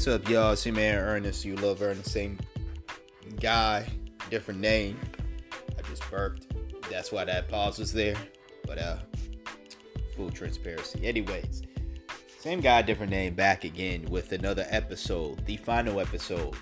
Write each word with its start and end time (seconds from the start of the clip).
What's 0.00 0.08
up, 0.08 0.30
y'all? 0.30 0.56
See 0.56 0.70
man 0.70 0.96
Ernest. 0.96 1.44
You 1.44 1.56
love 1.56 1.82
Ernest. 1.82 2.10
Same 2.10 2.38
guy, 3.38 3.86
different 4.30 4.58
name. 4.58 4.98
I 5.78 5.82
just 5.90 6.10
burped. 6.10 6.46
That's 6.90 7.12
why 7.12 7.26
that 7.26 7.48
pause 7.48 7.78
was 7.78 7.92
there. 7.92 8.16
But 8.66 8.78
uh, 8.78 8.96
full 10.16 10.30
transparency. 10.30 11.06
Anyways, 11.06 11.64
same 12.38 12.62
guy, 12.62 12.80
different 12.80 13.12
name. 13.12 13.34
Back 13.34 13.64
again 13.64 14.06
with 14.06 14.32
another 14.32 14.64
episode, 14.70 15.44
the 15.44 15.58
final 15.58 16.00
episode 16.00 16.56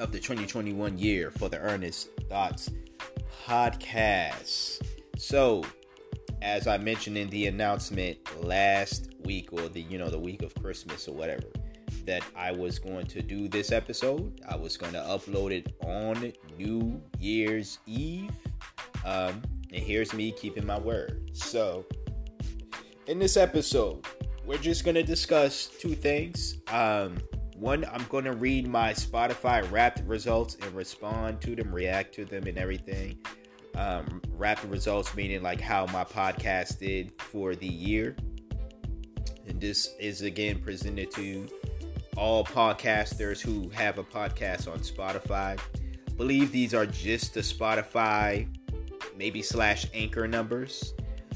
of 0.00 0.10
the 0.10 0.18
2021 0.18 0.98
year 0.98 1.30
for 1.30 1.48
the 1.48 1.60
Ernest 1.60 2.08
Thoughts 2.28 2.68
podcast. 3.46 4.82
So, 5.16 5.62
as 6.42 6.66
I 6.66 6.78
mentioned 6.78 7.16
in 7.16 7.28
the 7.28 7.46
announcement 7.46 8.18
last 8.42 9.14
week 9.24 9.52
or 9.52 9.68
the 9.68 9.82
you 9.82 9.98
know 9.98 10.08
the 10.08 10.18
week 10.18 10.42
of 10.42 10.52
Christmas 10.56 11.06
or 11.06 11.14
whatever 11.14 11.44
that 12.10 12.24
I 12.34 12.50
was 12.50 12.80
going 12.80 13.06
to 13.06 13.22
do 13.22 13.46
this 13.46 13.70
episode. 13.70 14.40
I 14.48 14.56
was 14.56 14.76
going 14.76 14.92
to 14.94 14.98
upload 14.98 15.52
it 15.52 15.72
on 15.84 16.32
New 16.58 17.00
Year's 17.20 17.78
Eve. 17.86 18.32
Um, 19.04 19.40
and 19.72 19.80
here's 19.80 20.12
me 20.12 20.32
keeping 20.32 20.66
my 20.66 20.76
word. 20.76 21.30
So, 21.32 21.86
in 23.06 23.20
this 23.20 23.36
episode, 23.36 24.04
we're 24.44 24.58
just 24.58 24.84
going 24.84 24.96
to 24.96 25.04
discuss 25.04 25.66
two 25.66 25.94
things. 25.94 26.56
Um, 26.72 27.18
one, 27.54 27.84
I'm 27.84 28.04
going 28.08 28.24
to 28.24 28.32
read 28.32 28.66
my 28.66 28.92
Spotify 28.92 29.70
wrapped 29.70 30.00
results 30.04 30.56
and 30.62 30.74
respond 30.74 31.40
to 31.42 31.54
them, 31.54 31.72
react 31.72 32.12
to 32.16 32.24
them, 32.24 32.48
and 32.48 32.58
everything. 32.58 33.18
Um, 33.76 34.20
wrapped 34.32 34.64
results 34.64 35.14
meaning 35.14 35.44
like 35.44 35.60
how 35.60 35.86
my 35.86 36.02
podcast 36.02 36.80
did 36.80 37.12
for 37.22 37.54
the 37.54 37.68
year. 37.68 38.16
And 39.46 39.60
this 39.60 39.94
is 40.00 40.22
again 40.22 40.58
presented 40.58 41.12
to 41.12 41.48
all 42.20 42.44
podcasters 42.44 43.40
who 43.40 43.70
have 43.70 43.96
a 43.96 44.04
podcast 44.04 44.70
on 44.70 44.78
Spotify. 44.80 45.58
Believe 46.18 46.52
these 46.52 46.74
are 46.74 46.84
just 46.84 47.32
the 47.32 47.40
Spotify, 47.40 48.46
maybe 49.16 49.40
slash 49.40 49.86
anchor 49.94 50.28
numbers. 50.28 50.92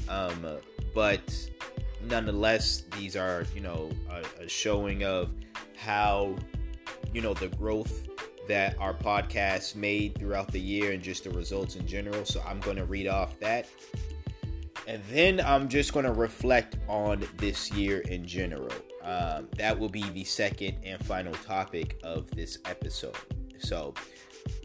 Um, 0.07 0.45
but 0.93 1.49
nonetheless, 2.07 2.83
these 2.99 3.15
are, 3.15 3.47
you 3.55 3.61
know, 3.61 3.89
a, 4.11 4.43
a 4.43 4.47
showing 4.47 5.03
of 5.03 5.33
how, 5.75 6.35
you 7.11 7.21
know, 7.21 7.33
the 7.33 7.47
growth 7.47 8.07
that 8.47 8.77
our 8.79 8.93
podcast 8.93 9.75
made 9.75 10.15
throughout 10.19 10.51
the 10.51 10.59
year 10.59 10.91
and 10.91 11.01
just 11.01 11.23
the 11.23 11.31
results 11.31 11.75
in 11.77 11.87
general. 11.87 12.25
So 12.25 12.43
I'm 12.47 12.59
going 12.59 12.77
to 12.77 12.85
read 12.85 13.07
off 13.07 13.39
that. 13.39 13.67
And 14.87 15.01
then 15.05 15.41
I'm 15.41 15.67
just 15.67 15.93
going 15.93 16.05
to 16.05 16.13
reflect 16.13 16.77
on 16.87 17.27
this 17.37 17.71
year 17.71 18.01
in 18.01 18.23
general. 18.23 18.69
Um, 19.05 19.47
that 19.57 19.77
will 19.77 19.89
be 19.89 20.01
the 20.09 20.23
second 20.23 20.79
and 20.83 21.03
final 21.05 21.33
topic 21.33 21.99
of 22.03 22.29
this 22.31 22.57
episode. 22.65 23.15
So, 23.59 23.93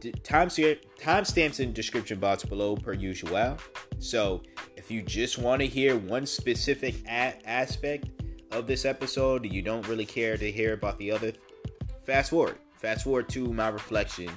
timestamps 0.00 1.60
in 1.60 1.74
description 1.74 2.18
box 2.18 2.42
below 2.44 2.74
per 2.74 2.94
usual. 2.94 3.58
So, 3.98 4.42
if 4.76 4.90
you 4.90 5.02
just 5.02 5.36
want 5.36 5.60
to 5.60 5.66
hear 5.66 5.96
one 5.96 6.24
specific 6.24 6.94
a- 7.06 7.36
aspect 7.46 8.08
of 8.50 8.66
this 8.66 8.86
episode, 8.86 9.44
you 9.44 9.60
don't 9.60 9.86
really 9.86 10.06
care 10.06 10.38
to 10.38 10.50
hear 10.50 10.72
about 10.72 10.98
the 10.98 11.10
other, 11.10 11.32
fast 12.04 12.30
forward. 12.30 12.58
Fast 12.78 13.04
forward 13.04 13.28
to 13.28 13.52
my 13.52 13.68
reflection, 13.68 14.30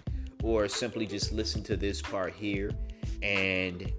or 0.43 0.67
simply 0.67 1.05
just 1.05 1.31
listen 1.31 1.63
to 1.63 1.77
this 1.77 2.01
part 2.01 2.33
here 2.33 2.71
and 3.21 3.89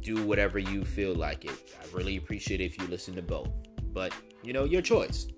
do 0.00 0.24
whatever 0.24 0.58
you 0.58 0.82
feel 0.82 1.14
like 1.14 1.44
it. 1.44 1.74
I 1.78 1.94
really 1.94 2.16
appreciate 2.16 2.62
if 2.62 2.78
you 2.78 2.86
listen 2.86 3.14
to 3.16 3.22
both. 3.22 3.50
But, 3.92 4.14
you 4.42 4.52
know, 4.52 4.64
your 4.64 4.82
choice. 4.82 5.28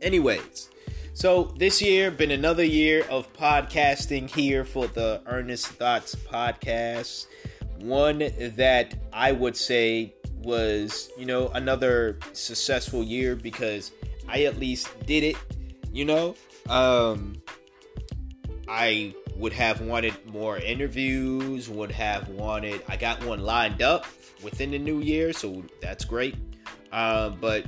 Anyways, 0.00 0.70
so 1.14 1.44
this 1.56 1.80
year 1.80 2.10
been 2.10 2.30
another 2.30 2.64
year 2.64 3.04
of 3.08 3.32
podcasting 3.32 4.30
here 4.30 4.64
for 4.64 4.86
the 4.86 5.22
Earnest 5.26 5.68
Thoughts 5.68 6.14
podcast. 6.14 7.26
One 7.80 8.18
that 8.18 8.94
I 9.12 9.32
would 9.32 9.56
say 9.56 10.14
was, 10.42 11.10
you 11.18 11.26
know, 11.26 11.48
another 11.48 12.18
successful 12.32 13.02
year 13.02 13.34
because 13.34 13.92
I 14.28 14.44
at 14.44 14.58
least 14.58 14.88
did 15.06 15.24
it, 15.24 15.36
you 15.92 16.04
know. 16.04 16.34
Um 16.68 17.36
I 18.68 19.14
would 19.36 19.52
have 19.52 19.80
wanted 19.80 20.14
more 20.26 20.58
interviews, 20.58 21.68
would 21.68 21.92
have 21.92 22.28
wanted 22.28 22.82
I 22.88 22.96
got 22.96 23.24
one 23.24 23.40
lined 23.40 23.82
up 23.82 24.06
within 24.42 24.70
the 24.70 24.78
new 24.78 25.00
year, 25.00 25.32
so 25.32 25.64
that's 25.80 26.04
great. 26.04 26.34
Um, 26.92 27.38
but 27.40 27.64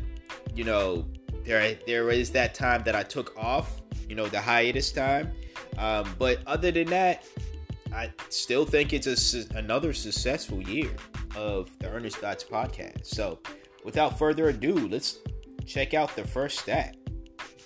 you 0.58 0.64
know, 0.64 1.06
there 1.44 1.78
there 1.86 2.10
is 2.10 2.32
that 2.32 2.52
time 2.52 2.82
that 2.82 2.96
I 2.96 3.04
took 3.04 3.32
off, 3.38 3.80
you 4.08 4.16
know, 4.16 4.26
the 4.26 4.40
hiatus 4.40 4.90
time. 4.90 5.30
Um, 5.78 6.12
but 6.18 6.40
other 6.48 6.72
than 6.72 6.88
that, 6.88 7.24
I 7.94 8.12
still 8.28 8.64
think 8.64 8.92
it's 8.92 9.06
a, 9.06 9.56
another 9.56 9.92
successful 9.92 10.60
year 10.60 10.90
of 11.36 11.70
the 11.78 11.88
Ernest 11.88 12.16
Thoughts 12.16 12.42
podcast. 12.42 13.06
So, 13.06 13.38
without 13.84 14.18
further 14.18 14.48
ado, 14.48 14.88
let's 14.88 15.18
check 15.64 15.94
out 15.94 16.16
the 16.16 16.26
first 16.26 16.58
stat. 16.58 16.96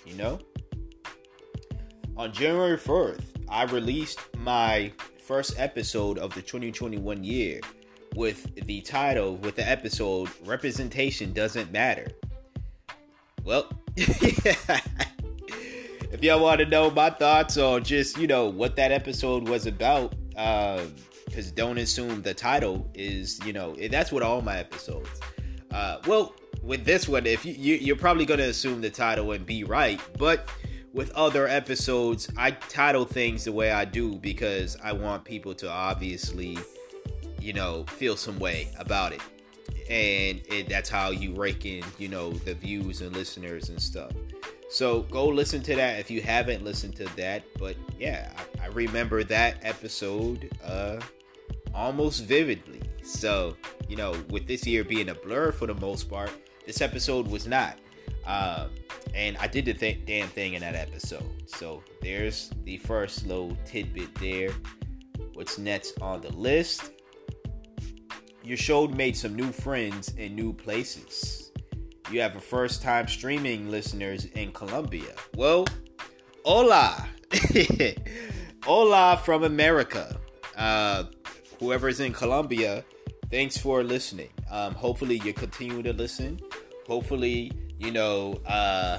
You 0.04 0.14
know, 0.16 0.38
on 2.18 2.30
January 2.30 2.76
4th, 2.76 3.24
I 3.48 3.64
released 3.64 4.20
my 4.36 4.92
first 5.18 5.58
episode 5.58 6.18
of 6.18 6.34
the 6.34 6.42
2021 6.42 7.24
year 7.24 7.58
with 8.16 8.54
the 8.66 8.82
title, 8.82 9.36
with 9.36 9.56
the 9.56 9.66
episode, 9.66 10.28
Representation 10.44 11.32
Doesn't 11.32 11.72
Matter. 11.72 12.08
Well, 13.44 13.68
if 13.96 15.34
y'all 16.22 16.40
want 16.40 16.60
to 16.60 16.66
know 16.66 16.90
my 16.90 17.10
thoughts 17.10 17.56
on 17.56 17.82
just, 17.82 18.16
you 18.16 18.28
know, 18.28 18.46
what 18.46 18.76
that 18.76 18.92
episode 18.92 19.48
was 19.48 19.66
about, 19.66 20.14
because 20.28 21.48
uh, 21.48 21.52
don't 21.56 21.78
assume 21.78 22.22
the 22.22 22.34
title 22.34 22.88
is, 22.94 23.44
you 23.44 23.52
know, 23.52 23.74
that's 23.90 24.12
what 24.12 24.22
all 24.22 24.42
my 24.42 24.58
episodes. 24.58 25.20
Uh, 25.72 25.98
well, 26.06 26.36
with 26.62 26.84
this 26.84 27.08
one, 27.08 27.26
if 27.26 27.44
you, 27.44 27.54
you 27.54 27.74
you're 27.74 27.96
probably 27.96 28.26
gonna 28.26 28.44
assume 28.44 28.80
the 28.80 28.90
title 28.90 29.32
and 29.32 29.44
be 29.44 29.64
right, 29.64 30.00
but 30.18 30.48
with 30.92 31.10
other 31.12 31.48
episodes, 31.48 32.30
I 32.36 32.52
title 32.52 33.04
things 33.04 33.44
the 33.44 33.52
way 33.52 33.72
I 33.72 33.84
do 33.84 34.18
because 34.18 34.76
I 34.84 34.92
want 34.92 35.24
people 35.24 35.54
to 35.56 35.68
obviously, 35.68 36.58
you 37.40 37.54
know, 37.54 37.84
feel 37.88 38.16
some 38.16 38.38
way 38.38 38.68
about 38.78 39.12
it 39.12 39.20
and 39.88 40.40
that's 40.68 40.88
how 40.88 41.10
you 41.10 41.34
rake 41.34 41.66
in 41.66 41.82
you 41.98 42.08
know 42.08 42.32
the 42.32 42.54
views 42.54 43.00
and 43.00 43.14
listeners 43.14 43.68
and 43.68 43.80
stuff. 43.80 44.12
So 44.70 45.02
go 45.02 45.28
listen 45.28 45.62
to 45.64 45.76
that 45.76 46.00
if 46.00 46.10
you 46.10 46.22
haven't 46.22 46.64
listened 46.64 46.96
to 46.96 47.04
that. 47.16 47.42
But 47.58 47.76
yeah 47.98 48.32
i, 48.60 48.64
I 48.64 48.66
remember 48.68 49.24
that 49.24 49.56
episode 49.62 50.50
uh 50.64 51.00
almost 51.74 52.24
vividly. 52.24 52.80
So 53.02 53.56
you 53.88 53.96
know 53.96 54.14
with 54.30 54.46
this 54.46 54.66
year 54.66 54.84
being 54.84 55.10
a 55.10 55.14
blur 55.14 55.52
for 55.52 55.66
the 55.66 55.74
most 55.74 56.08
part 56.08 56.30
this 56.66 56.80
episode 56.80 57.28
was 57.28 57.46
not. 57.46 57.78
Um 58.26 58.70
and 59.14 59.36
i 59.38 59.46
did 59.46 59.64
the 59.66 59.74
th- 59.74 60.06
damn 60.06 60.28
thing 60.28 60.54
in 60.54 60.60
that 60.60 60.74
episode. 60.74 61.28
So 61.46 61.82
there's 62.00 62.50
the 62.64 62.78
first 62.78 63.26
little 63.26 63.56
tidbit 63.64 64.14
there. 64.16 64.50
What's 65.34 65.58
next 65.58 66.00
on 66.00 66.20
the 66.20 66.32
list 66.32 66.92
your 68.44 68.56
show 68.56 68.88
made 68.88 69.16
some 69.16 69.34
new 69.34 69.52
friends 69.52 70.14
in 70.16 70.34
new 70.34 70.52
places. 70.52 71.52
You 72.10 72.20
have 72.20 72.36
a 72.36 72.40
first 72.40 72.82
time 72.82 73.06
streaming 73.06 73.70
listeners 73.70 74.24
in 74.26 74.52
Colombia. 74.52 75.14
Well, 75.36 75.66
hola. 76.44 77.08
hola 78.64 79.20
from 79.24 79.44
America. 79.44 80.18
Uh, 80.56 81.04
whoever's 81.58 82.00
in 82.00 82.12
Colombia, 82.12 82.84
thanks 83.30 83.56
for 83.56 83.82
listening. 83.82 84.30
Um, 84.50 84.74
hopefully, 84.74 85.20
you 85.24 85.32
continue 85.32 85.82
to 85.82 85.92
listen. 85.92 86.40
Hopefully, 86.86 87.52
you 87.78 87.92
know, 87.92 88.40
uh, 88.46 88.98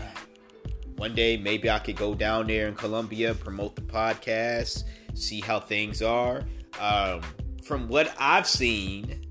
one 0.96 1.14
day 1.14 1.38
maybe 1.38 1.70
I 1.70 1.80
could 1.80 1.98
go 1.98 2.16
down 2.16 2.48
there 2.48 2.68
in 2.68 2.76
Colombia, 2.76 3.36
promote 3.36 3.76
the 3.76 3.82
podcast, 3.82 4.86
see 5.14 5.42
how 5.42 5.60
things 5.60 6.02
are. 6.02 6.44
Um, 6.80 7.22
from 7.64 7.88
what 7.88 8.14
I've 8.18 8.48
seen, 8.48 9.22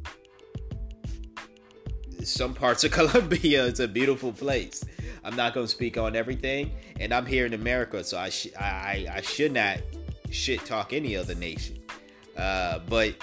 some 2.25 2.55
parts 2.55 2.85
of 2.85 2.91
Colombia 2.93 3.67
it's 3.67 3.81
a 3.81 3.89
beautiful 3.89 4.33
place. 4.33 4.85
I'm 5.25 5.37
not 5.37 5.55
going 5.55 5.67
to 5.67 5.71
speak 5.71 5.97
on 5.97 6.17
everything, 6.17 6.73
and 6.99 7.13
I'm 7.13 7.27
here 7.27 7.47
in 7.47 7.55
America, 7.55 8.03
so 8.03 8.19
I 8.19 8.29
sh- 8.29 8.55
I 8.59 9.07
I 9.13 9.21
should 9.21 9.53
not 9.53 9.79
shit 10.31 10.65
talk 10.65 10.93
any 10.93 11.17
other 11.17 11.35
nation. 11.35 11.79
Uh, 12.37 12.81
but 12.89 13.15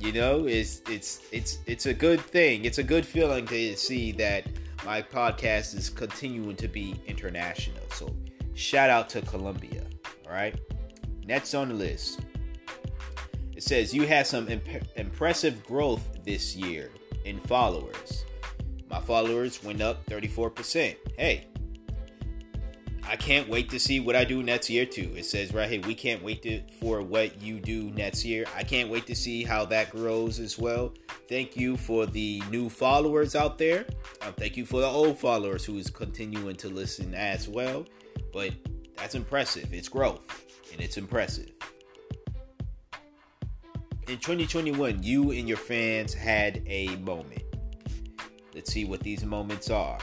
you 0.00 0.12
know, 0.12 0.46
it's 0.46 0.82
it's 0.88 1.22
it's 1.32 1.58
it's 1.66 1.86
a 1.86 1.94
good 1.94 2.20
thing. 2.20 2.64
It's 2.64 2.78
a 2.78 2.82
good 2.82 3.06
feeling 3.06 3.46
to 3.46 3.76
see 3.76 4.12
that 4.12 4.46
my 4.84 5.00
podcast 5.00 5.74
is 5.76 5.88
continuing 5.88 6.56
to 6.56 6.68
be 6.68 7.00
international. 7.06 7.82
So 7.92 8.14
shout 8.54 8.90
out 8.90 9.08
to 9.10 9.22
Colombia. 9.22 9.84
All 10.26 10.32
right, 10.32 10.58
next 11.24 11.54
on 11.54 11.68
the 11.68 11.74
list. 11.74 12.20
It 13.56 13.62
says 13.62 13.94
you 13.94 14.06
had 14.06 14.26
some 14.26 14.48
imp- 14.48 14.86
impressive 14.96 15.64
growth 15.64 16.06
this 16.24 16.54
year 16.54 16.90
in 17.24 17.40
followers. 17.40 18.26
My 18.88 19.00
followers 19.00 19.62
went 19.62 19.80
up 19.80 20.04
34%. 20.06 20.96
Hey, 21.18 21.46
I 23.08 23.14
can't 23.14 23.48
wait 23.48 23.70
to 23.70 23.78
see 23.78 24.00
what 24.00 24.16
I 24.16 24.24
do 24.24 24.42
next 24.42 24.68
year 24.68 24.84
too. 24.84 25.12
It 25.16 25.24
says 25.24 25.54
right 25.54 25.70
here, 25.70 25.80
we 25.86 25.94
can't 25.94 26.22
wait 26.24 26.42
to, 26.42 26.62
for 26.80 27.02
what 27.02 27.40
you 27.40 27.60
do 27.60 27.90
next 27.90 28.24
year. 28.24 28.46
I 28.56 28.64
can't 28.64 28.90
wait 28.90 29.06
to 29.06 29.14
see 29.14 29.44
how 29.44 29.64
that 29.66 29.90
grows 29.90 30.40
as 30.40 30.58
well. 30.58 30.92
Thank 31.28 31.56
you 31.56 31.76
for 31.76 32.06
the 32.06 32.42
new 32.50 32.68
followers 32.68 33.36
out 33.36 33.58
there. 33.58 33.86
Um, 34.22 34.32
thank 34.34 34.56
you 34.56 34.66
for 34.66 34.80
the 34.80 34.88
old 34.88 35.20
followers 35.20 35.64
who 35.64 35.78
is 35.78 35.88
continuing 35.88 36.56
to 36.56 36.68
listen 36.68 37.14
as 37.14 37.48
well. 37.48 37.86
But 38.32 38.54
that's 38.96 39.14
impressive. 39.14 39.72
It's 39.72 39.88
growth 39.88 40.44
and 40.72 40.80
it's 40.80 40.96
impressive. 40.96 41.52
In 44.08 44.18
2021, 44.18 45.02
you 45.02 45.30
and 45.30 45.48
your 45.48 45.58
fans 45.58 46.12
had 46.12 46.62
a 46.66 46.96
moment. 46.96 47.45
Let's 48.56 48.72
see 48.72 48.84
what 48.84 48.98
these 49.00 49.24
moments 49.24 49.70
are 49.70 49.98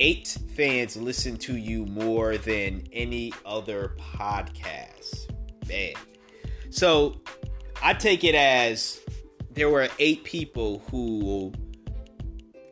eight 0.00 0.38
fans 0.56 0.96
listen 0.96 1.36
to 1.36 1.56
you 1.56 1.84
more 1.86 2.38
than 2.38 2.82
any 2.92 3.32
other 3.44 3.94
podcast. 3.98 5.30
Man. 5.68 5.92
So 6.70 7.20
I 7.82 7.92
take 7.92 8.24
it 8.24 8.34
as 8.34 9.00
there 9.52 9.68
were 9.68 9.88
eight 9.98 10.24
people 10.24 10.82
who 10.90 11.52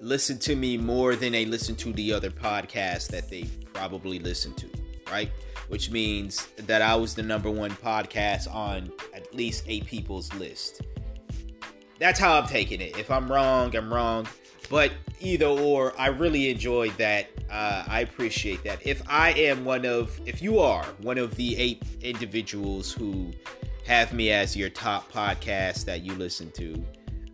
listen 0.00 0.38
to 0.38 0.56
me 0.56 0.78
more 0.78 1.14
than 1.16 1.32
they 1.32 1.44
listen 1.44 1.76
to 1.76 1.92
the 1.92 2.12
other 2.12 2.30
podcasts 2.30 3.08
that 3.08 3.28
they 3.28 3.44
probably 3.74 4.18
listen 4.18 4.54
to, 4.54 4.68
right? 5.10 5.30
Which 5.68 5.90
means 5.90 6.46
that 6.56 6.80
I 6.80 6.94
was 6.94 7.14
the 7.14 7.22
number 7.22 7.50
one 7.50 7.72
podcast 7.72 8.52
on 8.52 8.90
at 9.14 9.34
least 9.34 9.64
eight 9.66 9.84
people's 9.84 10.32
list. 10.34 10.80
That's 11.98 12.18
how 12.18 12.38
I'm 12.38 12.46
taking 12.46 12.80
it. 12.80 12.96
If 12.98 13.10
I'm 13.10 13.30
wrong, 13.30 13.74
I'm 13.76 13.92
wrong. 13.92 14.26
But 14.70 14.92
either 15.20 15.46
or, 15.46 15.98
I 15.98 16.08
really 16.08 16.50
enjoyed 16.50 16.96
that. 16.98 17.28
Uh, 17.50 17.84
I 17.88 18.00
appreciate 18.00 18.62
that. 18.64 18.86
If 18.86 19.02
I 19.08 19.30
am 19.30 19.64
one 19.64 19.86
of, 19.86 20.20
if 20.26 20.42
you 20.42 20.58
are 20.58 20.84
one 21.00 21.18
of 21.18 21.34
the 21.36 21.56
eight 21.56 21.82
individuals 22.02 22.92
who 22.92 23.32
have 23.86 24.12
me 24.12 24.30
as 24.30 24.54
your 24.54 24.68
top 24.68 25.10
podcast 25.10 25.86
that 25.86 26.02
you 26.02 26.14
listen 26.14 26.50
to, 26.52 26.84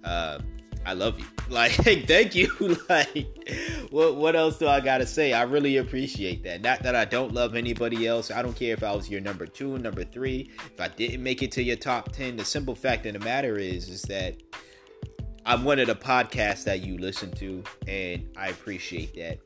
uh, 0.04 0.38
I 0.84 0.92
love 0.94 1.18
you. 1.18 1.26
Like, 1.50 1.72
thank 1.72 2.34
you. 2.34 2.48
like, 2.88 3.28
what 3.90 4.16
what 4.16 4.34
else 4.34 4.56
do 4.56 4.66
I 4.66 4.80
gotta 4.80 5.04
say? 5.04 5.34
I 5.34 5.42
really 5.42 5.76
appreciate 5.76 6.42
that. 6.44 6.62
Not 6.62 6.82
that 6.84 6.96
I 6.96 7.04
don't 7.04 7.34
love 7.34 7.54
anybody 7.54 8.06
else. 8.06 8.30
I 8.30 8.40
don't 8.40 8.56
care 8.56 8.72
if 8.72 8.82
I 8.82 8.94
was 8.94 9.10
your 9.10 9.20
number 9.20 9.44
two, 9.44 9.76
number 9.76 10.04
three. 10.04 10.50
If 10.72 10.80
I 10.80 10.88
didn't 10.88 11.22
make 11.22 11.42
it 11.42 11.52
to 11.52 11.62
your 11.62 11.76
top 11.76 12.12
ten, 12.12 12.36
the 12.36 12.46
simple 12.46 12.74
fact 12.74 13.04
of 13.04 13.12
the 13.12 13.18
matter 13.18 13.58
is, 13.58 13.90
is 13.90 14.00
that 14.02 14.42
I'm 15.44 15.64
one 15.64 15.78
of 15.80 15.86
the 15.86 15.94
podcasts 15.94 16.64
that 16.64 16.80
you 16.80 16.96
listen 16.96 17.30
to, 17.32 17.62
and 17.86 18.26
I 18.38 18.48
appreciate 18.48 19.14
that. 19.16 19.40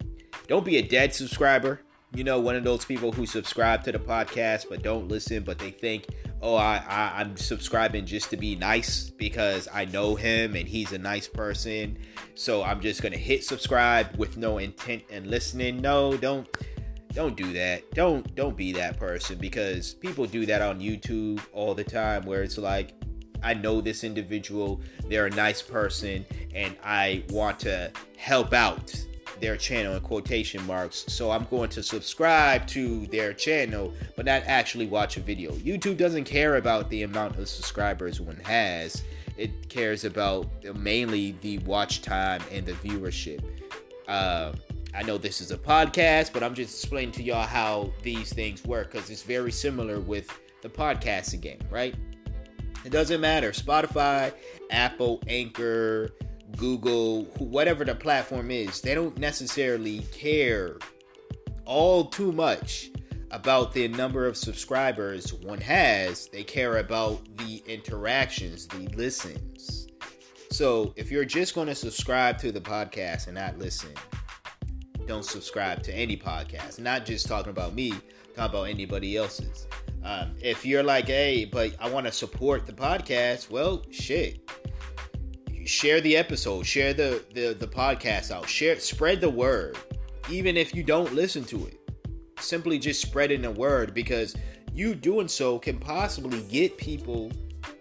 Don't 0.47 0.65
be 0.65 0.77
a 0.77 0.83
dead 0.83 1.13
subscriber. 1.13 1.83
You 2.15 2.25
know, 2.25 2.41
one 2.41 2.57
of 2.57 2.65
those 2.65 2.85
people 2.85 3.13
who 3.13 3.27
subscribe 3.27 3.85
to 3.85 3.93
the 3.93 3.99
podcast 3.99 4.67
but 4.69 4.83
don't 4.83 5.09
listen, 5.09 5.43
but 5.43 5.59
they 5.59 5.71
think, 5.71 6.07
oh, 6.41 6.55
I, 6.55 6.83
I 6.89 7.21
I'm 7.21 7.37
subscribing 7.37 8.07
just 8.07 8.31
to 8.31 8.37
be 8.37 8.57
nice 8.57 9.11
because 9.11 9.69
I 9.73 9.85
know 9.85 10.15
him 10.15 10.57
and 10.57 10.67
he's 10.67 10.93
a 10.93 10.99
nice 10.99 11.29
person. 11.29 11.99
So 12.35 12.63
I'm 12.63 12.81
just 12.81 13.03
gonna 13.03 13.19
hit 13.19 13.45
subscribe 13.45 14.17
with 14.17 14.37
no 14.37 14.59
intent 14.59 15.05
and 15.11 15.27
listening. 15.27 15.83
No, 15.83 16.17
don't 16.17 16.49
don't 17.13 17.37
do 17.37 17.53
that. 17.53 17.91
Don't 17.93 18.35
don't 18.35 18.57
be 18.57 18.73
that 18.73 18.99
person 18.99 19.39
because 19.39 19.95
people 19.95 20.25
do 20.27 20.47
that 20.47 20.63
on 20.63 20.81
YouTube 20.81 21.41
all 21.53 21.75
the 21.75 21.85
time 21.85 22.25
where 22.25 22.43
it's 22.43 22.59
like 22.59 22.95
I 23.43 23.55
know 23.55 23.81
this 23.81 24.05
individual, 24.05 24.81
they're 25.09 25.27
a 25.27 25.31
nice 25.31 25.63
person, 25.63 26.27
and 26.55 26.77
I 26.83 27.25
want 27.31 27.61
to 27.61 27.93
help 28.17 28.53
out 28.53 28.95
their 29.41 29.57
channel 29.57 29.95
in 29.95 30.01
quotation 30.01 30.65
marks. 30.67 31.05
So 31.09 31.31
I'm 31.31 31.45
going 31.45 31.71
to 31.71 31.83
subscribe 31.83 32.67
to 32.69 33.07
their 33.07 33.33
channel, 33.33 33.93
but 34.17 34.27
not 34.27 34.43
actually 34.47 34.87
watch 34.87 35.17
a 35.17 35.21
video. 35.21 35.53
YouTube 35.53 35.97
doesn't 35.97 36.25
care 36.25 36.57
about 36.57 36.91
the 36.91 37.03
amount 37.03 37.39
of 37.39 37.49
subscribers 37.49 38.21
one 38.21 38.37
has. 38.45 39.03
It 39.37 39.69
cares 39.69 40.05
about 40.05 40.49
mainly 40.77 41.33
the 41.43 41.59
watch 41.59 42.03
time 42.03 42.43
and 42.51 42.67
the 42.67 42.73
viewership. 42.73 43.45
Uh, 44.09 44.53
I 44.95 45.03
know 45.03 45.19
this 45.19 45.41
is 45.41 45.51
a 45.51 45.59
podcast, 45.59 46.33
but 46.33 46.43
I'm 46.43 46.55
just 46.55 46.83
explaining 46.83 47.13
to 47.13 47.23
y'all 47.23 47.47
how 47.47 47.93
these 48.03 48.33
things 48.33 48.65
work 48.65 48.91
because 48.91 49.11
it's 49.11 49.23
very 49.23 49.53
similar 49.53 50.01
with 50.01 50.29
the 50.63 50.69
podcasting 50.69 51.41
game, 51.41 51.61
right? 51.71 51.95
It 52.85 52.91
doesn't 52.91 53.21
matter. 53.21 53.53
Spotify, 53.53 54.33
Apple, 54.71 55.23
Anchor, 55.27 56.11
Google, 56.57 57.25
whatever 57.39 57.85
the 57.85 57.95
platform 57.95 58.51
is, 58.51 58.81
they 58.81 58.95
don't 58.95 59.17
necessarily 59.19 60.01
care 60.13 60.79
all 61.65 62.07
too 62.07 62.33
much 62.33 62.91
about 63.31 63.73
the 63.73 63.89
number 63.89 64.27
of 64.27 64.37
subscribers 64.37 65.35
one 65.35 65.61
has. 65.61 66.29
They 66.29 66.43
care 66.43 66.79
about 66.79 67.21
the 67.37 67.63
interactions, 67.67 68.67
the 68.67 68.89
listens. 68.97 69.87
So 70.51 70.95
if 70.97 71.11
you're 71.11 71.27
just 71.27 71.55
going 71.55 71.69
to 71.69 71.75
subscribe 71.75 72.39
to 72.39 72.51
the 72.51 72.61
podcast 72.61 73.27
and 73.27 73.35
not 73.35 73.59
listen, 73.59 73.91
don't 75.07 75.25
subscribe 75.25 75.83
to 75.85 75.95
any 75.95 76.17
podcast. 76.17 76.79
Not 76.79 77.05
just 77.05 77.27
talking 77.27 77.51
about 77.51 77.75
me, 77.75 77.91
talking 78.35 78.57
about 78.57 78.65
anybody 78.65 79.17
else's. 79.17 79.67
Um, 80.03 80.35
if 80.41 80.65
you're 80.65 80.83
like, 80.83 81.07
hey, 81.07 81.45
but 81.45 81.75
I 81.79 81.91
want 81.91 82.07
to 82.07 82.13
support 82.13 82.67
the 82.67 82.73
podcast, 82.73 83.51
well, 83.51 83.85
shit. 83.91 84.48
Share 85.69 86.01
the 86.01 86.17
episode, 86.17 86.65
share 86.65 86.95
the, 86.95 87.23
the 87.35 87.53
the 87.53 87.67
podcast 87.67 88.31
out, 88.31 88.49
share, 88.49 88.81
spread 88.81 89.21
the 89.21 89.29
word, 89.29 89.77
even 90.31 90.57
if 90.57 90.75
you 90.75 90.83
don't 90.83 91.13
listen 91.13 91.45
to 91.45 91.67
it. 91.67 91.79
Simply 92.41 92.79
just 92.79 93.03
spreading 93.03 93.43
the 93.43 93.51
word 93.51 93.93
because 93.93 94.35
you 94.73 94.95
doing 94.95 95.29
so 95.29 95.59
can 95.59 95.79
possibly 95.79 96.41
get 96.45 96.79
people 96.79 97.31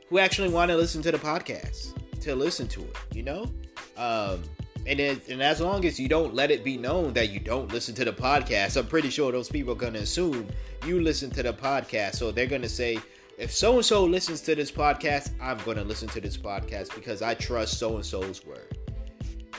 who 0.10 0.19
actually 0.19 0.50
want 0.50 0.69
to 0.69 0.75
listen 0.75 1.01
to 1.01 1.13
the 1.13 1.18
podcast 1.18 1.94
to 2.19 2.36
listen 2.36 2.68
to 2.68 2.81
it. 2.81 2.98
You 3.13 3.24
know, 3.24 3.50
um, 3.95 4.44
and 4.86 5.00
then, 5.00 5.22
and 5.30 5.42
as 5.42 5.62
long 5.62 5.86
as 5.86 5.98
you 5.98 6.10
don't 6.10 6.33
let 6.36 6.51
it 6.51 6.66
be 6.66 6.75
known 6.75 7.13
that 7.13 7.30
you 7.30 7.40
don't 7.40 7.72
listen 7.72 7.95
to 7.95 8.04
the 8.04 8.12
podcast, 8.12 8.75
I'm 8.75 8.88
pretty 8.88 9.10
sure 9.10 9.31
those 9.31 9.48
people 9.48 9.72
are 9.72 9.78
gonna 9.78 10.00
assume 10.00 10.50
you 10.86 11.00
listen 11.00 11.30
to 11.31 11.42
the 11.42 11.54
podcast. 11.54 12.16
So 12.16 12.31
they're 12.31 12.48
gonna 12.48 12.68
say, 12.68 13.00
if 13.38 13.51
so 13.51 13.75
and 13.75 13.86
so 13.86 14.04
listens 14.04 14.42
to 14.42 14.56
this 14.56 14.72
podcast, 14.72 15.31
I'm 15.39 15.57
gonna 15.60 15.84
listen 15.84 16.07
to 16.10 16.22
this 16.22 16.38
podcast 16.38 16.94
because 16.95 17.22
I 17.22 17.36
trust 17.36 17.78
so 17.78 17.95
and 17.95 18.06
so's 18.06 18.45
word. 18.45 18.78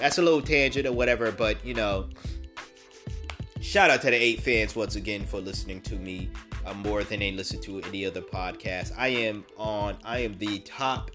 That's 0.01 0.19
a 0.19 0.23
little 0.23 0.43
tangent 0.43 0.87
or 0.87 0.93
whatever, 0.93 1.31
but 1.31 1.65
you 1.65 1.75
know, 1.75 2.09
shout 3.61 3.91
out 3.91 4.01
to 4.03 4.11
the 4.11 4.17
eight 4.17 4.41
fans 4.41 4.75
once 4.75 4.97
again 4.97 5.25
for 5.25 5.41
listening 5.41 5.81
to 5.83 5.97
me 5.97 6.29
uh, 6.67 6.75
more 6.75 7.05
than 7.05 7.21
they 7.21 7.33
listen 7.33 7.61
to 7.63 7.81
any 7.83 8.05
other 8.05 8.21
podcast. 8.21 8.93
I 8.97 9.09
am 9.09 9.45
on. 9.57 9.97
I 10.05 10.21
am 10.21 10.37
the 10.39 10.59
top 10.61 11.13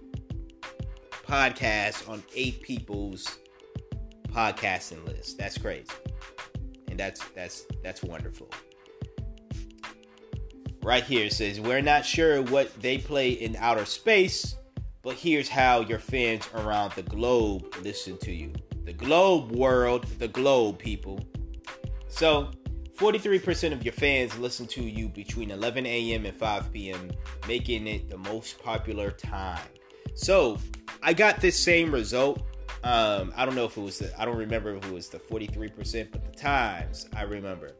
podcast 1.25 2.07
on 2.07 2.23
eight 2.35 2.61
people's 2.61 3.39
podcasting 4.27 5.05
list. 5.05 5.38
That's 5.38 5.57
crazy. 5.57 5.91
And 6.88 6.99
that's 6.99 7.23
that's 7.29 7.65
that's 7.83 8.03
wonderful. 8.03 8.49
Right 10.83 11.03
here 11.03 11.25
it 11.25 11.33
says 11.33 11.59
we're 11.59 11.81
not 11.81 12.05
sure 12.05 12.41
what 12.41 12.81
they 12.81 12.97
play 12.97 13.31
in 13.31 13.55
outer 13.55 13.85
space, 13.85 14.57
but 15.01 15.15
here's 15.15 15.49
how 15.49 15.81
your 15.81 15.99
fans 15.99 16.47
around 16.53 16.93
the 16.93 17.03
globe 17.03 17.75
listen 17.81 18.17
to 18.19 18.31
you. 18.33 18.53
The 18.83 18.93
globe 18.93 19.51
world, 19.51 20.05
the 20.19 20.27
globe 20.27 20.77
people. 20.77 21.19
So 22.09 22.51
43% 22.97 23.71
of 23.71 23.83
your 23.83 23.93
fans 23.93 24.37
listen 24.37 24.67
to 24.67 24.83
you 24.83 25.07
between 25.09 25.51
11 25.51 25.85
a.m. 25.85 26.25
and 26.25 26.35
5 26.35 26.71
p.m., 26.71 27.11
making 27.47 27.87
it 27.87 28.09
the 28.09 28.17
most 28.17 28.61
popular 28.61 29.09
time. 29.09 29.67
So, 30.13 30.59
I 31.01 31.13
got 31.13 31.41
this 31.41 31.59
same 31.59 31.91
result 31.91 32.43
um, 32.83 33.33
I 33.37 33.45
don't 33.45 33.55
know 33.55 33.65
if 33.65 33.77
it 33.77 33.81
was 33.81 33.99
the, 33.99 34.21
I 34.21 34.25
don't 34.25 34.37
remember 34.37 34.75
if 34.75 34.85
it 34.85 34.91
was 34.91 35.07
the 35.07 35.17
43%, 35.17 36.11
but 36.11 36.25
the 36.25 36.37
times 36.37 37.07
I 37.15 37.23
remember. 37.23 37.71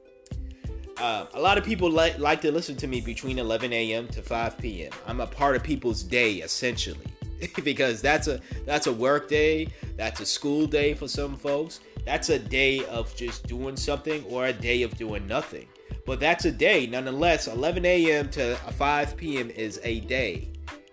Uh, 0.98 1.26
a 1.34 1.40
lot 1.40 1.58
of 1.58 1.64
people 1.64 1.90
like 1.90 2.18
like 2.20 2.42
to 2.42 2.52
listen 2.52 2.76
to 2.78 2.88
me 2.88 3.02
between 3.02 3.40
11 3.40 3.74
a.m. 3.74 4.08
to 4.10 4.22
5 4.22 4.58
p.m. 4.60 4.92
I'm 5.08 5.22
a 5.22 5.28
part 5.28 5.56
of 5.56 5.64
people's 5.64 6.04
day 6.04 6.36
essentially, 6.36 7.08
because 7.64 8.02
that's 8.02 8.28
a 8.28 8.40
that's 8.66 8.88
a 8.88 8.94
work 8.94 9.28
day, 9.28 9.70
that's 9.98 10.20
a 10.20 10.26
school 10.26 10.68
day 10.68 10.94
for 10.94 11.08
some 11.08 11.36
folks. 11.36 11.80
That's 12.06 12.30
a 12.30 12.38
day 12.38 12.86
of 12.86 13.16
just 13.16 13.48
doing 13.48 13.78
something 13.78 14.24
or 14.26 14.48
a 14.48 14.54
day 14.54 14.84
of 14.84 14.96
doing 14.98 15.26
nothing. 15.26 15.68
But 16.06 16.20
that's 16.20 16.46
a 16.46 16.52
day 16.52 16.86
nonetheless. 16.86 17.48
11 17.48 17.86
a.m. 17.86 18.30
to 18.32 18.56
5 18.56 19.18
p.m. 19.18 19.50
is 19.50 19.80
a 19.84 20.02
day. 20.02 20.50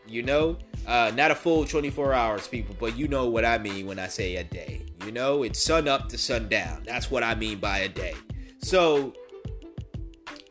You 0.06 0.22
know, 0.22 0.58
uh, 0.86 1.12
not 1.14 1.30
a 1.30 1.34
full 1.34 1.64
24 1.64 2.14
hours, 2.14 2.48
people, 2.48 2.74
but 2.78 2.96
you 2.96 3.06
know 3.06 3.28
what 3.28 3.44
I 3.44 3.58
mean 3.58 3.86
when 3.86 3.98
I 3.98 4.08
say 4.08 4.36
a 4.36 4.44
day. 4.44 4.86
You 5.04 5.12
know, 5.12 5.42
it's 5.42 5.62
sun 5.62 5.88
up 5.88 6.08
to 6.10 6.18
sundown. 6.18 6.82
That's 6.84 7.10
what 7.10 7.22
I 7.22 7.34
mean 7.34 7.58
by 7.58 7.78
a 7.78 7.88
day. 7.88 8.14
So 8.58 9.14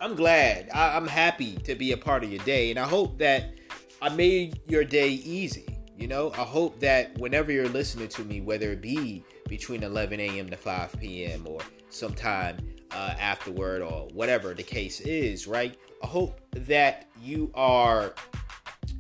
I'm 0.01 0.15
glad. 0.15 0.69
I, 0.73 0.95
I'm 0.95 1.07
happy 1.07 1.55
to 1.57 1.75
be 1.75 1.91
a 1.91 1.97
part 1.97 2.23
of 2.23 2.31
your 2.31 2.43
day, 2.45 2.69
and 2.69 2.79
I 2.79 2.87
hope 2.87 3.17
that 3.19 3.55
I 4.01 4.09
made 4.09 4.61
your 4.67 4.85
day 4.85 5.09
easy. 5.09 5.65
You 5.97 6.07
know, 6.07 6.31
I 6.31 6.43
hope 6.43 6.79
that 6.79 7.17
whenever 7.19 7.51
you're 7.51 7.67
listening 7.67 8.07
to 8.09 8.23
me, 8.23 8.39
whether 8.39 8.71
it 8.71 8.81
be 8.81 9.25
between 9.49 9.83
11 9.83 10.21
a.m. 10.21 10.49
to 10.49 10.55
5 10.55 10.95
p.m. 11.01 11.45
or 11.45 11.59
sometime 11.89 12.57
uh, 12.91 13.15
afterward 13.19 13.81
or 13.81 14.07
whatever 14.13 14.53
the 14.53 14.63
case 14.63 15.01
is, 15.01 15.47
right? 15.47 15.77
I 16.01 16.07
hope 16.07 16.39
that 16.51 17.07
you 17.21 17.51
are, 17.53 18.13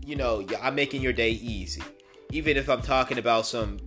you 0.05 0.17
know, 0.17 0.45
I'm 0.61 0.75
making 0.75 1.01
your 1.01 1.13
day 1.13 1.31
easy, 1.31 1.83
even 2.31 2.57
if 2.57 2.69
I'm 2.69 2.81
talking 2.81 3.17
about 3.17 3.45
some 3.45 3.79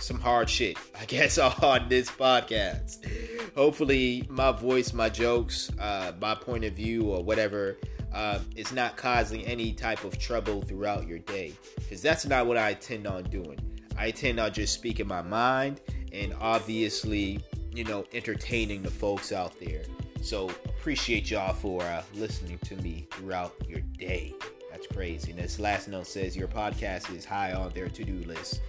some 0.00 0.20
hard 0.20 0.48
shit, 0.48 0.76
I 0.98 1.04
guess, 1.04 1.38
on 1.62 1.88
this 1.88 2.10
podcast. 2.10 3.06
Hopefully, 3.54 4.26
my 4.28 4.52
voice, 4.52 4.92
my 4.92 5.08
jokes, 5.08 5.70
uh, 5.78 6.12
my 6.20 6.34
point 6.34 6.64
of 6.64 6.74
view, 6.74 7.04
or 7.04 7.22
whatever 7.22 7.76
uh, 8.12 8.38
is 8.56 8.72
not 8.72 8.96
causing 8.96 9.44
any 9.44 9.72
type 9.72 10.04
of 10.04 10.18
trouble 10.18 10.62
throughout 10.62 11.06
your 11.06 11.18
day. 11.20 11.52
Because 11.76 12.02
that's 12.02 12.26
not 12.26 12.46
what 12.46 12.56
I 12.56 12.70
intend 12.70 13.06
on 13.06 13.24
doing. 13.24 13.58
I 13.96 14.06
intend 14.06 14.40
on 14.40 14.52
just 14.52 14.74
speaking 14.74 15.06
my 15.06 15.22
mind 15.22 15.80
and 16.12 16.34
obviously, 16.40 17.40
you 17.72 17.84
know, 17.84 18.04
entertaining 18.12 18.82
the 18.82 18.90
folks 18.90 19.32
out 19.32 19.58
there. 19.60 19.82
So 20.22 20.48
appreciate 20.64 21.30
y'all 21.30 21.54
for 21.54 21.82
uh, 21.82 22.02
listening 22.14 22.58
to 22.64 22.76
me 22.76 23.06
throughout 23.10 23.54
your 23.68 23.80
day. 23.80 24.34
That's 24.70 24.86
crazy. 24.86 25.30
And 25.30 25.40
this 25.40 25.58
last 25.58 25.88
note 25.88 26.06
says 26.06 26.36
your 26.36 26.48
podcast 26.48 27.14
is 27.14 27.24
high 27.24 27.52
on 27.52 27.70
their 27.70 27.88
to-do 27.88 28.26
list. 28.26 28.60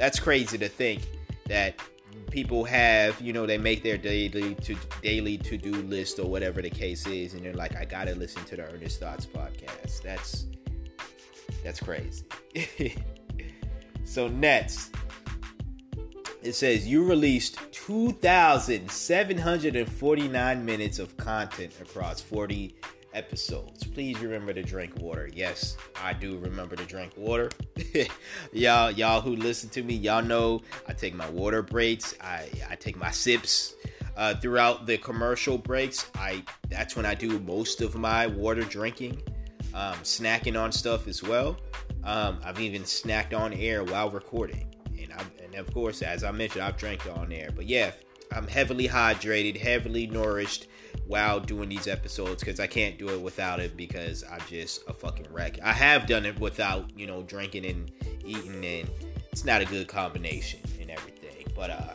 That's 0.00 0.18
crazy 0.18 0.56
to 0.56 0.66
think 0.66 1.06
that 1.46 1.78
people 2.30 2.64
have, 2.64 3.20
you 3.20 3.34
know, 3.34 3.44
they 3.44 3.58
make 3.58 3.82
their 3.82 3.98
daily 3.98 4.54
to 4.54 4.74
daily 5.02 5.36
to-do 5.36 5.72
list 5.72 6.18
or 6.18 6.24
whatever 6.24 6.62
the 6.62 6.70
case 6.70 7.06
is, 7.06 7.34
and 7.34 7.44
they're 7.44 7.52
like, 7.52 7.76
I 7.76 7.84
gotta 7.84 8.14
listen 8.14 8.42
to 8.44 8.56
the 8.56 8.62
Earnest 8.62 8.98
Thoughts 8.98 9.26
podcast. 9.26 10.00
That's 10.00 10.46
that's 11.62 11.80
crazy. 11.80 12.24
so 14.06 14.26
next, 14.26 14.94
it 16.42 16.54
says 16.54 16.88
you 16.88 17.04
released 17.04 17.58
2,749 17.72 20.64
minutes 20.64 20.98
of 20.98 21.14
content 21.18 21.74
across 21.82 22.22
40 22.22 22.74
episodes. 23.12 23.84
Please 23.84 24.18
remember 24.20 24.52
to 24.52 24.62
drink 24.62 24.96
water. 25.00 25.28
Yes, 25.32 25.76
I 26.02 26.12
do 26.12 26.38
remember 26.38 26.76
to 26.76 26.84
drink 26.84 27.12
water. 27.16 27.50
y'all, 28.52 28.90
y'all 28.90 29.20
who 29.20 29.36
listen 29.36 29.68
to 29.70 29.82
me, 29.82 29.94
y'all 29.94 30.22
know 30.22 30.60
I 30.88 30.92
take 30.92 31.14
my 31.14 31.28
water 31.30 31.62
breaks. 31.62 32.14
I 32.20 32.48
I 32.68 32.76
take 32.76 32.96
my 32.96 33.10
sips. 33.10 33.74
Uh, 34.16 34.34
throughout 34.34 34.86
the 34.86 34.98
commercial 34.98 35.56
breaks, 35.56 36.10
I 36.14 36.44
that's 36.68 36.96
when 36.96 37.06
I 37.06 37.14
do 37.14 37.38
most 37.40 37.80
of 37.80 37.94
my 37.94 38.26
water 38.26 38.64
drinking, 38.64 39.22
um, 39.72 39.94
snacking 40.02 40.60
on 40.60 40.72
stuff 40.72 41.08
as 41.08 41.22
well. 41.22 41.56
Um, 42.04 42.38
I've 42.44 42.60
even 42.60 42.82
snacked 42.82 43.38
on 43.38 43.52
air 43.54 43.84
while 43.84 44.10
recording, 44.10 44.74
and 44.98 45.12
I, 45.12 45.22
and 45.42 45.54
of 45.54 45.72
course, 45.72 46.02
as 46.02 46.24
I 46.24 46.32
mentioned, 46.32 46.64
I've 46.64 46.76
drank 46.76 47.06
on 47.06 47.32
air. 47.32 47.50
But 47.54 47.66
yeah, 47.66 47.92
I'm 48.32 48.46
heavily 48.46 48.88
hydrated, 48.88 49.56
heavily 49.56 50.06
nourished 50.06 50.66
while 51.06 51.40
doing 51.40 51.68
these 51.68 51.88
episodes 51.88 52.42
because 52.42 52.60
I 52.60 52.66
can't 52.66 52.98
do 52.98 53.08
it 53.08 53.20
without 53.20 53.60
it 53.60 53.76
because 53.76 54.24
I'm 54.30 54.40
just 54.48 54.82
a 54.88 54.92
fucking 54.92 55.26
wreck. 55.30 55.58
I 55.62 55.72
have 55.72 56.06
done 56.06 56.24
it 56.24 56.38
without, 56.38 56.90
you 56.96 57.06
know, 57.06 57.22
drinking 57.22 57.66
and 57.66 57.90
eating, 58.24 58.64
and 58.64 58.90
it's 59.32 59.44
not 59.44 59.60
a 59.60 59.64
good 59.64 59.88
combination 59.88 60.60
and 60.80 60.90
everything. 60.90 61.46
But 61.54 61.70
uh, 61.70 61.94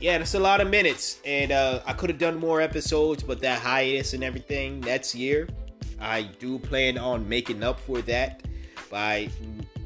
yeah, 0.00 0.18
that's 0.18 0.34
a 0.34 0.40
lot 0.40 0.60
of 0.60 0.70
minutes, 0.70 1.20
and 1.24 1.52
uh, 1.52 1.80
I 1.86 1.92
could 1.92 2.10
have 2.10 2.18
done 2.18 2.38
more 2.38 2.60
episodes, 2.60 3.22
but 3.22 3.40
that 3.40 3.60
hiatus 3.60 4.14
and 4.14 4.24
everything 4.24 4.80
next 4.80 5.14
year, 5.14 5.48
I 6.00 6.22
do 6.22 6.58
plan 6.58 6.96
on 6.96 7.28
making 7.28 7.62
up 7.62 7.78
for 7.80 8.00
that 8.02 8.42
by, 8.90 9.28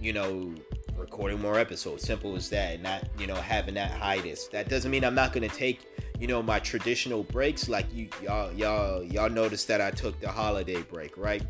you 0.00 0.12
know, 0.12 0.54
recording 0.96 1.40
more 1.40 1.58
episodes. 1.58 2.04
Simple 2.04 2.36
as 2.36 2.48
that, 2.50 2.80
not 2.82 3.04
you 3.18 3.26
know 3.26 3.34
having 3.34 3.74
that 3.74 3.90
hiatus. 3.90 4.48
That 4.48 4.68
doesn't 4.68 4.90
mean 4.90 5.04
I'm 5.04 5.14
not 5.14 5.32
gonna 5.32 5.48
take 5.48 5.80
you 6.18 6.26
know 6.26 6.42
my 6.42 6.59
traditional 6.61 7.25
breaks 7.25 7.68
like 7.68 7.87
you 7.92 8.09
y'all 8.23 8.52
y'all 8.52 9.02
y'all 9.02 9.30
noticed 9.30 9.68
that 9.68 9.80
I 9.80 9.90
took 9.90 10.18
the 10.21 10.28
holiday 10.28 10.83
break 10.83 11.16
right? 11.16 11.42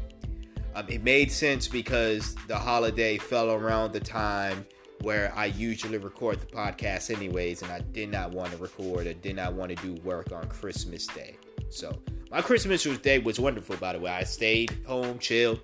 Um, 0.74 0.86
it 0.88 1.04
made 1.04 1.30
sense 1.30 1.68
because 1.68 2.34
the 2.48 2.58
holiday 2.58 3.16
fell 3.16 3.52
around 3.52 3.92
the 3.92 4.00
time 4.00 4.66
where 5.02 5.32
I 5.36 5.46
usually 5.46 5.98
record 5.98 6.40
the 6.40 6.46
podcast 6.46 7.14
anyways 7.14 7.62
and 7.62 7.70
I 7.70 7.80
did 7.92 8.10
not 8.10 8.32
want 8.32 8.50
to 8.52 8.56
record 8.56 9.06
or 9.06 9.12
did 9.14 9.36
not 9.36 9.52
want 9.52 9.76
to 9.76 9.76
do 9.86 10.00
work 10.02 10.32
on 10.32 10.48
Christmas 10.48 11.06
Day. 11.06 11.36
So 11.70 12.00
my 12.30 12.40
Christmas 12.40 12.82
Day 12.98 13.18
was 13.20 13.38
wonderful 13.38 13.76
by 13.76 13.92
the 13.92 14.00
way. 14.00 14.10
I 14.10 14.24
stayed 14.24 14.76
home 14.86 15.18
chilled 15.18 15.60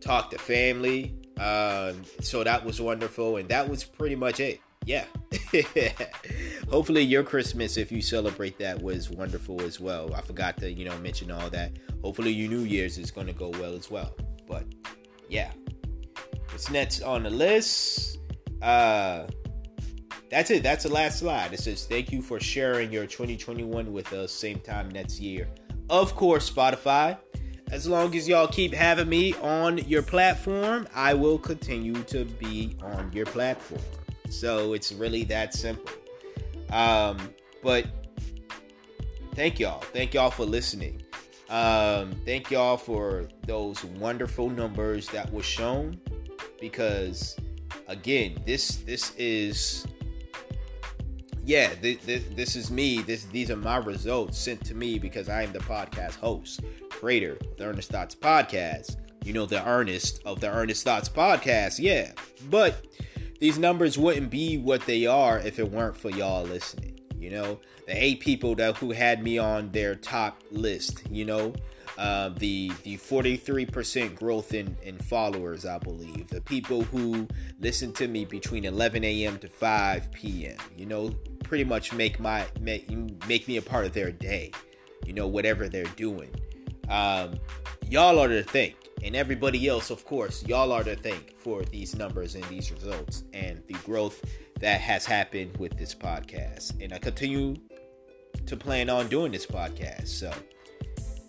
talked 0.00 0.32
to 0.32 0.38
family 0.38 1.14
um, 1.38 2.02
so 2.20 2.42
that 2.44 2.64
was 2.64 2.80
wonderful 2.80 3.36
and 3.36 3.48
that 3.50 3.68
was 3.68 3.84
pretty 3.84 4.16
much 4.16 4.40
it. 4.40 4.60
Yeah. 4.84 5.04
Hopefully 6.68 7.02
your 7.02 7.22
Christmas, 7.22 7.76
if 7.76 7.92
you 7.92 8.02
celebrate 8.02 8.58
that, 8.58 8.82
was 8.82 9.08
wonderful 9.08 9.62
as 9.62 9.78
well. 9.78 10.12
I 10.14 10.20
forgot 10.20 10.56
to, 10.58 10.72
you 10.72 10.84
know, 10.84 10.98
mention 10.98 11.30
all 11.30 11.48
that. 11.50 11.72
Hopefully 12.02 12.32
your 12.32 12.50
New 12.50 12.64
Year's 12.64 12.98
is 12.98 13.10
going 13.10 13.28
to 13.28 13.32
go 13.32 13.50
well 13.50 13.74
as 13.74 13.88
well. 13.90 14.16
But 14.48 14.64
yeah, 15.28 15.52
what's 16.50 16.70
next 16.70 17.02
on 17.02 17.22
the 17.22 17.30
list? 17.30 18.18
Uh, 18.62 19.26
that's 20.28 20.50
it. 20.50 20.64
That's 20.64 20.82
the 20.82 20.92
last 20.92 21.20
slide. 21.20 21.52
It 21.52 21.60
says 21.60 21.86
thank 21.86 22.10
you 22.10 22.20
for 22.20 22.40
sharing 22.40 22.92
your 22.92 23.06
2021 23.06 23.92
with 23.92 24.12
us. 24.12 24.32
Same 24.32 24.58
time 24.58 24.88
next 24.90 25.20
year. 25.20 25.48
Of 25.88 26.16
course, 26.16 26.50
Spotify. 26.50 27.16
As 27.70 27.88
long 27.88 28.14
as 28.14 28.28
y'all 28.28 28.46
keep 28.46 28.72
having 28.72 29.08
me 29.08 29.34
on 29.34 29.78
your 29.78 30.02
platform, 30.02 30.86
I 30.94 31.14
will 31.14 31.38
continue 31.38 31.94
to 32.04 32.24
be 32.24 32.76
on 32.82 33.12
your 33.12 33.26
platform. 33.26 33.82
So 34.30 34.72
it's 34.72 34.92
really 34.92 35.24
that 35.24 35.54
simple. 35.54 35.92
Um, 36.70 37.34
but 37.62 37.86
thank 39.34 39.58
y'all. 39.58 39.80
Thank 39.80 40.14
y'all 40.14 40.30
for 40.30 40.44
listening. 40.44 41.02
Um, 41.48 42.20
thank 42.24 42.50
y'all 42.50 42.76
for 42.76 43.28
those 43.46 43.84
wonderful 43.84 44.50
numbers 44.50 45.08
that 45.10 45.32
were 45.32 45.42
shown 45.42 46.00
because 46.60 47.36
again, 47.88 48.42
this 48.44 48.76
this 48.76 49.14
is 49.16 49.86
yeah, 51.44 51.68
th- 51.74 52.04
th- 52.04 52.24
this 52.34 52.56
is 52.56 52.72
me. 52.72 53.02
This 53.02 53.24
these 53.26 53.50
are 53.50 53.56
my 53.56 53.76
results 53.76 54.38
sent 54.38 54.64
to 54.66 54.74
me 54.74 54.98
because 54.98 55.28
I 55.28 55.42
am 55.42 55.52
the 55.52 55.60
podcast 55.60 56.16
host, 56.16 56.60
creator 56.90 57.32
of 57.32 57.56
the 57.56 57.64
Earnest 57.64 57.90
Thoughts 57.90 58.16
podcast. 58.16 58.96
You 59.24 59.32
know 59.32 59.46
the 59.46 59.64
Earnest 59.66 60.22
of 60.24 60.40
the 60.40 60.48
Earnest 60.48 60.82
Thoughts 60.82 61.08
podcast, 61.08 61.78
yeah. 61.78 62.12
But 62.50 62.84
these 63.38 63.58
numbers 63.58 63.98
wouldn't 63.98 64.30
be 64.30 64.58
what 64.58 64.82
they 64.86 65.06
are 65.06 65.38
if 65.38 65.58
it 65.58 65.70
weren't 65.70 65.96
for 65.96 66.10
y'all 66.10 66.44
listening. 66.44 67.00
You 67.18 67.30
know, 67.30 67.60
the 67.86 68.04
eight 68.04 68.20
people 68.20 68.54
that 68.56 68.76
who 68.76 68.92
had 68.92 69.22
me 69.22 69.38
on 69.38 69.70
their 69.70 69.94
top 69.94 70.42
list. 70.50 71.02
You 71.10 71.24
know, 71.24 71.54
uh, 71.98 72.30
the 72.30 72.70
the 72.82 72.96
43% 72.98 74.14
growth 74.14 74.54
in 74.54 74.76
in 74.82 74.98
followers, 74.98 75.64
I 75.64 75.78
believe. 75.78 76.28
The 76.28 76.40
people 76.40 76.82
who 76.82 77.26
listen 77.60 77.92
to 77.94 78.06
me 78.06 78.24
between 78.24 78.64
11 78.64 79.02
a.m. 79.04 79.38
to 79.38 79.48
5 79.48 80.12
p.m. 80.12 80.56
You 80.76 80.86
know, 80.86 81.10
pretty 81.42 81.64
much 81.64 81.92
make 81.92 82.20
my 82.20 82.44
make 82.60 82.90
make 83.26 83.48
me 83.48 83.56
a 83.56 83.62
part 83.62 83.86
of 83.86 83.92
their 83.92 84.12
day. 84.12 84.52
You 85.04 85.12
know, 85.12 85.26
whatever 85.26 85.68
they're 85.68 85.84
doing. 85.96 86.30
Um, 86.88 87.34
y'all 87.88 88.18
are 88.18 88.28
the 88.28 88.42
thing 88.42 88.74
and 89.04 89.14
everybody 89.14 89.68
else, 89.68 89.90
of 89.90 90.04
course, 90.04 90.44
y'all 90.46 90.72
are 90.72 90.82
to 90.82 90.96
thank 90.96 91.36
for 91.36 91.62
these 91.64 91.94
numbers 91.94 92.34
and 92.34 92.44
these 92.44 92.72
results 92.72 93.24
and 93.32 93.62
the 93.66 93.74
growth 93.84 94.24
that 94.60 94.80
has 94.80 95.04
happened 95.04 95.56
with 95.58 95.76
this 95.78 95.94
podcast. 95.94 96.82
And 96.82 96.92
I 96.92 96.98
continue 96.98 97.56
to 98.46 98.56
plan 98.56 98.88
on 98.88 99.08
doing 99.08 99.32
this 99.32 99.46
podcast. 99.46 100.08
So 100.08 100.32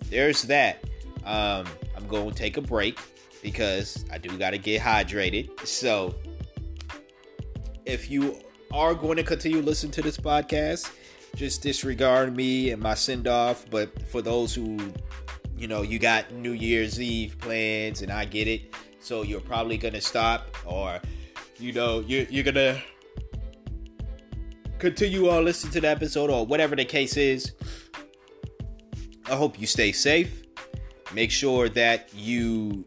there's 0.09 0.43
that. 0.43 0.83
Um, 1.25 1.65
I'm 1.95 2.07
going 2.07 2.31
to 2.31 2.35
take 2.35 2.57
a 2.57 2.61
break 2.61 2.99
because 3.43 4.05
I 4.11 4.17
do 4.17 4.35
got 4.37 4.51
to 4.51 4.57
get 4.57 4.81
hydrated. 4.81 5.67
So 5.67 6.15
if 7.85 8.09
you 8.09 8.39
are 8.71 8.95
going 8.95 9.17
to 9.17 9.23
continue 9.23 9.61
listening 9.61 9.91
to 9.93 10.01
this 10.01 10.17
podcast, 10.17 10.91
just 11.35 11.61
disregard 11.61 12.35
me 12.35 12.71
and 12.71 12.81
my 12.81 12.95
send 12.95 13.27
off. 13.27 13.69
But 13.69 14.07
for 14.07 14.21
those 14.21 14.55
who 14.55 14.79
you 15.57 15.67
know, 15.67 15.81
you 15.81 15.99
got 15.99 16.31
New 16.31 16.51
Year's 16.51 17.01
Eve 17.01 17.37
plans, 17.39 18.01
and 18.01 18.11
I 18.11 18.25
get 18.25 18.47
it. 18.47 18.73
So 18.99 19.23
you're 19.23 19.41
probably 19.41 19.77
gonna 19.77 20.01
stop, 20.01 20.55
or 20.65 21.01
you 21.59 21.73
know, 21.73 22.01
you're 22.01 22.25
you're 22.25 22.43
gonna 22.43 22.81
continue 24.79 25.29
on 25.29 25.45
listening 25.45 25.73
to 25.73 25.81
the 25.81 25.89
episode, 25.89 26.29
or 26.29 26.45
whatever 26.45 26.75
the 26.75 26.85
case 26.85 27.17
is. 27.17 27.53
I 29.29 29.35
hope 29.35 29.59
you 29.59 29.67
stay 29.67 29.91
safe. 29.91 30.43
Make 31.13 31.31
sure 31.31 31.69
that 31.69 32.13
you 32.13 32.85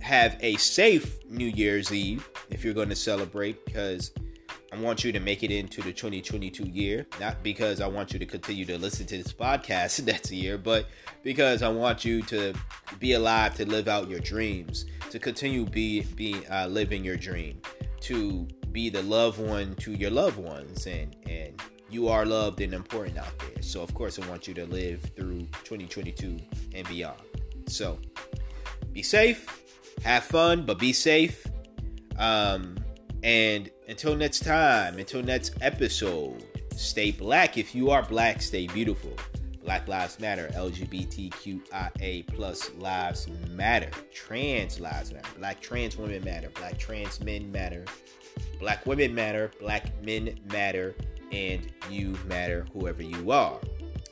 have 0.00 0.36
a 0.40 0.56
safe 0.56 1.18
New 1.28 1.46
Year's 1.46 1.92
Eve 1.92 2.28
if 2.50 2.64
you're 2.64 2.74
going 2.74 2.88
to 2.88 2.96
celebrate, 2.96 3.64
because 3.64 4.12
I 4.72 4.78
want 4.78 5.02
you 5.02 5.10
to 5.12 5.20
make 5.20 5.42
it 5.42 5.50
into 5.50 5.82
the 5.82 5.92
2022 5.92 6.64
year, 6.64 7.06
not 7.18 7.42
because 7.42 7.80
I 7.80 7.88
want 7.88 8.12
you 8.12 8.18
to 8.20 8.26
continue 8.26 8.64
to 8.66 8.78
listen 8.78 9.04
to 9.06 9.16
this 9.16 9.32
podcast 9.32 10.04
next 10.06 10.30
year, 10.30 10.58
but 10.58 10.86
because 11.22 11.62
I 11.62 11.68
want 11.68 12.04
you 12.04 12.22
to 12.22 12.54
be 12.98 13.14
alive 13.14 13.56
to 13.56 13.66
live 13.66 13.88
out 13.88 14.08
your 14.08 14.20
dreams, 14.20 14.86
to 15.10 15.18
continue 15.18 15.64
be 15.64 16.02
be 16.02 16.46
uh, 16.46 16.68
living 16.68 17.04
your 17.04 17.16
dream, 17.16 17.60
to 18.02 18.46
be 18.70 18.88
the 18.90 19.02
loved 19.02 19.40
one 19.40 19.74
to 19.76 19.92
your 19.92 20.10
loved 20.10 20.38
ones, 20.38 20.86
and 20.86 21.16
and 21.28 21.60
you 21.90 22.08
are 22.08 22.24
loved 22.24 22.60
and 22.60 22.72
important 22.72 23.18
out 23.18 23.36
there. 23.40 23.62
So, 23.62 23.82
of 23.82 23.92
course, 23.94 24.18
I 24.20 24.28
want 24.28 24.46
you 24.46 24.54
to 24.54 24.66
live 24.66 25.02
through 25.16 25.40
2022 25.64 26.38
and 26.74 26.88
beyond. 26.88 27.20
So, 27.66 27.98
be 28.92 29.02
safe, 29.02 29.46
have 30.04 30.22
fun, 30.22 30.64
but 30.64 30.78
be 30.78 30.92
safe. 30.92 31.44
Um, 32.16 32.76
and 33.22 33.70
until 33.90 34.14
next 34.14 34.44
time, 34.44 34.98
until 34.98 35.20
next 35.20 35.54
episode, 35.60 36.44
stay 36.76 37.10
black. 37.10 37.58
If 37.58 37.74
you 37.74 37.90
are 37.90 38.04
black, 38.04 38.40
stay 38.40 38.68
beautiful. 38.68 39.12
Black 39.64 39.88
Lives 39.88 40.20
Matter, 40.20 40.48
LGBTQIA 40.54 42.26
plus 42.28 42.72
lives 42.76 43.28
matter, 43.50 43.90
trans 44.12 44.80
lives 44.80 45.12
matter, 45.12 45.28
black 45.38 45.60
trans 45.60 45.98
women 45.98 46.24
matter, 46.24 46.50
black 46.50 46.78
trans 46.78 47.20
men 47.20 47.52
matter, 47.52 47.84
black 48.58 48.86
women 48.86 49.14
matter, 49.14 49.50
black 49.60 49.92
men 50.04 50.38
matter, 50.50 50.94
and 51.32 51.66
you 51.90 52.16
matter 52.26 52.66
whoever 52.72 53.02
you 53.02 53.32
are. 53.32 53.58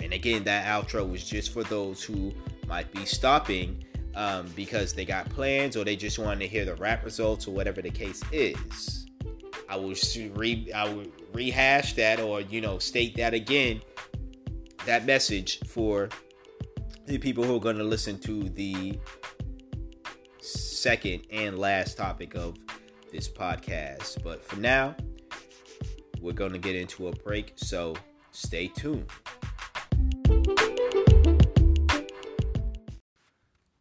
And 0.00 0.12
again, 0.12 0.44
that 0.44 0.66
outro 0.66 1.08
was 1.08 1.24
just 1.24 1.52
for 1.52 1.62
those 1.64 2.02
who 2.02 2.32
might 2.66 2.92
be 2.92 3.06
stopping 3.06 3.84
um, 4.16 4.46
because 4.54 4.92
they 4.92 5.04
got 5.04 5.28
plans 5.30 5.76
or 5.76 5.84
they 5.84 5.96
just 5.96 6.18
wanted 6.18 6.40
to 6.40 6.48
hear 6.48 6.64
the 6.64 6.74
rap 6.74 7.04
results 7.04 7.46
or 7.46 7.52
whatever 7.52 7.80
the 7.80 7.90
case 7.90 8.22
is. 8.32 9.07
I 9.68 9.76
will 9.76 9.94
re 10.34 10.70
I 10.74 10.88
will 10.88 11.06
rehash 11.32 11.94
that 11.94 12.20
or 12.20 12.40
you 12.40 12.60
know 12.60 12.78
state 12.78 13.16
that 13.16 13.34
again 13.34 13.82
that 14.86 15.04
message 15.04 15.60
for 15.66 16.08
the 17.06 17.18
people 17.18 17.44
who 17.44 17.56
are 17.56 17.60
going 17.60 17.76
to 17.76 17.84
listen 17.84 18.18
to 18.20 18.48
the 18.50 18.98
second 20.40 21.26
and 21.30 21.58
last 21.58 21.96
topic 21.96 22.34
of 22.34 22.56
this 23.12 23.28
podcast. 23.28 24.22
But 24.22 24.42
for 24.44 24.58
now, 24.60 24.94
we're 26.20 26.32
going 26.32 26.52
to 26.52 26.58
get 26.58 26.76
into 26.76 27.08
a 27.08 27.12
break, 27.12 27.52
so 27.56 27.96
stay 28.32 28.68
tuned. 28.68 29.10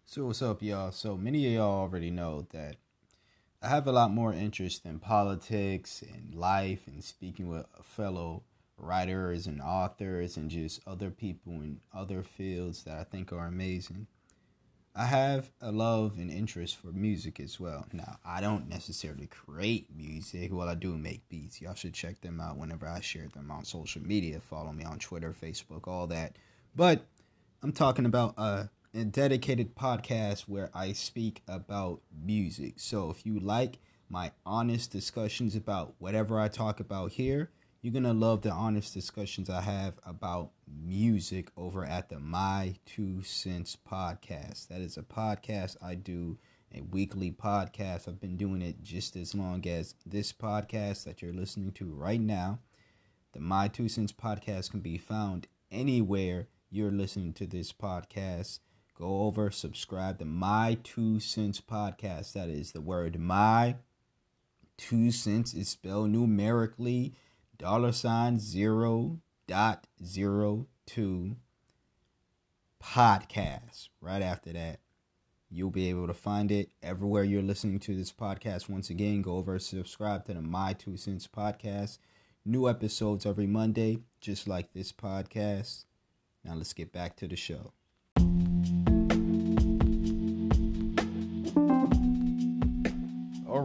So, 0.06 0.26
what's 0.26 0.42
up, 0.42 0.62
y'all? 0.64 0.92
So, 0.92 1.16
many 1.16 1.46
of 1.48 1.54
y'all 1.54 1.82
already 1.82 2.10
know 2.10 2.48
that 2.52 2.78
I 3.62 3.70
have 3.70 3.88
a 3.88 3.92
lot 3.92 4.12
more 4.12 4.34
interest 4.34 4.86
in 4.86 5.00
politics 5.00 6.04
and 6.04 6.36
life 6.36 6.86
and 6.86 7.04
speaking 7.04 7.48
with 7.50 7.66
fellow 7.82 8.44
writers 8.78 9.48
and 9.48 9.62
authors 9.62 10.38
and 10.38 10.52
just 10.52 10.80
other 10.86 11.10
people 11.10 11.54
in 11.54 11.80
other 11.92 12.22
fields 12.22 12.84
that 12.84 13.00
I 13.00 13.04
think 13.04 13.34
are 13.34 13.48
amazing. 13.48 14.06
I 14.96 15.06
have 15.06 15.50
a 15.60 15.72
love 15.72 16.18
and 16.18 16.30
interest 16.30 16.76
for 16.78 16.92
music 16.92 17.40
as 17.40 17.60
well. 17.60 17.86
Now, 17.94 18.20
I 18.24 18.42
don't 18.42 18.70
necessarily 18.70 19.28
create 19.28 19.88
music. 19.96 20.52
Well, 20.54 20.70
I 20.70 20.76
do 20.76 20.96
make 20.96 21.28
beats. 21.28 21.60
Y'all 21.60 21.74
should 21.74 21.94
check 21.94 22.22
them 22.22 22.40
out 22.40 22.58
whenever 22.58 22.88
I 22.88 23.02
share 23.02 23.28
them 23.28 23.50
on 23.50 23.66
social 23.66 24.04
media. 24.04 24.40
Follow 24.40 24.72
me 24.72 24.84
on 24.84 25.00
Twitter, 25.00 25.34
Facebook, 25.40 25.88
all 25.88 26.08
that. 26.08 26.36
But 26.76 27.06
I'm 27.64 27.72
talking 27.72 28.06
about 28.06 28.36
a, 28.38 28.70
a 28.98 29.06
dedicated 29.06 29.76
podcast 29.76 30.42
where 30.48 30.72
I 30.74 30.92
speak 30.92 31.44
about 31.48 32.02
music. 32.12 32.80
So 32.80 33.12
if 33.12 33.28
you 33.28 33.40
like 33.40 33.78
my 34.10 34.32
honest 34.44 34.92
discussions 34.92 35.56
about 35.56 35.94
whatever 36.00 36.40
I 36.40 36.48
talk 36.48 36.80
about 36.80 37.12
here, 37.12 37.52
you're 37.84 37.94
going 37.94 38.02
to 38.06 38.14
love 38.14 38.42
the 38.42 38.50
honest 38.50 38.96
discussions 38.96 39.52
I 39.52 39.62
have 39.62 40.00
about 40.04 40.50
music 40.84 41.52
over 41.56 41.86
at 41.86 42.10
the 42.10 42.20
My 42.20 42.74
Two 42.88 43.22
Cents 43.22 43.78
podcast. 43.88 44.68
That 44.70 44.82
is 44.82 44.98
a 44.98 45.04
podcast 45.04 45.78
I 45.80 45.94
do, 45.94 46.40
a 46.74 46.82
weekly 46.82 47.30
podcast. 47.30 48.08
I've 48.08 48.20
been 48.20 48.36
doing 48.36 48.64
it 48.64 48.82
just 48.82 49.16
as 49.16 49.36
long 49.36 49.68
as 49.68 49.94
this 50.08 50.34
podcast 50.34 51.04
that 51.04 51.22
you're 51.22 51.34
listening 51.34 51.72
to 51.74 51.86
right 51.86 52.20
now. 52.20 52.58
The 53.34 53.42
My 53.42 53.68
Two 53.68 53.90
Cents 53.90 54.12
podcast 54.12 54.72
can 54.72 54.80
be 54.80 54.98
found 54.98 55.46
anywhere 55.70 56.48
you're 56.72 56.92
listening 56.92 57.34
to 57.34 57.46
this 57.46 57.72
podcast. 57.72 58.58
Go 59.00 59.26
over, 59.26 59.52
subscribe 59.52 60.18
to 60.18 60.26
My 60.26 60.80
Two 60.84 61.20
Cents 61.20 61.62
podcast. 61.62 62.34
That 62.34 62.50
is 62.50 62.72
the 62.72 62.82
word 62.82 63.20
My 63.20 63.76
Two 64.76 65.12
Cents 65.12 65.54
is 65.54 65.70
spelled 65.70 66.10
numerically 66.10 67.14
dollar 67.60 67.92
sign 67.92 68.40
zero 68.40 69.20
dot 69.48 69.86
zero 70.04 70.66
two 70.88 71.36
podcast. 72.84 73.90
Right 74.02 74.24
after 74.24 74.52
that, 74.54 74.80
you'll 75.52 75.70
be 75.70 75.90
able 75.90 76.08
to 76.08 76.16
find 76.16 76.52
it 76.52 76.72
everywhere 76.82 77.24
you're 77.24 77.44
listening 77.44 77.78
to 77.82 77.96
this 77.96 78.12
podcast. 78.12 78.68
Once 78.68 78.90
again, 78.90 79.22
go 79.22 79.36
over 79.36 79.60
subscribe 79.60 80.26
to 80.26 80.34
the 80.34 80.42
My 80.42 80.74
Two 80.74 80.98
Cents 80.98 81.28
podcast. 81.28 82.00
New 82.46 82.68
episodes 82.68 83.28
every 83.28 83.46
Monday, 83.46 84.00
just 84.22 84.48
like 84.48 84.74
this 84.74 84.92
podcast. 84.92 85.86
Now 86.44 86.56
let's 86.56 86.74
get 86.74 86.92
back 86.92 87.16
to 87.18 87.28
the 87.28 87.36
show. 87.36 87.74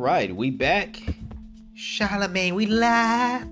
Right, 0.03 0.35
we 0.35 0.51
back. 0.51 1.01
Charlemagne, 1.75 2.57
we 2.57 2.67
live. 2.67 3.47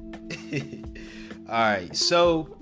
All 1.48 1.54
right, 1.54 1.94
so 1.96 2.56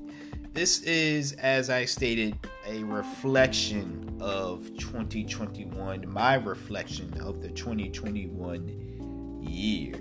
this 0.53 0.83
is, 0.83 1.33
as 1.33 1.71
I 1.71 1.87
stated, 1.87 2.39
a 2.67 2.85
reflection 2.85 4.19
of 4.21 4.67
2021, 4.77 6.05
my 6.07 6.35
reflection 6.35 7.19
of 7.23 7.41
the 7.41 7.49
2021 7.49 9.41
year. 9.43 9.95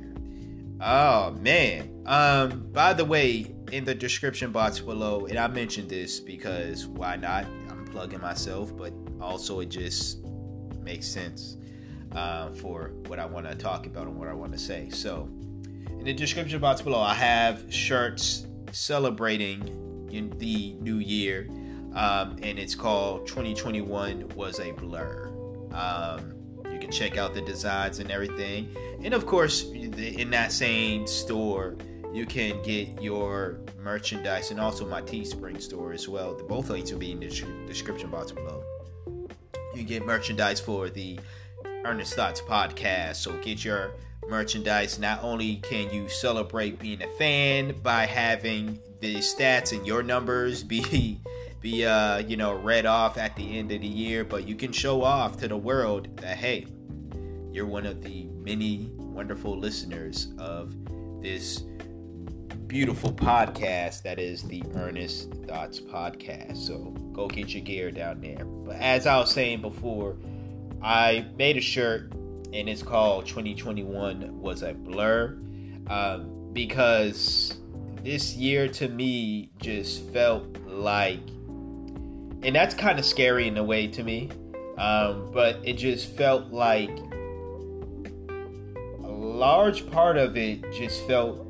Oh 0.82 1.32
man. 1.40 2.04
Um, 2.06 2.68
by 2.74 2.92
the 2.92 3.06
way, 3.06 3.56
in 3.72 3.86
the 3.86 3.96
description 3.96 4.52
box 4.52 4.80
below, 4.82 5.28
and 5.28 5.40
I 5.40 5.48
mentioned 5.48 5.90
this 5.90 6.20
because 6.20 6.88
why 6.88 7.16
not? 7.16 7.46
I'm 7.70 7.86
plugging 7.86 8.20
myself, 8.20 8.76
but 8.76 8.94
also 9.22 9.62
it 9.62 9.70
just 9.70 10.20
makes 10.84 11.08
sense 11.08 11.58
uh, 12.14 12.50
for 12.52 12.92
what 13.08 13.20
I 13.20 13.26
want 13.26 13.48
to 13.48 13.56
talk 13.56 13.86
about 13.86 14.08
and 14.08 14.18
what 14.18 14.28
I 14.28 14.34
want 14.34 14.52
to 14.54 14.58
say. 14.58 14.90
So, 14.90 15.30
in 15.90 16.04
the 16.04 16.14
description 16.14 16.60
box 16.60 16.82
below, 16.82 17.00
I 17.00 17.14
have 17.14 17.72
shirts 17.74 18.48
celebrating 18.72 20.08
in 20.12 20.30
the 20.38 20.74
new 20.80 20.98
year, 20.98 21.48
um, 21.94 22.38
and 22.42 22.60
it's 22.60 22.76
called 22.76 23.28
2021 23.28 24.30
was 24.36 24.60
a 24.60 24.72
blur. 24.72 25.28
Um, 25.72 26.34
you 26.72 26.80
can 26.80 26.92
check 26.92 27.18
out 27.18 27.34
the 27.34 27.42
designs 27.42 28.00
and 28.00 28.12
everything, 28.12 28.76
and 29.04 29.14
of 29.14 29.26
course, 29.26 29.64
in 29.72 30.30
that 30.32 30.52
same 30.52 31.08
store, 31.08 31.76
you 32.14 32.26
can 32.26 32.62
get 32.64 33.02
your 33.02 33.60
merchandise 33.80 34.52
and 34.52 34.60
also 34.60 34.88
my 34.88 35.02
Teespring 35.02 35.62
store 35.62 35.94
as 35.94 36.08
well. 36.08 36.34
Both 36.34 36.70
links 36.70 36.92
will 36.92 37.00
be 37.00 37.12
in 37.12 37.20
the 37.20 37.28
description 37.68 38.10
box 38.10 38.32
below. 38.32 38.64
You 39.76 39.84
get 39.84 40.06
merchandise 40.06 40.60
for 40.60 40.90
the 40.90 41.20
Earnest 41.88 42.16
Thoughts 42.16 42.42
podcast, 42.42 43.16
so 43.16 43.32
get 43.38 43.64
your 43.64 43.92
merchandise. 44.28 45.00
Not 45.00 45.24
only 45.24 45.56
can 45.56 45.90
you 45.90 46.10
celebrate 46.10 46.80
being 46.80 47.02
a 47.02 47.08
fan 47.08 47.76
by 47.82 48.06
having 48.06 48.78
the 49.00 49.16
stats 49.20 49.72
and 49.72 49.88
your 49.88 50.04
numbers 50.04 50.64
be 50.66 51.22
be 51.62 51.86
uh, 51.86 52.18
you 52.18 52.36
know 52.36 52.56
read 52.56 52.86
off 52.86 53.18
at 53.18 53.38
the 53.38 53.58
end 53.58 53.72
of 53.72 53.80
the 53.80 53.88
year, 53.88 54.26
but 54.26 54.46
you 54.46 54.54
can 54.54 54.74
show 54.74 55.02
off 55.02 55.38
to 55.38 55.48
the 55.48 55.56
world 55.56 56.10
that 56.18 56.36
hey, 56.36 56.68
you're 57.54 57.66
one 57.66 57.86
of 57.86 58.04
the 58.04 58.26
many 58.34 58.92
wonderful 58.98 59.58
listeners 59.58 60.28
of 60.38 60.76
this 61.22 61.64
beautiful 62.68 63.14
podcast 63.14 64.02
that 64.02 64.20
is 64.20 64.44
the 64.44 64.62
Earnest 64.76 65.34
Thoughts 65.48 65.80
podcast. 65.80 66.58
So 66.58 66.94
go 67.14 67.30
get 67.30 67.54
your 67.54 67.64
gear 67.64 67.92
down 67.92 68.20
there. 68.20 68.44
But 68.44 68.76
as 68.76 69.08
I 69.08 69.18
was 69.20 69.32
saying 69.32 69.62
before, 69.62 70.18
I 70.82 71.26
made 71.38 71.58
a 71.58 71.62
shirt 71.62 72.14
and 72.54 72.70
it's 72.70 72.84
called 72.84 73.26
2021 73.28 74.40
was 74.40 74.62
a 74.62 74.74
blur 74.74 75.38
um, 75.88 76.52
because 76.54 77.58
this 78.04 78.36
year 78.36 78.68
to 78.68 78.88
me 78.88 79.52
just 79.60 80.08
felt 80.12 80.46
like 80.66 81.20
and 82.44 82.56
that's 82.56 82.76
kind 82.76 83.00
of 83.00 83.06
scary 83.06 83.48
in 83.48 83.58
a 83.58 83.64
way 83.64 83.88
to 83.88 84.04
me 84.04 84.30
um, 84.78 85.30
but 85.34 85.60
it 85.64 85.74
just 85.74 86.16
felt 86.16 86.52
like 86.52 86.92
a 89.04 89.08
large 89.08 89.90
part 89.90 90.18
of 90.18 90.38
it 90.38 90.72
just 90.72 91.06
felt 91.08 91.47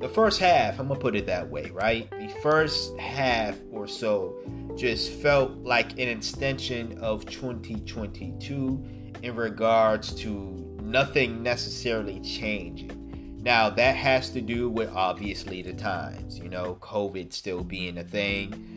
the 0.00 0.08
first 0.08 0.38
half 0.40 0.78
i'm 0.78 0.88
gonna 0.88 0.98
put 0.98 1.16
it 1.16 1.26
that 1.26 1.48
way 1.48 1.70
right 1.70 2.10
the 2.10 2.28
first 2.42 2.96
half 2.98 3.56
or 3.70 3.86
so 3.86 4.34
just 4.76 5.12
felt 5.12 5.52
like 5.58 5.92
an 5.92 6.08
extension 6.08 6.98
of 6.98 7.24
2022 7.26 8.84
in 9.22 9.36
regards 9.36 10.12
to 10.14 10.64
nothing 10.82 11.42
necessarily 11.42 12.20
changing. 12.20 13.40
Now, 13.42 13.70
that 13.70 13.96
has 13.96 14.30
to 14.30 14.40
do 14.40 14.68
with 14.68 14.90
obviously 14.94 15.62
the 15.62 15.72
times, 15.72 16.38
you 16.38 16.48
know, 16.48 16.78
COVID 16.80 17.32
still 17.32 17.62
being 17.62 17.98
a 17.98 18.04
thing. 18.04 18.70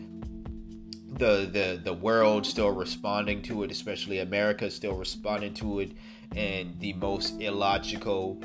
The, 1.17 1.49
the 1.51 1.81
the 1.83 1.93
world 1.93 2.45
still 2.45 2.69
responding 2.71 3.41
to 3.43 3.63
it, 3.63 3.71
especially 3.71 4.19
America 4.19 4.69
still 4.69 4.93
responding 4.93 5.53
to 5.55 5.79
it 5.79 5.93
in 6.35 6.75
the 6.79 6.93
most 6.93 7.41
illogical, 7.41 8.39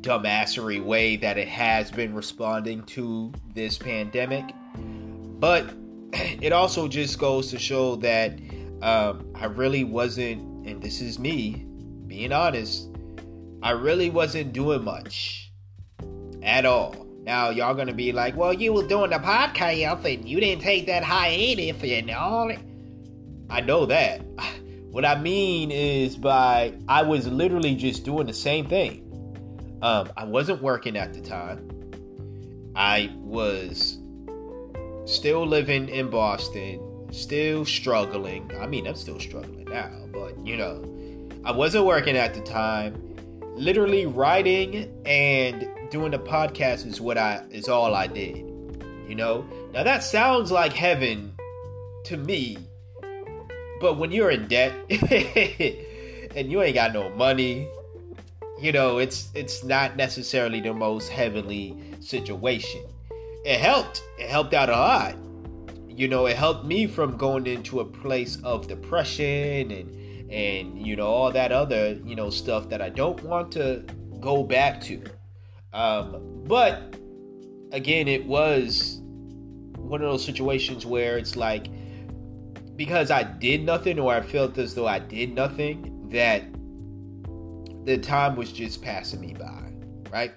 dumbassery 0.00 0.82
way 0.82 1.16
that 1.16 1.38
it 1.38 1.48
has 1.48 1.90
been 1.90 2.14
responding 2.14 2.82
to 2.84 3.32
this 3.54 3.78
pandemic. 3.78 4.44
But 5.38 5.70
it 6.12 6.52
also 6.52 6.88
just 6.88 7.18
goes 7.18 7.50
to 7.50 7.58
show 7.58 7.96
that 7.96 8.38
um, 8.82 9.32
I 9.34 9.46
really 9.46 9.84
wasn't, 9.84 10.66
and 10.66 10.82
this 10.82 11.00
is 11.00 11.18
me 11.18 11.66
being 12.06 12.32
honest, 12.32 12.88
I 13.62 13.70
really 13.72 14.10
wasn't 14.10 14.52
doing 14.52 14.84
much 14.84 15.52
at 16.42 16.64
all. 16.64 17.06
Now 17.22 17.50
y'all 17.50 17.74
gonna 17.74 17.92
be 17.92 18.12
like, 18.12 18.36
well, 18.36 18.52
you 18.52 18.72
were 18.72 18.86
doing 18.86 19.10
the 19.10 19.18
podcast 19.18 20.04
and 20.04 20.26
you 20.26 20.40
didn't 20.40 20.62
take 20.62 20.86
that 20.86 21.04
hiatus 21.04 21.82
and 21.82 22.10
all. 22.10 22.50
I 23.50 23.60
know 23.60 23.86
that. 23.86 24.22
What 24.90 25.04
I 25.04 25.20
mean 25.20 25.70
is 25.70 26.16
by 26.16 26.74
I 26.88 27.02
was 27.02 27.28
literally 27.28 27.76
just 27.76 28.04
doing 28.04 28.26
the 28.26 28.32
same 28.32 28.66
thing. 28.66 29.09
Um, 29.82 30.10
I 30.16 30.24
wasn't 30.24 30.62
working 30.62 30.96
at 30.96 31.14
the 31.14 31.20
time. 31.20 31.68
I 32.76 33.12
was 33.16 33.98
still 35.06 35.46
living 35.46 35.88
in 35.88 36.10
Boston, 36.10 37.08
still 37.12 37.64
struggling. 37.64 38.50
I 38.60 38.66
mean, 38.66 38.86
I'm 38.86 38.94
still 38.94 39.18
struggling 39.18 39.64
now, 39.64 39.90
but 40.12 40.38
you 40.46 40.56
know, 40.56 40.84
I 41.44 41.52
wasn't 41.52 41.86
working 41.86 42.16
at 42.16 42.34
the 42.34 42.42
time. 42.42 43.06
Literally 43.54 44.06
writing 44.06 44.92
and 45.04 45.68
doing 45.90 46.12
the 46.12 46.18
podcast 46.18 46.86
is 46.86 47.00
what 47.00 47.18
I 47.18 47.44
is 47.50 47.68
all 47.68 47.94
I 47.94 48.06
did. 48.06 48.36
You 49.08 49.14
know? 49.14 49.44
Now 49.72 49.82
that 49.82 50.04
sounds 50.04 50.52
like 50.52 50.72
heaven 50.72 51.34
to 52.04 52.16
me. 52.16 52.58
But 53.80 53.96
when 53.96 54.12
you're 54.12 54.30
in 54.30 54.46
debt 54.46 54.74
and 56.36 56.52
you 56.52 56.62
ain't 56.62 56.74
got 56.74 56.92
no 56.92 57.08
money, 57.10 57.66
you 58.60 58.72
know, 58.72 58.98
it's 58.98 59.30
it's 59.34 59.64
not 59.64 59.96
necessarily 59.96 60.60
the 60.60 60.74
most 60.74 61.08
heavenly 61.08 61.76
situation. 62.00 62.82
It 63.44 63.58
helped. 63.58 64.02
It 64.18 64.28
helped 64.28 64.52
out 64.52 64.68
a 64.68 64.72
lot. 64.72 65.16
You 65.88 66.08
know, 66.08 66.26
it 66.26 66.36
helped 66.36 66.66
me 66.66 66.86
from 66.86 67.16
going 67.16 67.46
into 67.46 67.80
a 67.80 67.84
place 67.84 68.36
of 68.44 68.68
depression 68.68 69.70
and 69.70 70.30
and 70.30 70.86
you 70.86 70.94
know 70.94 71.06
all 71.06 71.32
that 71.32 71.52
other 71.52 71.98
you 72.04 72.14
know 72.14 72.30
stuff 72.30 72.68
that 72.68 72.82
I 72.82 72.90
don't 72.90 73.22
want 73.22 73.52
to 73.52 73.84
go 74.20 74.42
back 74.44 74.80
to. 74.82 75.02
Um, 75.72 76.44
but 76.46 76.96
again, 77.72 78.08
it 78.08 78.26
was 78.26 79.00
one 79.76 80.02
of 80.02 80.10
those 80.10 80.24
situations 80.24 80.84
where 80.84 81.16
it's 81.16 81.34
like 81.34 81.68
because 82.76 83.10
I 83.10 83.22
did 83.22 83.64
nothing 83.64 83.98
or 83.98 84.14
I 84.14 84.20
felt 84.20 84.58
as 84.58 84.74
though 84.74 84.86
I 84.86 84.98
did 84.98 85.34
nothing 85.34 86.08
that 86.10 86.44
the 87.84 87.98
time 87.98 88.36
was 88.36 88.52
just 88.52 88.82
passing 88.82 89.20
me 89.20 89.34
by, 89.34 89.72
right? 90.10 90.32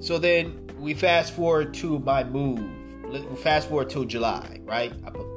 So 0.00 0.18
then 0.18 0.70
we 0.78 0.94
fast 0.94 1.34
forward 1.34 1.74
to 1.74 1.98
my 2.00 2.24
move. 2.24 2.64
Fast 3.38 3.68
forward 3.68 3.90
to 3.90 4.04
July, 4.04 4.60
right? 4.64 4.92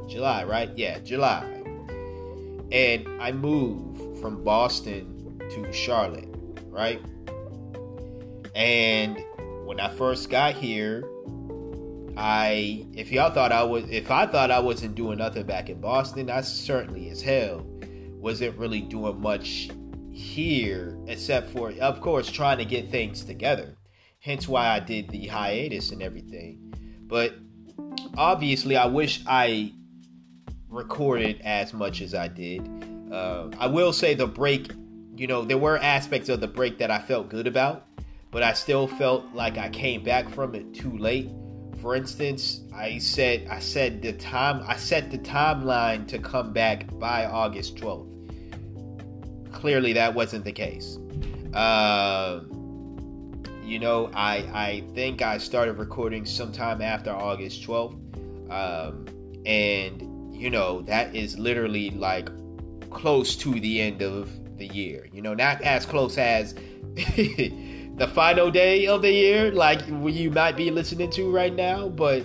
July, 0.08 0.44
right? 0.44 0.72
Yeah, 0.76 1.00
July. 1.00 1.44
And 2.72 3.08
I 3.22 3.32
move 3.32 4.20
from 4.22 4.44
Boston 4.44 5.40
to 5.52 5.72
Charlotte, 5.72 6.30
right? 6.68 7.02
And 8.56 9.24
when 9.66 9.80
I 9.80 9.90
first 9.90 10.30
got 10.30 10.56
here, 10.56 11.04
I 12.18 12.86
if 12.94 13.12
y'all 13.12 13.32
thought 13.32 13.52
I 13.52 13.64
was 13.64 13.86
if 13.90 14.12
I 14.12 14.26
thought 14.26 14.52
I 14.52 14.60
wasn't 14.60 14.96
doing 14.96 15.20
nothing 15.20 15.46
back 15.46 15.70
in 15.70 15.80
Boston, 15.80 16.30
I 16.30 16.42
certainly 16.42 17.10
as 17.10 17.22
hell 17.22 17.66
wasn't 18.20 18.58
really 18.58 18.82
doing 18.82 19.22
much 19.22 19.70
here 20.20 20.98
except 21.08 21.50
for 21.50 21.72
of 21.82 22.02
course 22.02 22.30
trying 22.30 22.58
to 22.58 22.66
get 22.66 22.90
things 22.90 23.24
together. 23.24 23.76
Hence 24.20 24.48
why 24.48 24.68
I 24.68 24.80
did 24.80 25.10
the 25.10 25.28
hiatus 25.28 25.92
and 25.92 26.04
everything. 26.04 26.74
But 27.08 27.36
obviously 28.18 28.76
I 28.76 28.86
wish 28.86 29.24
I 29.26 29.74
recorded 30.68 31.42
as 31.42 31.74
much 31.74 32.02
as 32.02 32.14
I 32.14 32.28
did. 32.28 32.70
Uh, 33.12 33.50
I 33.58 33.68
will 33.68 33.94
say 33.94 34.14
the 34.14 34.28
break, 34.28 34.72
you 35.16 35.26
know, 35.26 35.44
there 35.44 35.58
were 35.58 35.78
aspects 35.78 36.30
of 36.30 36.42
the 36.42 36.48
break 36.48 36.78
that 36.80 36.92
I 36.92 37.00
felt 37.00 37.30
good 37.30 37.48
about 37.48 37.88
but 38.32 38.44
I 38.44 38.54
still 38.54 38.88
felt 38.88 39.26
like 39.34 39.58
I 39.58 39.70
came 39.70 40.04
back 40.04 40.30
from 40.30 40.56
it 40.56 40.74
too 40.74 40.96
late. 40.98 41.30
For 41.82 41.96
instance, 41.96 42.62
I 42.74 42.98
said 42.98 43.48
I 43.50 43.60
said 43.60 44.02
the 44.02 44.14
time 44.14 44.64
I 44.68 44.76
set 44.76 45.12
the 45.12 45.18
timeline 45.18 46.08
to 46.10 46.20
come 46.20 46.54
back 46.54 46.88
by 47.00 47.26
August 47.26 47.78
12th. 47.78 48.19
Clearly, 49.52 49.94
that 49.94 50.14
wasn't 50.14 50.46
the 50.46 50.52
case. 50.52 50.98
Uh, 51.54 52.42
you 53.64 53.80
know, 53.80 54.10
I 54.14 54.38
I 54.54 54.84
think 54.94 55.22
I 55.22 55.38
started 55.38 55.74
recording 55.74 56.26
sometime 56.26 56.82
after 56.82 57.12
August 57.12 57.66
12th, 57.68 57.94
um, 58.52 59.06
and 59.46 60.36
you 60.36 60.50
know 60.50 60.82
that 60.84 61.16
is 61.16 61.38
literally 61.38 61.92
like 61.92 62.30
close 62.90 63.36
to 63.38 63.60
the 63.60 63.82
end 63.82 64.02
of 64.02 64.30
the 64.58 64.68
year. 64.68 65.08
You 65.12 65.22
know, 65.22 65.34
not 65.34 65.62
as 65.62 65.86
close 65.86 66.18
as 66.18 66.54
the 66.96 68.10
final 68.14 68.50
day 68.50 68.88
of 68.88 69.02
the 69.02 69.12
year, 69.12 69.52
like 69.52 69.88
you 69.88 70.32
might 70.32 70.56
be 70.56 70.72
listening 70.72 71.12
to 71.12 71.30
right 71.32 71.56
now, 71.56 71.90
but 71.90 72.24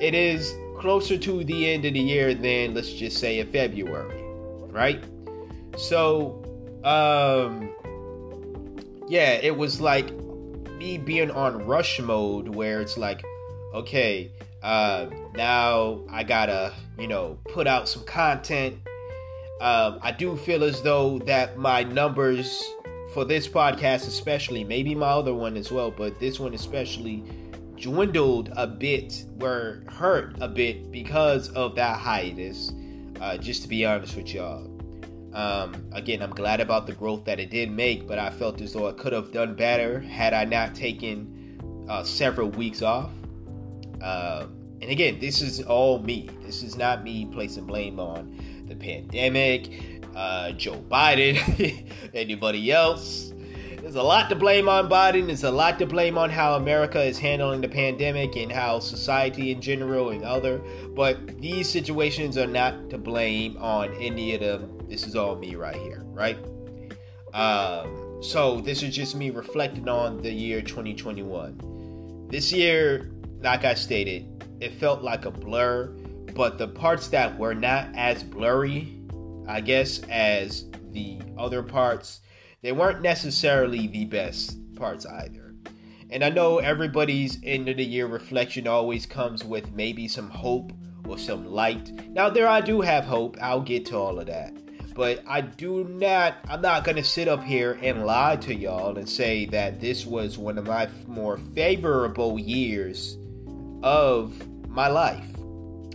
it 0.00 0.14
is 0.14 0.54
closer 0.78 1.18
to 1.18 1.44
the 1.44 1.70
end 1.70 1.84
of 1.84 1.92
the 1.92 2.00
year 2.00 2.34
than 2.34 2.74
let's 2.74 2.92
just 2.92 3.18
say 3.18 3.38
in 3.38 3.46
February, 3.46 4.22
right? 4.72 5.04
So, 5.76 6.39
um, 6.84 7.70
yeah, 9.08 9.32
it 9.32 9.56
was 9.56 9.80
like 9.80 10.12
me 10.78 10.98
being 10.98 11.30
on 11.30 11.66
rush 11.66 12.00
mode 12.00 12.48
where 12.48 12.80
it's 12.80 12.96
like, 12.96 13.24
okay, 13.74 14.32
uh, 14.62 15.06
now 15.34 16.00
I 16.10 16.22
gotta, 16.22 16.72
you 16.98 17.08
know, 17.08 17.38
put 17.46 17.66
out 17.66 17.88
some 17.88 18.04
content. 18.04 18.76
Um, 19.60 19.98
I 20.00 20.12
do 20.12 20.36
feel 20.36 20.64
as 20.64 20.80
though 20.82 21.18
that 21.20 21.58
my 21.58 21.82
numbers 21.82 22.64
for 23.12 23.24
this 23.24 23.48
podcast, 23.48 24.06
especially, 24.06 24.64
maybe 24.64 24.94
my 24.94 25.08
other 25.08 25.34
one 25.34 25.56
as 25.56 25.70
well, 25.70 25.90
but 25.90 26.18
this 26.20 26.38
one 26.38 26.54
especially 26.54 27.24
dwindled 27.76 28.50
a 28.56 28.66
bit, 28.66 29.24
were 29.38 29.82
hurt 29.88 30.36
a 30.40 30.48
bit 30.48 30.92
because 30.92 31.48
of 31.50 31.74
that 31.74 31.98
hiatus. 31.98 32.72
Uh, 33.20 33.36
just 33.36 33.62
to 33.62 33.68
be 33.68 33.84
honest 33.84 34.16
with 34.16 34.32
y'all. 34.32 34.69
Um, 35.32 35.86
again, 35.92 36.22
I'm 36.22 36.30
glad 36.30 36.60
about 36.60 36.86
the 36.86 36.92
growth 36.92 37.24
that 37.24 37.38
it 37.38 37.50
did 37.50 37.70
make, 37.70 38.06
but 38.06 38.18
I 38.18 38.30
felt 38.30 38.60
as 38.60 38.72
though 38.72 38.88
I 38.88 38.92
could 38.92 39.12
have 39.12 39.32
done 39.32 39.54
better 39.54 40.00
had 40.00 40.34
I 40.34 40.44
not 40.44 40.74
taken 40.74 41.86
uh, 41.88 42.02
several 42.02 42.48
weeks 42.48 42.82
off. 42.82 43.10
Uh, 44.00 44.46
and 44.80 44.90
again, 44.90 45.18
this 45.20 45.40
is 45.42 45.62
all 45.62 46.00
me. 46.00 46.28
This 46.42 46.62
is 46.62 46.76
not 46.76 47.04
me 47.04 47.26
placing 47.26 47.66
blame 47.66 48.00
on 48.00 48.64
the 48.66 48.74
pandemic, 48.74 50.02
uh, 50.16 50.52
Joe 50.52 50.82
Biden, 50.88 51.86
anybody 52.14 52.72
else. 52.72 53.32
There's 53.90 54.04
a 54.04 54.06
lot 54.06 54.28
to 54.28 54.36
blame 54.36 54.68
on 54.68 54.88
Biden. 54.88 55.26
There's 55.26 55.42
a 55.42 55.50
lot 55.50 55.80
to 55.80 55.86
blame 55.86 56.16
on 56.16 56.30
how 56.30 56.54
America 56.54 57.02
is 57.02 57.18
handling 57.18 57.60
the 57.60 57.68
pandemic 57.68 58.36
and 58.36 58.52
how 58.52 58.78
society 58.78 59.50
in 59.50 59.60
general 59.60 60.10
and 60.10 60.22
other. 60.22 60.58
But 60.94 61.40
these 61.40 61.68
situations 61.68 62.38
are 62.38 62.46
not 62.46 62.88
to 62.90 62.98
blame 62.98 63.56
on 63.56 63.92
any 63.94 64.32
of 64.36 64.42
them. 64.42 64.78
This 64.88 65.08
is 65.08 65.16
all 65.16 65.34
me 65.34 65.56
right 65.56 65.74
here, 65.74 66.04
right? 66.04 66.38
Um, 67.34 68.22
so 68.22 68.60
this 68.60 68.84
is 68.84 68.94
just 68.94 69.16
me 69.16 69.30
reflecting 69.30 69.88
on 69.88 70.22
the 70.22 70.30
year 70.30 70.62
2021. 70.62 72.28
This 72.28 72.52
year, 72.52 73.10
like 73.40 73.64
I 73.64 73.74
stated, 73.74 74.46
it 74.60 74.72
felt 74.74 75.02
like 75.02 75.24
a 75.24 75.32
blur, 75.32 75.88
but 76.32 76.58
the 76.58 76.68
parts 76.68 77.08
that 77.08 77.36
were 77.36 77.56
not 77.56 77.88
as 77.96 78.22
blurry 78.22 79.00
I 79.50 79.60
guess, 79.60 80.00
as 80.08 80.66
the 80.92 81.18
other 81.36 81.62
parts, 81.62 82.20
they 82.62 82.72
weren't 82.72 83.02
necessarily 83.02 83.86
the 83.86 84.04
best 84.04 84.58
parts 84.74 85.06
either. 85.06 85.54
And 86.10 86.24
I 86.24 86.28
know 86.28 86.58
everybody's 86.58 87.38
end 87.42 87.68
of 87.68 87.76
the 87.76 87.84
year 87.84 88.06
reflection 88.06 88.66
always 88.66 89.06
comes 89.06 89.44
with 89.44 89.72
maybe 89.72 90.08
some 90.08 90.28
hope 90.28 90.72
or 91.06 91.16
some 91.16 91.46
light. 91.46 91.92
Now, 92.10 92.28
there 92.28 92.48
I 92.48 92.60
do 92.60 92.80
have 92.80 93.04
hope. 93.04 93.36
I'll 93.40 93.60
get 93.60 93.86
to 93.86 93.96
all 93.96 94.18
of 94.18 94.26
that. 94.26 94.54
But 94.94 95.22
I 95.26 95.40
do 95.40 95.84
not, 95.84 96.36
I'm 96.48 96.60
not 96.60 96.84
going 96.84 96.96
to 96.96 97.04
sit 97.04 97.28
up 97.28 97.42
here 97.44 97.78
and 97.80 98.04
lie 98.04 98.36
to 98.36 98.54
y'all 98.54 98.98
and 98.98 99.08
say 99.08 99.46
that 99.46 99.80
this 99.80 100.04
was 100.04 100.36
one 100.36 100.58
of 100.58 100.66
my 100.66 100.88
more 101.06 101.38
favorable 101.54 102.38
years 102.38 103.16
of 103.82 104.34
my 104.68 104.88
life. 104.88 105.26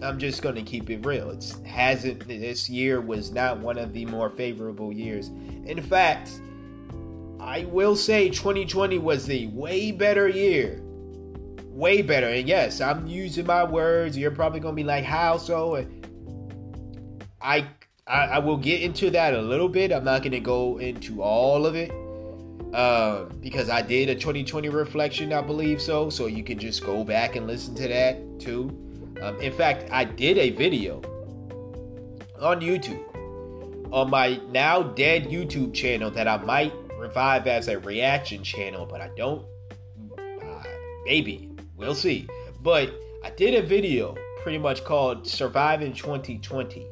I'm 0.02 0.18
just 0.18 0.42
going 0.42 0.56
to 0.56 0.64
keep 0.64 0.90
it 0.90 1.06
real. 1.06 1.30
It 1.30 1.44
hasn't 1.66 2.28
this 2.28 2.70
year 2.70 3.02
was 3.02 3.32
not 3.32 3.60
one 3.60 3.78
of 3.78 3.94
the 3.94 4.06
more 4.06 4.30
favorable 4.30 4.94
years. 4.94 5.28
In 5.66 5.82
fact, 5.82 6.32
I 7.40 7.66
will 7.66 7.96
say 7.96 8.30
2020 8.30 8.98
was 9.00 9.26
the 9.28 9.48
way 9.48 9.92
better 9.92 10.28
year. 10.28 10.82
Way 11.68 12.02
better. 12.02 12.28
And 12.30 12.48
yes, 12.48 12.82
I'm 12.82 13.08
using 13.08 13.46
my 13.46 13.64
words. 13.64 14.18
You're 14.18 14.32
probably 14.32 14.60
going 14.62 14.74
to 14.76 14.82
be 14.82 14.86
like, 14.86 15.04
"How 15.06 15.38
so?" 15.38 15.86
I, 17.42 17.68
I 18.08 18.18
I 18.26 18.40
will 18.40 18.58
get 18.58 18.82
into 18.82 19.10
that 19.12 19.34
a 19.34 19.42
little 19.42 19.70
bit. 19.70 19.92
I'm 19.92 20.04
not 20.06 20.22
going 20.24 20.32
to 20.34 20.40
go 20.40 20.78
into 20.80 21.22
all 21.22 21.66
of 21.66 21.76
it. 21.76 21.92
uh, 22.74 23.26
because 23.42 23.70
I 23.70 23.82
did 23.82 24.10
a 24.10 24.16
2020 24.16 24.70
reflection, 24.70 25.34
I 25.34 25.42
believe 25.42 25.82
so. 25.82 26.10
So 26.10 26.28
you 26.28 26.44
can 26.44 26.60
just 26.60 26.86
go 26.86 27.04
back 27.04 27.36
and 27.36 27.48
listen 27.48 27.76
to 27.76 27.88
that 27.88 28.18
too. 28.40 28.70
Um, 29.22 29.40
in 29.42 29.54
fact, 29.54 29.90
I 29.92 30.04
did 30.06 30.38
a 30.38 30.52
video 30.52 31.02
on 32.40 32.62
YouTube 32.62 33.04
on 33.94 34.10
my 34.10 34.42
now 34.52 34.84
dead 34.84 35.26
YouTube 35.30 35.74
channel 35.74 36.12
that 36.12 36.28
I 36.28 36.38
might 36.38 36.74
revive 36.98 37.48
as 37.48 37.68
a 37.68 37.80
reaction 37.80 38.44
channel, 38.44 38.86
but 38.86 39.02
I 39.02 39.10
don't. 39.16 39.46
Uh, 40.18 40.64
maybe 41.06 41.52
we'll 41.76 41.96
see. 41.96 42.28
But 42.62 42.94
I 43.24 43.30
did 43.32 43.56
a 43.56 43.66
video 43.66 44.16
pretty 44.42 44.58
much 44.58 44.84
called 44.84 45.28
"Surviving 45.28 45.94
2020," 45.94 46.88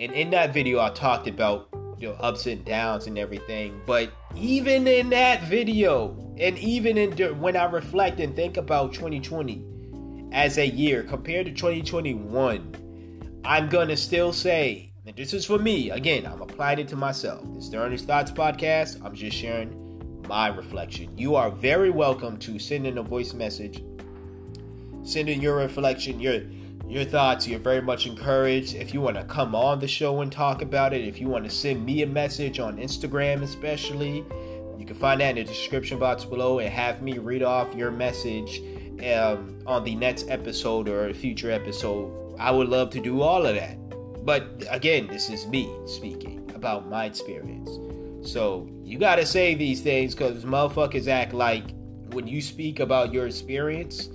and 0.00 0.12
in 0.12 0.30
that 0.30 0.52
video, 0.52 0.80
I 0.80 0.90
talked 0.90 1.28
about 1.28 1.68
you 1.98 2.08
know 2.08 2.14
ups 2.14 2.46
and 2.46 2.64
downs 2.64 3.06
and 3.06 3.18
everything. 3.18 3.80
But 3.86 4.10
even 4.34 4.86
in 4.86 5.10
that 5.10 5.44
video, 5.44 6.34
and 6.38 6.58
even 6.58 6.98
in 6.98 7.12
when 7.40 7.56
I 7.56 7.64
reflect 7.64 8.20
and 8.20 8.34
think 8.34 8.56
about 8.56 8.92
2020 8.92 9.64
as 10.32 10.58
a 10.58 10.66
year 10.66 11.02
compared 11.02 11.46
to 11.46 11.52
2021, 11.52 13.40
I'm 13.44 13.68
gonna 13.68 13.96
still 13.96 14.32
say 14.32 14.92
and 15.06 15.14
this 15.14 15.32
is 15.32 15.44
for 15.44 15.58
me. 15.58 15.90
Again, 15.90 16.26
I'm 16.26 16.42
applying 16.42 16.80
it 16.80 16.88
to 16.88 16.96
myself. 16.96 17.42
This 17.54 17.64
is 17.64 17.70
the 17.70 17.78
Earnest 17.78 18.06
Thoughts 18.06 18.32
podcast. 18.32 19.00
I'm 19.04 19.14
just 19.14 19.36
sharing 19.36 20.22
my 20.26 20.48
reflection. 20.48 21.16
You 21.16 21.36
are 21.36 21.48
very 21.48 21.90
welcome 21.90 22.36
to 22.38 22.58
send 22.58 22.88
in 22.88 22.98
a 22.98 23.02
voice 23.02 23.32
message. 23.32 23.84
Send 25.04 25.28
in 25.28 25.40
your 25.40 25.56
reflection, 25.56 26.18
your 26.20 26.42
your 26.88 27.04
thoughts. 27.04 27.46
You're 27.46 27.60
very 27.60 27.82
much 27.82 28.06
encouraged. 28.06 28.74
If 28.74 28.92
you 28.92 29.00
want 29.00 29.16
to 29.16 29.24
come 29.24 29.54
on 29.54 29.78
the 29.78 29.88
show 29.88 30.22
and 30.22 30.30
talk 30.30 30.62
about 30.62 30.92
it, 30.92 31.06
if 31.06 31.20
you 31.20 31.28
want 31.28 31.44
to 31.44 31.50
send 31.50 31.84
me 31.84 32.02
a 32.02 32.06
message 32.06 32.58
on 32.58 32.76
Instagram, 32.76 33.42
especially, 33.42 34.24
you 34.76 34.84
can 34.84 34.96
find 34.96 35.20
that 35.20 35.36
in 35.36 35.36
the 35.36 35.44
description 35.44 36.00
box 36.00 36.24
below 36.24 36.58
and 36.58 36.68
have 36.68 37.02
me 37.02 37.18
read 37.18 37.44
off 37.44 37.72
your 37.74 37.92
message 37.92 38.60
um, 39.04 39.58
on 39.66 39.84
the 39.84 39.94
next 39.94 40.28
episode 40.28 40.88
or 40.88 41.08
a 41.08 41.14
future 41.14 41.50
episode. 41.50 42.36
I 42.40 42.50
would 42.50 42.68
love 42.68 42.90
to 42.90 43.00
do 43.00 43.22
all 43.22 43.46
of 43.46 43.54
that. 43.54 43.85
But 44.26 44.64
again, 44.68 45.06
this 45.06 45.30
is 45.30 45.46
me 45.46 45.72
speaking 45.86 46.50
about 46.52 46.88
my 46.88 47.04
experience. 47.04 47.70
So 48.28 48.68
you 48.82 48.98
gotta 48.98 49.24
say 49.24 49.54
these 49.54 49.80
things 49.80 50.16
because 50.16 50.44
motherfuckers 50.44 51.06
act 51.06 51.32
like 51.32 51.62
when 52.10 52.26
you 52.26 52.42
speak 52.42 52.80
about 52.80 53.12
your 53.12 53.28
experience, 53.28 54.08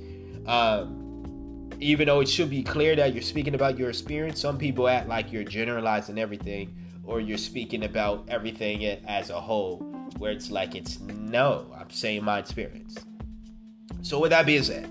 um, 0.48 1.70
even 1.80 2.08
though 2.08 2.20
it 2.20 2.28
should 2.28 2.50
be 2.50 2.62
clear 2.62 2.94
that 2.98 3.14
you're 3.14 3.22
speaking 3.22 3.56
about 3.56 3.80
your 3.80 3.90
experience, 3.90 4.42
some 4.42 4.58
people 4.58 4.90
act 4.90 5.08
like 5.08 5.32
you're 5.32 5.46
generalizing 5.46 6.20
everything 6.20 6.76
or 7.06 7.22
you're 7.22 7.38
speaking 7.38 7.86
about 7.86 8.26
everything 8.28 8.84
as 9.08 9.30
a 9.30 9.40
whole, 9.40 9.78
where 10.18 10.34
it's 10.34 10.52
like 10.52 10.76
it's 10.76 11.00
no, 11.00 11.74
I'm 11.74 11.90
saying 11.90 12.26
my 12.26 12.38
experience. 12.38 12.98
So 14.02 14.20
with 14.20 14.32
that 14.32 14.46
being 14.46 14.64
said, 14.64 14.84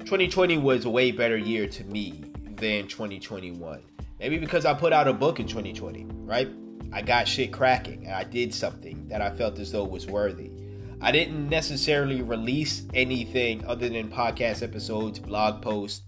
2020 0.00 0.58
was 0.58 0.84
a 0.84 0.90
way 0.90 1.12
better 1.12 1.36
year 1.38 1.68
to 1.68 1.84
me 1.84 2.24
than 2.56 2.88
2021. 2.88 3.80
Maybe 4.20 4.36
because 4.36 4.66
I 4.66 4.74
put 4.74 4.92
out 4.92 5.08
a 5.08 5.14
book 5.14 5.40
in 5.40 5.46
2020, 5.46 6.06
right? 6.26 6.50
I 6.92 7.00
got 7.00 7.26
shit 7.26 7.52
cracking 7.52 8.04
and 8.04 8.14
I 8.14 8.22
did 8.22 8.52
something 8.52 9.08
that 9.08 9.22
I 9.22 9.30
felt 9.30 9.58
as 9.58 9.72
though 9.72 9.84
was 9.84 10.06
worthy. 10.06 10.50
I 11.00 11.10
didn't 11.10 11.48
necessarily 11.48 12.20
release 12.20 12.86
anything 12.92 13.64
other 13.64 13.88
than 13.88 14.10
podcast 14.10 14.62
episodes, 14.62 15.18
blog 15.18 15.62
posts, 15.62 16.02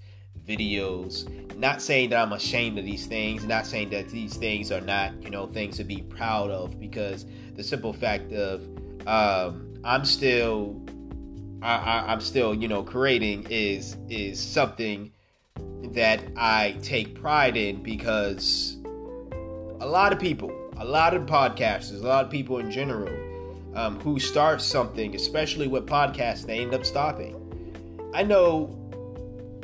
videos. 0.47 1.27
Not 1.57 1.81
saying 1.81 2.11
that 2.11 2.21
I'm 2.21 2.35
ashamed 2.35 2.79
of 2.79 2.85
these 2.85 3.07
things, 3.07 3.45
not 3.45 3.67
saying 3.67 3.89
that 3.91 4.11
these 4.11 4.37
things 4.37 4.71
are 4.71 4.83
not, 4.83 5.23
you 5.23 5.31
know, 5.31 5.47
things 5.47 5.79
to 5.79 5.85
be 5.85 6.03
proud 6.03 6.51
of 6.51 6.79
because 6.79 7.25
the 7.55 7.65
simple 7.65 7.95
fact 7.95 8.31
of 8.33 8.61
um, 9.07 9.73
I'm 9.85 10.05
still 10.05 10.83
I, 11.63 11.77
I, 11.77 12.13
I'm 12.13 12.21
still, 12.21 12.55
you 12.55 12.69
know, 12.69 12.83
creating 12.83 13.47
is 13.49 13.97
is 14.11 14.39
something 14.39 15.13
that 15.95 16.23
I 16.37 16.77
take 16.83 17.15
pride 17.15 17.57
in 17.57 17.83
because 17.83 18.77
a 19.81 19.87
lot 19.87 20.13
of 20.13 20.19
people, 20.19 20.53
a 20.77 20.85
lot 20.85 21.15
of 21.15 21.27
podcasters, 21.27 22.03
a 22.03 22.07
lot 22.07 22.25
of 22.25 22.31
people 22.31 22.59
in 22.59 22.71
general 22.71 23.13
um, 23.75 24.01
who 24.01 24.19
start 24.19 24.61
something, 24.61 25.15
especially 25.15 25.69
with 25.69 25.87
podcasts, 25.87 26.47
they 26.47 26.61
end 26.61 26.75
up 26.75 26.85
stopping. 26.85 27.39
I 28.15 28.23
know 28.23 28.79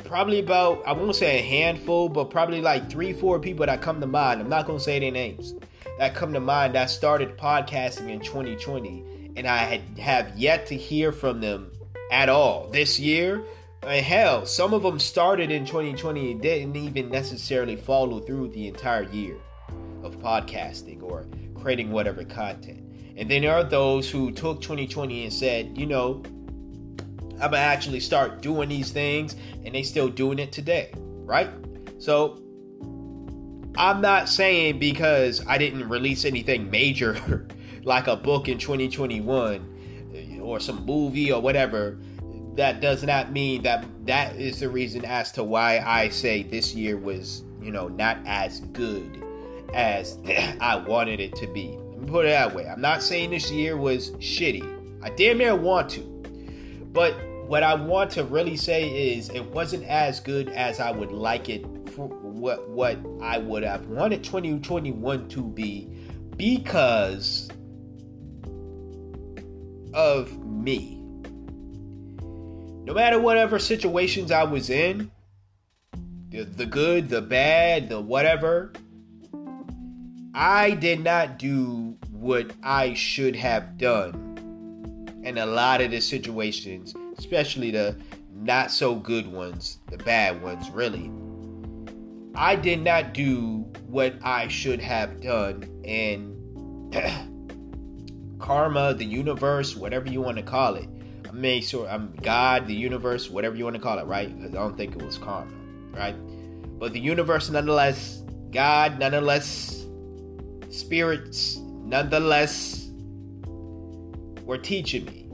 probably 0.05 0.39
about, 0.39 0.81
I 0.85 0.93
won't 0.93 1.15
say 1.15 1.39
a 1.39 1.41
handful, 1.41 2.09
but 2.09 2.25
probably 2.25 2.61
like 2.61 2.89
three, 2.89 3.13
four 3.13 3.39
people 3.39 3.65
that 3.65 3.81
come 3.81 4.01
to 4.01 4.07
mind. 4.07 4.41
I'm 4.41 4.49
not 4.49 4.65
going 4.65 4.79
to 4.79 4.83
say 4.83 4.99
their 4.99 5.11
names 5.11 5.53
that 5.97 6.15
come 6.15 6.33
to 6.33 6.39
mind 6.39 6.75
that 6.75 6.89
started 6.89 7.37
podcasting 7.37 8.09
in 8.09 8.19
2020 8.19 9.33
and 9.35 9.47
I 9.47 9.57
had, 9.57 9.99
have 9.99 10.37
yet 10.37 10.67
to 10.67 10.75
hear 10.75 11.11
from 11.11 11.41
them 11.41 11.71
at 12.11 12.29
all 12.29 12.67
this 12.69 12.99
year 12.99 13.43
and 13.83 14.05
hell, 14.05 14.45
some 14.45 14.73
of 14.73 14.83
them 14.83 14.99
started 14.99 15.51
in 15.51 15.65
2020 15.65 16.31
and 16.31 16.41
didn't 16.41 16.75
even 16.75 17.09
necessarily 17.09 17.75
follow 17.75 18.19
through 18.19 18.49
the 18.49 18.67
entire 18.67 19.03
year 19.03 19.37
of 20.03 20.19
podcasting 20.19 21.01
or 21.01 21.25
creating 21.55 21.91
whatever 21.91 22.23
content. 22.23 22.83
And 23.15 23.29
then 23.29 23.41
there 23.41 23.53
are 23.53 23.63
those 23.63 24.09
who 24.09 24.31
took 24.31 24.61
2020 24.61 25.23
and 25.23 25.33
said, 25.33 25.77
you 25.77 25.85
know, 25.85 26.23
I'm 27.41 27.51
gonna 27.51 27.57
actually 27.57 28.01
start 28.01 28.41
doing 28.41 28.67
these 28.67 28.91
things, 28.91 29.35
and 29.63 29.73
they 29.73 29.83
still 29.83 30.09
doing 30.09 30.39
it 30.39 30.51
today, 30.51 30.91
right? 30.97 31.49
So 31.99 32.41
I'm 33.77 34.01
not 34.01 34.27
saying 34.27 34.79
because 34.79 35.45
I 35.47 35.57
didn't 35.57 35.87
release 35.87 36.25
anything 36.25 36.69
major 36.69 37.47
like 37.83 38.07
a 38.07 38.17
book 38.17 38.49
in 38.49 38.57
2021 38.57 40.09
eh, 40.13 40.39
or 40.39 40.59
some 40.59 40.85
movie 40.85 41.31
or 41.31 41.41
whatever 41.41 41.97
that 42.59 42.81
does 42.81 43.03
not 43.03 43.31
mean 43.31 43.63
that 43.63 43.85
that 44.05 44.35
is 44.35 44.59
the 44.59 44.69
reason 44.69 45.05
as 45.05 45.31
to 45.31 45.45
why 45.45 45.79
I 45.79 46.09
say 46.09 46.43
this 46.43 46.75
year 46.75 46.97
was, 46.97 47.45
you 47.61 47.71
know, 47.71 47.87
not 47.87 48.17
as 48.25 48.59
good 48.73 49.23
as 49.73 50.17
I 50.59 50.75
wanted 50.75 51.21
it 51.21 51.33
to 51.37 51.47
be. 51.47 51.77
Let 51.91 52.01
me 52.01 52.07
put 52.11 52.25
it 52.25 52.29
that 52.31 52.53
way. 52.53 52.67
I'm 52.67 52.81
not 52.81 53.01
saying 53.01 53.29
this 53.29 53.49
year 53.49 53.77
was 53.77 54.11
shitty. 54.11 55.01
I 55.01 55.09
damn 55.11 55.37
near 55.37 55.55
want 55.55 55.89
to. 55.91 56.01
But 56.91 57.15
what 57.47 57.63
I 57.63 57.75
want 57.75 58.11
to 58.11 58.25
really 58.25 58.57
say 58.57 59.13
is 59.13 59.29
it 59.29 59.45
wasn't 59.51 59.85
as 59.85 60.19
good 60.19 60.49
as 60.49 60.81
I 60.81 60.91
would 60.91 61.13
like 61.13 61.47
it 61.47 61.65
for 61.91 62.09
what 62.09 62.69
what 62.69 62.99
I 63.21 63.37
would 63.37 63.63
have 63.63 63.85
wanted 63.85 64.21
2021 64.21 65.29
to 65.29 65.43
be 65.43 65.87
because 66.35 67.49
of 69.93 70.45
me 70.45 70.98
no 72.89 72.95
matter 72.95 73.19
whatever 73.19 73.59
situations 73.59 74.31
I 74.31 74.41
was 74.41 74.71
in, 74.71 75.11
the, 76.31 76.41
the 76.43 76.65
good, 76.65 77.07
the 77.07 77.21
bad, 77.21 77.87
the 77.87 78.01
whatever, 78.01 78.73
I 80.33 80.71
did 80.71 81.03
not 81.03 81.37
do 81.37 81.95
what 82.09 82.51
I 82.63 82.95
should 82.95 83.35
have 83.35 83.77
done 83.77 85.21
in 85.23 85.37
a 85.37 85.45
lot 85.45 85.81
of 85.81 85.91
the 85.91 86.01
situations, 86.01 86.95
especially 87.19 87.69
the 87.69 87.95
not 88.33 88.71
so 88.71 88.95
good 88.95 89.31
ones, 89.31 89.77
the 89.91 89.97
bad 89.99 90.41
ones, 90.41 90.71
really. 90.71 91.11
I 92.33 92.55
did 92.55 92.81
not 92.81 93.13
do 93.13 93.71
what 93.85 94.15
I 94.23 94.47
should 94.47 94.81
have 94.81 95.21
done, 95.21 95.63
and 95.85 96.89
karma, 98.39 98.95
the 98.95 99.05
universe, 99.05 99.75
whatever 99.75 100.09
you 100.09 100.21
want 100.21 100.37
to 100.37 100.43
call 100.43 100.73
it, 100.73 100.89
I 101.29 101.31
made 101.31 101.63
sure 101.63 101.87
I'm 101.87 102.13
God, 102.23 102.65
the 102.65 102.73
universe, 102.73 103.29
whatever 103.29 103.55
you 103.55 103.63
want 103.63 103.75
to 103.75 103.81
call 103.81 103.99
it, 103.99 104.07
right? 104.07 104.35
Because 104.35 104.55
I 104.55 104.57
don't 104.57 104.75
think 104.75 104.95
it 104.95 105.01
was 105.01 105.19
karma, 105.19 105.51
right? 105.91 106.15
But 106.79 106.93
the 106.93 106.99
universe, 106.99 107.49
nonetheless, 107.51 108.23
God, 108.49 108.97
nonetheless, 108.97 109.85
spirits, 110.71 111.57
nonetheless, 111.57 112.89
were 114.43 114.57
teaching 114.57 115.05
me, 115.05 115.27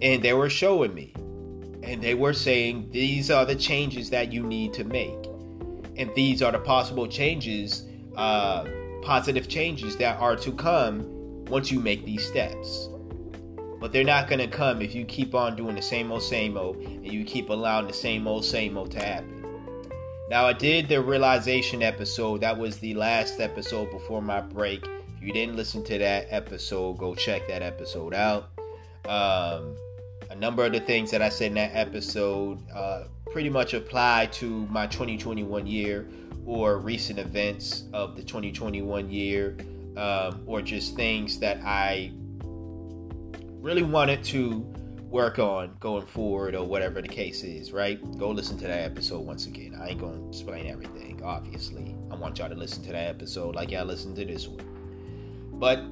and 0.00 0.22
they 0.22 0.32
were 0.32 0.48
showing 0.48 0.94
me, 0.94 1.12
and 1.82 2.00
they 2.00 2.14
were 2.14 2.32
saying 2.32 2.90
these 2.92 3.28
are 3.28 3.44
the 3.44 3.56
changes 3.56 4.10
that 4.10 4.32
you 4.32 4.44
need 4.44 4.72
to 4.74 4.84
make, 4.84 5.26
and 5.96 6.14
these 6.14 6.40
are 6.40 6.52
the 6.52 6.60
possible 6.60 7.08
changes, 7.08 7.88
uh, 8.16 8.64
positive 9.02 9.48
changes 9.48 9.96
that 9.96 10.20
are 10.20 10.36
to 10.36 10.52
come 10.52 11.44
once 11.46 11.72
you 11.72 11.80
make 11.80 12.04
these 12.04 12.24
steps. 12.24 12.88
But 13.78 13.92
they're 13.92 14.04
not 14.04 14.28
going 14.28 14.38
to 14.38 14.48
come 14.48 14.80
if 14.80 14.94
you 14.94 15.04
keep 15.04 15.34
on 15.34 15.54
doing 15.56 15.76
the 15.76 15.82
same 15.82 16.10
old, 16.10 16.22
same 16.22 16.56
old, 16.56 16.76
and 16.76 17.12
you 17.12 17.24
keep 17.24 17.50
allowing 17.50 17.86
the 17.86 17.92
same 17.92 18.26
old, 18.26 18.44
same 18.44 18.76
old 18.76 18.90
to 18.92 18.98
happen. 18.98 19.44
Now, 20.28 20.46
I 20.46 20.54
did 20.54 20.88
the 20.88 21.00
realization 21.00 21.82
episode. 21.82 22.40
That 22.40 22.58
was 22.58 22.78
the 22.78 22.94
last 22.94 23.38
episode 23.38 23.90
before 23.90 24.22
my 24.22 24.40
break. 24.40 24.84
If 25.16 25.22
you 25.22 25.32
didn't 25.32 25.56
listen 25.56 25.84
to 25.84 25.98
that 25.98 26.26
episode, 26.30 26.98
go 26.98 27.14
check 27.14 27.46
that 27.48 27.62
episode 27.62 28.12
out. 28.12 28.48
Um, 29.06 29.76
a 30.30 30.34
number 30.34 30.64
of 30.64 30.72
the 30.72 30.80
things 30.80 31.10
that 31.12 31.22
I 31.22 31.28
said 31.28 31.48
in 31.48 31.54
that 31.54 31.70
episode 31.74 32.58
uh, 32.74 33.04
pretty 33.30 33.50
much 33.50 33.74
apply 33.74 34.26
to 34.32 34.66
my 34.66 34.86
2021 34.86 35.66
year 35.66 36.08
or 36.44 36.78
recent 36.78 37.18
events 37.18 37.84
of 37.92 38.16
the 38.16 38.22
2021 38.22 39.10
year 39.10 39.56
um, 39.96 40.42
or 40.46 40.60
just 40.60 40.96
things 40.96 41.38
that 41.38 41.58
I 41.64 42.12
really 43.66 43.82
wanted 43.82 44.22
to 44.22 44.60
work 45.10 45.40
on 45.40 45.76
going 45.80 46.06
forward 46.06 46.54
or 46.54 46.64
whatever 46.64 47.02
the 47.02 47.08
case 47.08 47.42
is, 47.42 47.72
right? 47.72 48.00
Go 48.16 48.30
listen 48.30 48.56
to 48.58 48.64
that 48.68 48.84
episode 48.84 49.26
once 49.26 49.46
again. 49.46 49.76
I 49.82 49.88
ain't 49.88 50.00
gonna 50.00 50.28
explain 50.28 50.68
everything, 50.68 51.20
obviously. 51.24 51.96
I 52.08 52.14
want 52.14 52.38
y'all 52.38 52.48
to 52.48 52.54
listen 52.54 52.84
to 52.84 52.92
that 52.92 53.08
episode 53.08 53.56
like 53.56 53.72
y'all 53.72 53.84
listened 53.84 54.14
to 54.16 54.24
this 54.24 54.46
one. 54.46 54.64
But 55.54 55.82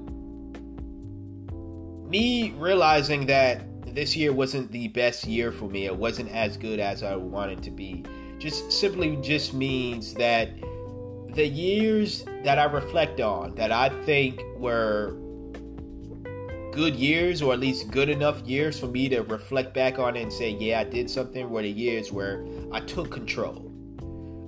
me 2.09 2.53
realizing 2.53 3.27
that 3.27 3.63
this 3.93 4.17
year 4.17 4.33
wasn't 4.33 4.71
the 4.71 4.87
best 4.87 5.25
year 5.25 5.51
for 5.51 5.69
me, 5.69 5.87
it 5.87 5.97
wasn't 5.97 6.31
as 6.31 6.57
good 6.57 6.79
as 6.79 7.03
I 7.03 7.17
wanted 7.17 7.61
to 7.65 7.73
be, 7.73 8.05
just 8.39 8.71
simply 8.71 9.17
just 9.17 9.53
means 9.53 10.15
that 10.15 10.51
the 11.31 11.45
years 11.45 12.25
that 12.45 12.61
I 12.61 12.67
reflect 12.67 13.21
on 13.21 13.57
that 13.57 13.73
I 13.73 13.89
think 14.05 14.41
were 14.59 15.17
good 16.75 16.97
years 16.97 17.41
or 17.41 17.53
at 17.53 17.61
least 17.61 17.91
good 17.91 18.09
enough 18.09 18.41
years 18.43 18.81
for 18.81 18.89
me 18.89 19.09
to 19.09 19.21
reflect 19.21 19.73
back 19.73 19.99
on 20.01 20.17
it 20.17 20.23
and 20.23 20.33
say, 20.33 20.51
yeah, 20.51 20.81
I 20.81 20.85
did 20.85 21.09
something 21.09 21.49
were 21.49 21.63
the 21.63 21.71
years 21.71 22.11
where 22.11 22.45
I 22.73 22.81
took 22.81 23.13
control, 23.13 23.73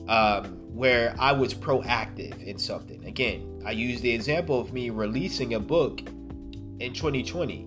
um, 0.08 0.46
where 0.74 1.14
I 1.20 1.30
was 1.30 1.54
proactive 1.54 2.42
in 2.42 2.58
something. 2.58 3.04
Again, 3.04 3.62
I 3.64 3.70
use 3.70 4.00
the 4.00 4.12
example 4.12 4.60
of 4.60 4.72
me 4.72 4.90
releasing 4.90 5.54
a 5.54 5.60
book 5.60 6.00
in 6.80 6.92
2020. 6.92 7.62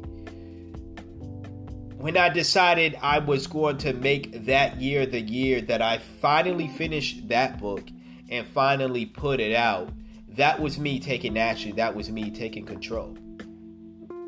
When 1.95 2.17
I 2.17 2.27
decided 2.27 2.97
I 3.01 3.19
was 3.19 3.47
going 3.47 3.77
to 3.79 3.93
make 3.93 4.45
that 4.45 4.81
year 4.81 5.05
the 5.05 5.21
year 5.21 5.61
that 5.61 5.81
I 5.81 5.99
finally 6.21 6.67
finished 6.67 7.29
that 7.29 7.59
book 7.59 7.83
and 8.29 8.45
finally 8.47 9.05
put 9.05 9.39
it 9.39 9.55
out, 9.55 9.89
that 10.35 10.59
was 10.59 10.77
me 10.77 10.99
taking 10.99 11.37
action. 11.37 11.77
That 11.77 11.95
was 11.95 12.09
me 12.09 12.29
taking 12.29 12.65
control. 12.65 13.17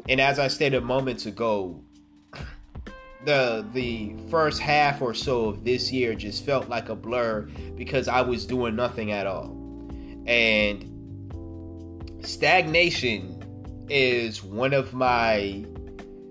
And 0.09 0.19
as 0.19 0.39
I 0.39 0.47
stated 0.47 0.83
moments 0.83 1.25
ago, 1.25 1.83
the 3.25 3.65
the 3.73 4.15
first 4.29 4.59
half 4.59 5.01
or 5.01 5.13
so 5.13 5.45
of 5.45 5.63
this 5.63 5.91
year 5.91 6.15
just 6.15 6.43
felt 6.45 6.69
like 6.69 6.89
a 6.89 6.95
blur 6.95 7.47
because 7.75 8.07
I 8.07 8.21
was 8.21 8.45
doing 8.45 8.75
nothing 8.75 9.11
at 9.11 9.27
all. 9.27 9.57
And 10.25 10.87
stagnation 12.21 13.43
is 13.89 14.43
one 14.43 14.73
of 14.73 14.93
my 14.93 15.65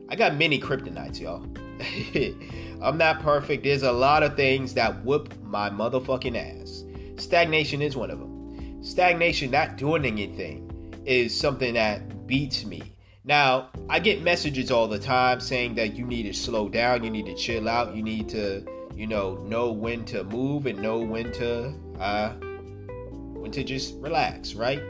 I 0.08 0.16
got 0.16 0.34
many 0.34 0.60
kryptonites, 0.60 1.20
y'all. 1.20 1.46
I'm 2.82 2.98
not 2.98 3.20
perfect. 3.20 3.62
There's 3.62 3.84
a 3.84 3.92
lot 3.92 4.22
of 4.22 4.34
things 4.34 4.74
that 4.74 5.04
whoop 5.04 5.40
my 5.42 5.70
motherfucking 5.70 6.36
ass. 6.36 6.84
Stagnation 7.22 7.80
is 7.82 7.96
one 7.96 8.10
of 8.10 8.18
them. 8.18 8.82
Stagnation, 8.82 9.50
not 9.50 9.76
doing 9.76 10.04
anything, 10.04 11.02
is 11.04 11.38
something 11.38 11.74
that 11.74 12.26
beats 12.26 12.64
me. 12.64 12.82
Now, 13.24 13.68
I 13.88 13.98
get 13.98 14.22
messages 14.22 14.70
all 14.70 14.88
the 14.88 14.98
time 14.98 15.40
saying 15.40 15.74
that 15.74 15.94
you 15.94 16.06
need 16.06 16.22
to 16.22 16.32
slow 16.32 16.68
down, 16.68 17.04
you 17.04 17.10
need 17.10 17.26
to 17.26 17.34
chill 17.34 17.68
out, 17.68 17.94
you 17.94 18.02
need 18.02 18.28
to, 18.30 18.64
you 18.94 19.06
know, 19.06 19.34
know 19.44 19.72
when 19.72 20.04
to 20.06 20.24
move 20.24 20.66
and 20.66 20.80
know 20.80 20.98
when 20.98 21.30
to 21.32 21.74
uh 21.98 22.30
when 22.30 23.50
to 23.52 23.62
just 23.62 23.94
relax, 23.96 24.54
right? 24.54 24.80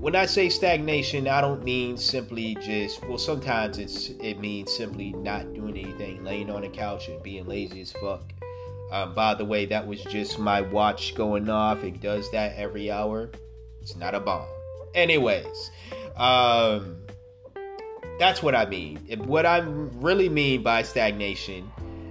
When 0.00 0.14
I 0.14 0.26
say 0.26 0.48
stagnation, 0.48 1.26
I 1.26 1.40
don't 1.40 1.64
mean 1.64 1.96
simply 1.96 2.54
just 2.56 3.02
well 3.06 3.18
sometimes 3.18 3.78
it's 3.78 4.10
it 4.20 4.38
means 4.40 4.70
simply 4.70 5.12
not 5.12 5.54
doing 5.54 5.76
anything, 5.76 6.24
laying 6.24 6.50
on 6.50 6.62
the 6.62 6.68
couch 6.68 7.08
and 7.08 7.22
being 7.22 7.46
lazy 7.46 7.80
as 7.80 7.92
fuck. 7.92 8.32
Um, 8.92 9.14
by 9.14 9.34
the 9.34 9.44
way, 9.44 9.66
that 9.66 9.86
was 9.86 10.02
just 10.04 10.38
my 10.38 10.60
watch 10.60 11.14
going 11.14 11.48
off. 11.48 11.82
It 11.82 12.00
does 12.00 12.30
that 12.30 12.56
every 12.56 12.90
hour. 12.90 13.30
It's 13.82 13.96
not 13.96 14.14
a 14.14 14.20
bomb. 14.20 14.46
Anyways, 14.94 15.70
um, 16.16 16.96
that's 18.18 18.42
what 18.42 18.54
I 18.54 18.66
mean. 18.66 18.98
What 19.24 19.46
I 19.46 19.58
really 19.58 20.28
mean 20.28 20.62
by 20.62 20.82
stagnation 20.82 21.70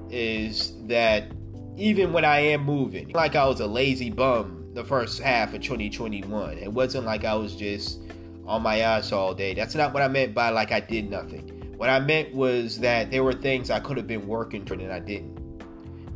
is 0.10 0.74
that 0.88 1.32
even 1.76 2.14
when 2.14 2.26
I 2.26 2.40
am 2.40 2.64
moving, 2.64 3.10
like 3.10 3.36
I 3.36 3.46
was 3.46 3.60
a 3.60 3.68
lazy 3.68 4.10
bum 4.10 4.72
the 4.74 4.84
first 4.84 5.22
half 5.22 5.54
of 5.54 5.62
2021, 5.62 6.58
it 6.58 6.72
wasn't 6.72 7.06
like 7.06 7.26
I 7.26 7.36
was 7.36 7.56
just 7.56 8.00
on 8.46 8.62
my 8.62 8.80
ass 8.80 9.12
all 9.12 9.34
day. 9.34 9.54
That's 9.54 9.76
not 9.76 9.94
what 9.94 10.02
I 10.02 10.08
meant 10.08 10.34
by 10.34 10.50
like 10.50 10.72
I 10.72 10.80
did 10.80 11.10
nothing. 11.10 11.54
What 11.78 11.90
I 11.90 12.00
meant 12.00 12.34
was 12.34 12.80
that 12.80 13.12
there 13.12 13.24
were 13.24 13.34
things 13.34 13.70
I 13.70 13.80
could 13.80 13.98
have 13.98 14.08
been 14.08 14.28
working 14.28 14.66
for 14.66 14.74
and 14.74 14.92
I 14.92 15.00
didn't. 15.00 15.38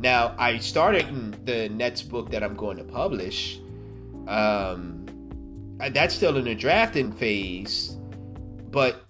Now, 0.00 0.34
I 0.36 0.58
started 0.58 1.46
the 1.46 1.68
next 1.68 2.02
book 2.02 2.30
that 2.32 2.42
I'm 2.42 2.56
going 2.56 2.76
to 2.78 2.84
publish. 2.84 3.60
Um, 4.26 5.06
that's 5.90 6.14
still 6.14 6.36
in 6.36 6.44
the 6.44 6.56
drafting 6.56 7.12
phase, 7.12 7.96
but 8.70 9.04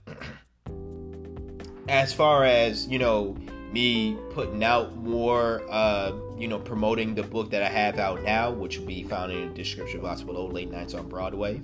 as 1.88 2.12
far 2.12 2.44
as 2.44 2.86
you 2.86 2.98
know 2.98 3.36
me 3.72 4.16
putting 4.30 4.62
out 4.62 4.96
more 4.96 5.62
uh 5.70 6.12
you 6.36 6.46
know 6.46 6.58
promoting 6.58 7.14
the 7.14 7.22
book 7.22 7.50
that 7.50 7.62
i 7.62 7.68
have 7.68 7.98
out 7.98 8.22
now 8.22 8.50
which 8.50 8.78
will 8.78 8.86
be 8.86 9.02
found 9.02 9.32
in 9.32 9.48
the 9.48 9.54
description 9.54 10.00
box 10.00 10.22
below 10.22 10.46
late 10.46 10.70
nights 10.70 10.94
on 10.94 11.08
broadway. 11.08 11.60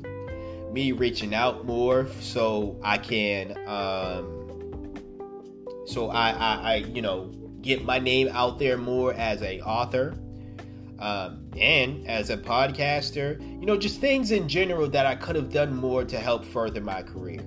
Me 0.73 0.93
reaching 0.93 1.35
out 1.35 1.65
more 1.67 2.09
so 2.21 2.79
i 2.83 2.99
can 2.99 3.57
um 3.69 4.95
so 5.87 6.11
i 6.11 6.31
i, 6.31 6.55
I 6.55 6.75
you 6.77 7.03
know 7.03 7.31
get 7.63 7.85
my 7.85 7.99
name 7.99 8.29
out 8.33 8.59
there 8.59 8.77
more 8.77 9.13
as 9.15 9.43
a 9.43 9.61
author 9.61 10.15
um, 11.01 11.49
and 11.57 12.09
as 12.09 12.31
a 12.31 12.37
podcaster. 12.37 13.41
You 13.41 13.67
know 13.67 13.77
just 13.77 14.01
things 14.01 14.31
in 14.31 14.49
general 14.49 14.89
that 14.89 15.07
i 15.07 15.15
could 15.15 15.37
have 15.37 15.51
done 15.51 15.75
more 15.75 16.05
to 16.05 16.19
help 16.19 16.45
further 16.45 16.81
my 16.81 17.03
career 17.03 17.41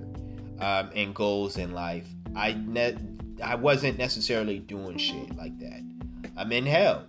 um, 0.60 0.90
and 0.96 1.14
goals 1.14 1.58
in 1.58 1.74
life 1.74 2.08
I 2.36 2.54
ne- 2.54 2.98
I 3.44 3.56
wasn't 3.56 3.98
necessarily 3.98 4.60
doing 4.60 4.98
shit 4.98 5.36
like 5.36 5.58
that. 5.60 5.82
I'm 6.38 6.52
in 6.52 6.66
hell. 6.66 7.06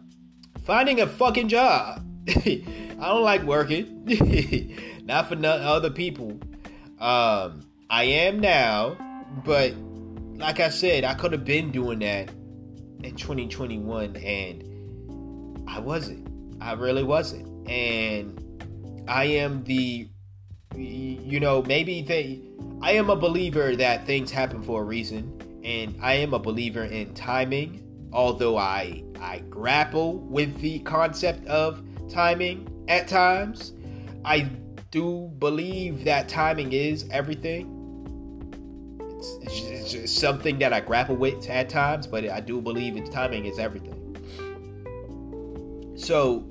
Finding 0.65 1.01
a 1.01 1.07
fucking 1.07 1.49
job. 1.49 2.05
I 2.29 2.65
don't 2.99 3.23
like 3.23 3.43
working. 3.43 4.05
Not 5.05 5.29
for 5.29 5.37
no- 5.37 5.51
other 5.51 5.91
people. 5.91 6.39
Um, 6.99 7.67
I 7.91 8.05
am 8.05 8.41
now, 8.41 8.97
but 9.45 9.75
like 10.37 10.61
I 10.61 10.69
said, 10.69 11.05
I 11.05 11.15
could 11.15 11.33
have 11.33 11.45
been 11.45 11.71
doing 11.71 11.99
that 12.01 12.31
in 13.03 13.17
2021 13.17 14.17
and 14.17 15.69
I 15.69 15.81
wasn't. 15.81 16.29
I 16.61 16.73
really 16.75 17.03
wasn't. 17.03 17.69
And 17.69 19.05
I 19.09 19.25
am 19.25 19.65
the 19.65 20.09
you 20.77 21.41
know, 21.41 21.63
maybe 21.63 22.03
they 22.03 22.41
I 22.81 22.93
am 22.93 23.11
a 23.11 23.17
believer 23.17 23.77
that 23.77 24.07
things 24.07 24.31
happen 24.31 24.63
for 24.63 24.83
a 24.83 24.85
reason, 24.85 25.61
and 25.65 25.97
I 26.03 26.15
am 26.15 26.35
a 26.35 26.39
believer 26.39 26.85
in 26.85 27.15
timing. 27.15 27.83
Although 28.13 28.59
I 28.59 29.05
I 29.21 29.39
grapple 29.51 30.19
with 30.19 30.61
the 30.61 30.81
concept 30.81 31.47
of 31.47 31.83
timing 32.09 32.69
at 32.89 33.09
times, 33.09 33.73
I 34.25 34.51
do 34.91 35.33
believe 35.39 36.05
that 36.05 36.29
timing 36.29 36.73
is 36.73 37.07
everything. 37.11 37.79
It's, 39.01 39.63
it's 39.65 39.93
just 39.93 40.19
something 40.19 40.59
that 40.59 40.73
I 40.73 40.81
grapple 40.81 41.17
with 41.17 41.49
at 41.49 41.69
times, 41.69 42.07
but 42.07 42.29
I 42.29 42.41
do 42.41 42.61
believe 42.61 42.97
that 42.97 43.11
timing 43.13 43.47
is 43.47 43.59
everything. 43.59 43.99
So 45.97 46.45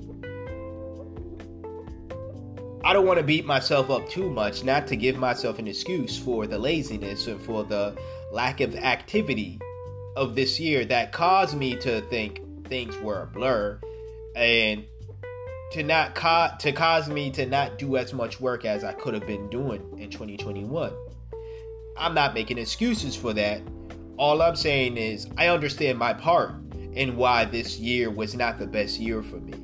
I 2.84 2.92
don't 2.92 3.06
want 3.06 3.20
to 3.20 3.24
beat 3.24 3.44
myself 3.44 3.90
up 3.90 4.08
too 4.08 4.28
much, 4.28 4.64
not 4.64 4.88
to 4.88 4.96
give 4.96 5.16
myself 5.16 5.60
an 5.60 5.68
excuse 5.68 6.18
for 6.18 6.48
the 6.48 6.58
laziness 6.58 7.28
and 7.28 7.40
for 7.40 7.62
the 7.62 7.96
lack 8.32 8.60
of 8.60 8.74
activity 8.74 9.60
of 10.16 10.34
this 10.34 10.58
year 10.58 10.84
that 10.86 11.12
caused 11.12 11.56
me 11.56 11.76
to 11.76 12.00
think 12.02 12.40
things 12.66 12.96
were 12.98 13.22
a 13.22 13.26
blur 13.26 13.78
and 14.34 14.84
to 15.70 15.84
not 15.84 16.14
to 16.58 16.72
cause 16.72 17.08
me 17.08 17.30
to 17.30 17.46
not 17.46 17.78
do 17.78 17.96
as 17.96 18.12
much 18.12 18.40
work 18.40 18.64
as 18.64 18.82
I 18.82 18.92
could 18.92 19.14
have 19.14 19.26
been 19.28 19.48
doing 19.48 19.80
in 19.98 20.10
2021. 20.10 20.92
I'm 21.96 22.14
not 22.14 22.34
making 22.34 22.58
excuses 22.58 23.14
for 23.14 23.32
that. 23.34 23.62
All 24.16 24.42
I'm 24.42 24.56
saying 24.56 24.96
is 24.96 25.28
I 25.38 25.48
understand 25.48 25.98
my 25.98 26.14
part 26.14 26.54
in 26.94 27.16
why 27.16 27.44
this 27.44 27.78
year 27.78 28.10
was 28.10 28.34
not 28.34 28.58
the 28.58 28.66
best 28.66 28.98
year 28.98 29.22
for 29.22 29.36
me. 29.36 29.61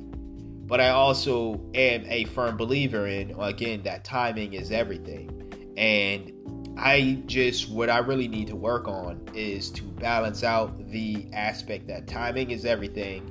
But 0.69 0.79
I 0.79 0.89
also 0.89 1.59
am 1.73 2.05
a 2.05 2.25
firm 2.25 2.55
believer 2.55 3.07
in, 3.07 3.31
again, 3.39 3.81
that 3.83 4.03
timing 4.03 4.53
is 4.53 4.71
everything. 4.71 5.73
And 5.75 6.31
I 6.77 7.23
just, 7.25 7.71
what 7.71 7.89
I 7.89 7.97
really 7.97 8.27
need 8.27 8.47
to 8.47 8.55
work 8.55 8.87
on 8.87 9.27
is 9.33 9.71
to 9.71 9.83
balance 9.83 10.43
out 10.43 10.91
the 10.91 11.27
aspect 11.33 11.87
that 11.87 12.05
timing 12.07 12.51
is 12.51 12.65
everything, 12.65 13.29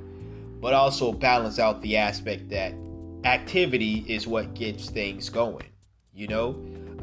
but 0.59 0.73
also 0.73 1.13
balance 1.13 1.59
out 1.59 1.81
the 1.81 1.95
aspect 1.95 2.49
that 2.49 2.73
activity 3.23 4.03
is 4.07 4.27
what 4.27 4.53
gets 4.53 4.89
things 4.89 5.29
going. 5.29 5.69
You 6.13 6.27
know, 6.27 6.49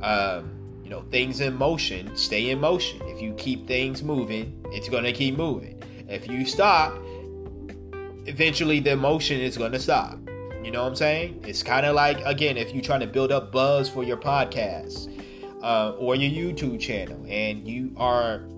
um, 0.03 0.80
you 0.84 0.91
know, 0.91 1.01
things 1.11 1.41
in 1.41 1.55
motion 1.55 2.14
stay 2.14 2.51
in 2.51 2.61
motion. 2.61 3.01
If 3.07 3.22
you 3.22 3.32
keep 3.34 3.66
things 3.66 4.03
moving, 4.03 4.62
it's 4.70 4.91
gonna 4.91 5.12
keep 5.12 5.37
moving. 5.37 5.82
If 6.09 6.28
you 6.28 6.45
stop, 6.45 6.93
eventually 8.26 8.80
the 8.80 8.97
motion 8.97 9.41
is 9.41 9.57
gonna 9.57 9.80
stop. 9.80 10.18
You 10.66 10.72
know 10.72 10.82
what 10.82 10.88
I'm 10.88 10.96
saying? 10.96 11.44
It's 11.46 11.62
kind 11.62 11.86
of 11.86 11.94
like 11.94 12.20
again, 12.26 12.56
if 12.56 12.74
you're 12.74 12.82
trying 12.82 12.98
to 12.98 13.06
build 13.06 13.30
up 13.30 13.52
buzz 13.52 13.88
for 13.88 14.02
your 14.02 14.16
podcast 14.16 15.08
uh, 15.62 15.92
or 15.92 16.16
your 16.16 16.52
YouTube 16.52 16.80
channel, 16.80 17.24
and 17.28 17.68
you 17.68 17.94
are 17.96 18.48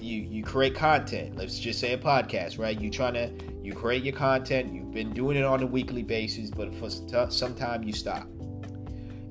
you 0.00 0.22
you 0.22 0.42
create 0.42 0.74
content. 0.74 1.36
Let's 1.36 1.58
just 1.58 1.78
say 1.78 1.92
a 1.92 1.98
podcast, 1.98 2.58
right? 2.58 2.80
You 2.80 2.88
trying 2.88 3.12
to 3.12 3.30
you 3.62 3.74
create 3.74 4.02
your 4.02 4.14
content. 4.14 4.72
You've 4.72 4.92
been 4.92 5.12
doing 5.12 5.36
it 5.36 5.44
on 5.44 5.62
a 5.62 5.66
weekly 5.66 6.02
basis, 6.02 6.48
but 6.50 6.74
for 6.74 6.88
some 6.88 7.54
time 7.54 7.82
you 7.82 7.92
stop. 7.92 8.26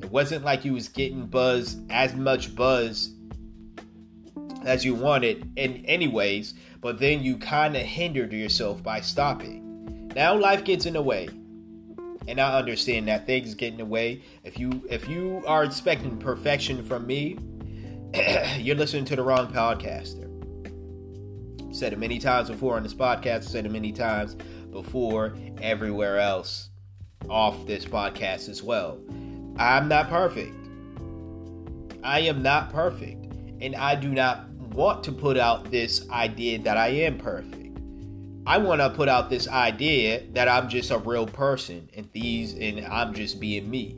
It 0.03 0.11
wasn't 0.11 0.45
like 0.45 0.63
you 0.63 0.73
was 0.73 0.89
getting 0.89 1.25
buzz 1.25 1.77
as 1.89 2.13
much 2.13 2.55
buzz 2.55 3.15
as 4.63 4.85
you 4.85 4.93
wanted 4.93 5.53
in 5.55 5.83
anyways, 5.85 6.53
but 6.81 6.99
then 6.99 7.23
you 7.23 7.37
kind 7.37 7.75
of 7.75 7.81
hindered 7.81 8.31
yourself 8.31 8.83
by 8.83 9.01
stopping. 9.01 10.11
Now 10.15 10.35
life 10.35 10.63
gets 10.63 10.85
in 10.85 10.93
the 10.93 11.01
way. 11.01 11.29
And 12.27 12.41
I 12.41 12.57
understand 12.57 13.07
that 13.07 13.25
things 13.25 13.53
get 13.53 13.71
in 13.71 13.77
the 13.77 13.85
way. 13.85 14.21
If 14.43 14.59
you 14.59 14.83
if 14.89 15.07
you 15.07 15.43
are 15.47 15.63
expecting 15.63 16.17
perfection 16.17 16.83
from 16.83 17.07
me, 17.07 17.37
you're 18.57 18.75
listening 18.75 19.05
to 19.05 19.15
the 19.15 19.23
wrong 19.23 19.51
podcaster. 19.51 20.25
Said 21.73 21.93
it 21.93 21.99
many 21.99 22.19
times 22.19 22.49
before 22.49 22.75
on 22.75 22.83
this 22.83 22.93
podcast, 22.93 23.45
said 23.45 23.65
it 23.65 23.71
many 23.71 23.91
times 23.91 24.35
before 24.71 25.35
everywhere 25.61 26.19
else 26.19 26.69
off 27.29 27.65
this 27.65 27.85
podcast 27.85 28.49
as 28.49 28.63
well. 28.63 28.99
I'm 29.57 29.87
not 29.87 30.09
perfect. 30.09 30.55
I 32.03 32.21
am 32.21 32.41
not 32.41 32.71
perfect. 32.71 33.25
And 33.59 33.75
I 33.75 33.95
do 33.95 34.09
not 34.09 34.47
want 34.49 35.03
to 35.05 35.11
put 35.11 35.37
out 35.37 35.71
this 35.71 36.09
idea 36.09 36.59
that 36.59 36.77
I 36.77 36.89
am 36.89 37.17
perfect. 37.17 37.66
I 38.47 38.57
want 38.57 38.79
to 38.79 38.89
put 38.89 39.09
out 39.09 39.29
this 39.29 39.49
idea 39.49 40.23
that 40.31 40.47
I'm 40.47 40.69
just 40.69 40.89
a 40.89 40.97
real 40.97 41.27
person 41.27 41.89
and 41.93 42.09
these 42.13 42.53
and 42.53 42.87
I'm 42.87 43.13
just 43.13 43.41
being 43.41 43.69
me. 43.69 43.97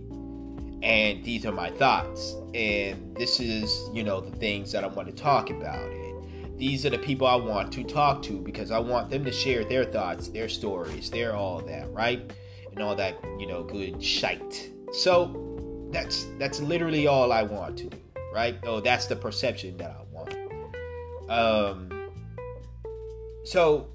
And 0.81 1.23
these 1.23 1.45
are 1.45 1.51
my 1.51 1.69
thoughts. 1.69 2.33
And 2.55 3.15
this 3.15 3.39
is, 3.39 3.91
you 3.93 4.03
know, 4.03 4.19
the 4.19 4.35
things 4.37 4.71
that 4.71 4.83
I 4.83 4.87
want 4.87 5.07
to 5.07 5.13
talk 5.13 5.51
about. 5.51 5.91
And 5.91 6.57
these 6.57 6.83
are 6.83 6.89
the 6.89 6.97
people 6.97 7.27
I 7.27 7.35
want 7.35 7.71
to 7.73 7.83
talk 7.83 8.23
to 8.23 8.41
because 8.41 8.71
I 8.71 8.79
want 8.79 9.11
them 9.11 9.23
to 9.25 9.31
share 9.31 9.63
their 9.63 9.83
thoughts, 9.83 10.29
their 10.29 10.49
stories, 10.49 11.11
their 11.11 11.35
all 11.35 11.59
that, 11.59 11.87
right? 11.93 12.33
And 12.71 12.81
all 12.81 12.95
that, 12.95 13.23
you 13.37 13.45
know, 13.45 13.61
good 13.61 14.03
shite. 14.03 14.71
So 14.93 15.87
that's 15.91 16.25
that's 16.39 16.59
literally 16.59 17.05
all 17.05 17.31
I 17.31 17.43
want 17.43 17.77
to 17.77 17.83
do, 17.83 17.97
right? 18.33 18.57
Oh, 18.63 18.79
that's 18.79 19.05
the 19.05 19.15
perception 19.15 19.77
that 19.77 19.91
I 19.91 20.01
want. 20.11 21.29
Um 21.29 22.09
so 23.43 23.89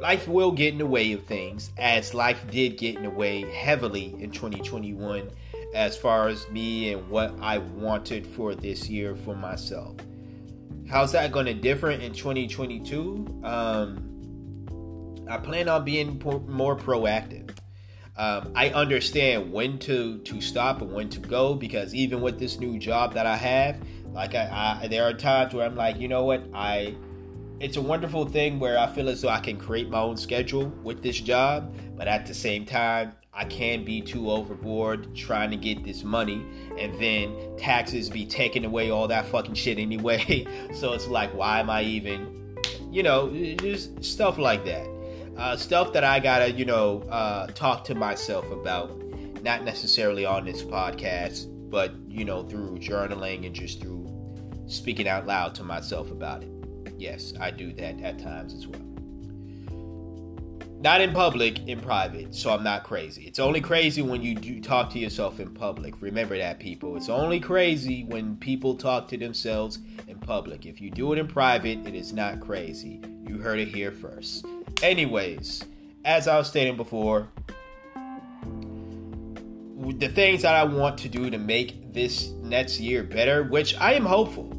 life 0.00 0.28
will 0.28 0.52
get 0.52 0.72
in 0.72 0.78
the 0.78 0.86
way 0.86 1.12
of 1.12 1.24
things 1.24 1.70
as 1.78 2.14
life 2.14 2.44
did 2.50 2.78
get 2.78 2.96
in 2.96 3.02
the 3.02 3.10
way 3.10 3.42
heavily 3.50 4.14
in 4.18 4.30
2021 4.30 5.30
as 5.74 5.96
far 5.96 6.28
as 6.28 6.48
me 6.50 6.92
and 6.92 7.08
what 7.08 7.34
I 7.40 7.58
wanted 7.58 8.26
for 8.26 8.54
this 8.54 8.88
year 8.88 9.14
for 9.14 9.34
myself. 9.34 9.96
How's 10.88 11.12
that 11.12 11.32
going 11.32 11.46
to 11.46 11.54
differ 11.54 11.90
in 11.90 12.12
2022? 12.12 13.42
Um, 13.44 14.08
I 15.28 15.36
plan 15.36 15.68
on 15.68 15.84
being 15.84 16.18
more 16.48 16.76
proactive. 16.76 17.50
Um, 18.16 18.52
I 18.56 18.70
understand 18.70 19.52
when 19.52 19.78
to 19.80 20.18
to 20.18 20.40
stop 20.40 20.80
and 20.82 20.92
when 20.92 21.08
to 21.10 21.20
go 21.20 21.54
because 21.54 21.94
even 21.94 22.20
with 22.20 22.38
this 22.38 22.58
new 22.58 22.78
job 22.78 23.14
that 23.14 23.26
I 23.26 23.36
have, 23.36 23.80
like 24.12 24.34
I, 24.34 24.80
I 24.82 24.88
there 24.88 25.04
are 25.04 25.12
times 25.12 25.54
where 25.54 25.64
I'm 25.64 25.76
like, 25.76 26.00
you 26.00 26.08
know 26.08 26.24
what, 26.24 26.42
I 26.52 26.96
it's 27.60 27.76
a 27.76 27.82
wonderful 27.82 28.24
thing 28.24 28.60
where 28.60 28.78
I 28.78 28.86
feel 28.86 29.08
as 29.08 29.22
though 29.22 29.28
I 29.28 29.40
can 29.40 29.56
create 29.56 29.88
my 29.88 30.00
own 30.00 30.16
schedule 30.16 30.66
with 30.82 31.02
this 31.02 31.20
job, 31.20 31.74
but 31.96 32.06
at 32.06 32.26
the 32.26 32.34
same 32.34 32.64
time, 32.64 33.12
I 33.32 33.44
can 33.44 33.84
be 33.84 34.00
too 34.00 34.30
overboard 34.30 35.14
trying 35.14 35.50
to 35.50 35.56
get 35.56 35.84
this 35.84 36.04
money, 36.04 36.44
and 36.78 36.94
then 37.00 37.34
taxes 37.56 38.10
be 38.10 38.26
taking 38.26 38.64
away 38.64 38.90
all 38.90 39.08
that 39.08 39.26
fucking 39.26 39.54
shit 39.54 39.78
anyway. 39.78 40.46
so 40.74 40.92
it's 40.92 41.08
like, 41.08 41.34
why 41.34 41.60
am 41.60 41.70
I 41.70 41.82
even, 41.82 42.56
you 42.90 43.02
know, 43.02 43.30
just 43.56 44.02
stuff 44.04 44.38
like 44.38 44.64
that. 44.64 44.88
Uh, 45.36 45.56
stuff 45.56 45.92
that 45.92 46.04
I 46.04 46.18
gotta, 46.18 46.50
you 46.50 46.64
know, 46.64 47.02
uh, 47.10 47.46
talk 47.48 47.84
to 47.84 47.94
myself 47.94 48.50
about, 48.50 49.00
not 49.42 49.64
necessarily 49.64 50.24
on 50.24 50.44
this 50.44 50.62
podcast, 50.62 51.46
but 51.70 51.92
you 52.08 52.24
know, 52.24 52.42
through 52.42 52.78
journaling 52.78 53.46
and 53.46 53.54
just 53.54 53.80
through 53.80 54.06
speaking 54.66 55.06
out 55.06 55.26
loud 55.26 55.54
to 55.56 55.62
myself 55.62 56.10
about 56.10 56.42
it. 56.42 56.57
Yes, 56.98 57.32
I 57.40 57.52
do 57.52 57.72
that 57.74 58.00
at 58.00 58.18
times 58.18 58.52
as 58.52 58.66
well. 58.66 58.82
Not 60.80 61.00
in 61.00 61.12
public, 61.12 61.66
in 61.66 61.80
private, 61.80 62.34
so 62.34 62.52
I'm 62.52 62.62
not 62.62 62.84
crazy. 62.84 63.24
It's 63.24 63.38
only 63.38 63.60
crazy 63.60 64.02
when 64.02 64.22
you 64.22 64.34
do 64.34 64.60
talk 64.60 64.90
to 64.90 64.98
yourself 64.98 65.40
in 65.40 65.52
public. 65.52 66.00
Remember 66.00 66.36
that, 66.38 66.60
people. 66.60 66.96
It's 66.96 67.08
only 67.08 67.40
crazy 67.40 68.04
when 68.04 68.36
people 68.36 68.76
talk 68.76 69.08
to 69.08 69.16
themselves 69.16 69.78
in 70.06 70.18
public. 70.18 70.66
If 70.66 70.80
you 70.80 70.90
do 70.90 71.12
it 71.12 71.18
in 71.18 71.26
private, 71.26 71.86
it 71.86 71.94
is 71.94 72.12
not 72.12 72.40
crazy. 72.40 73.00
You 73.26 73.38
heard 73.38 73.58
it 73.58 73.68
here 73.68 73.90
first. 73.90 74.46
Anyways, 74.82 75.64
as 76.04 76.28
I 76.28 76.36
was 76.38 76.48
stating 76.48 76.76
before, 76.76 77.28
the 79.98 80.08
things 80.08 80.42
that 80.42 80.54
I 80.54 80.64
want 80.64 80.98
to 80.98 81.08
do 81.08 81.28
to 81.30 81.38
make 81.38 81.92
this 81.92 82.28
next 82.42 82.78
year 82.78 83.02
better, 83.02 83.42
which 83.42 83.76
I 83.76 83.94
am 83.94 84.04
hopeful. 84.04 84.57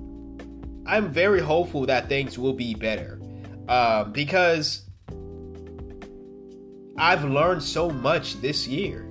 I'm 0.90 1.10
very 1.10 1.40
hopeful 1.40 1.86
that 1.86 2.10
things 2.10 2.40
will 2.40 2.54
be 2.54 2.74
better 2.74 3.22
um, 3.68 4.12
because 4.12 4.90
I've 6.98 7.24
learned 7.24 7.62
so 7.62 7.92
much 7.92 8.42
this 8.42 8.68
year. 8.68 9.08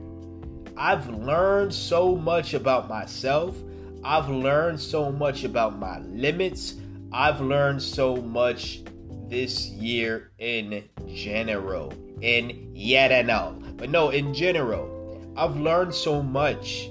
I've 0.76 1.08
learned 1.08 1.72
so 1.72 2.16
much 2.16 2.54
about 2.54 2.88
myself. 2.88 3.56
I've 4.02 4.28
learned 4.28 4.80
so 4.80 5.12
much 5.12 5.44
about 5.44 5.78
my 5.78 6.00
limits. 6.00 6.74
I've 7.12 7.40
learned 7.40 7.80
so 7.80 8.16
much 8.16 8.82
this 9.28 9.68
year 9.68 10.32
in 10.38 10.82
general. 11.06 11.92
In 12.20 12.72
yet 12.74 13.12
and 13.12 13.30
all. 13.30 13.52
But 13.76 13.90
no, 13.90 14.10
in 14.10 14.34
general. 14.34 15.32
I've 15.36 15.56
learned 15.56 15.94
so 15.94 16.24
much 16.24 16.90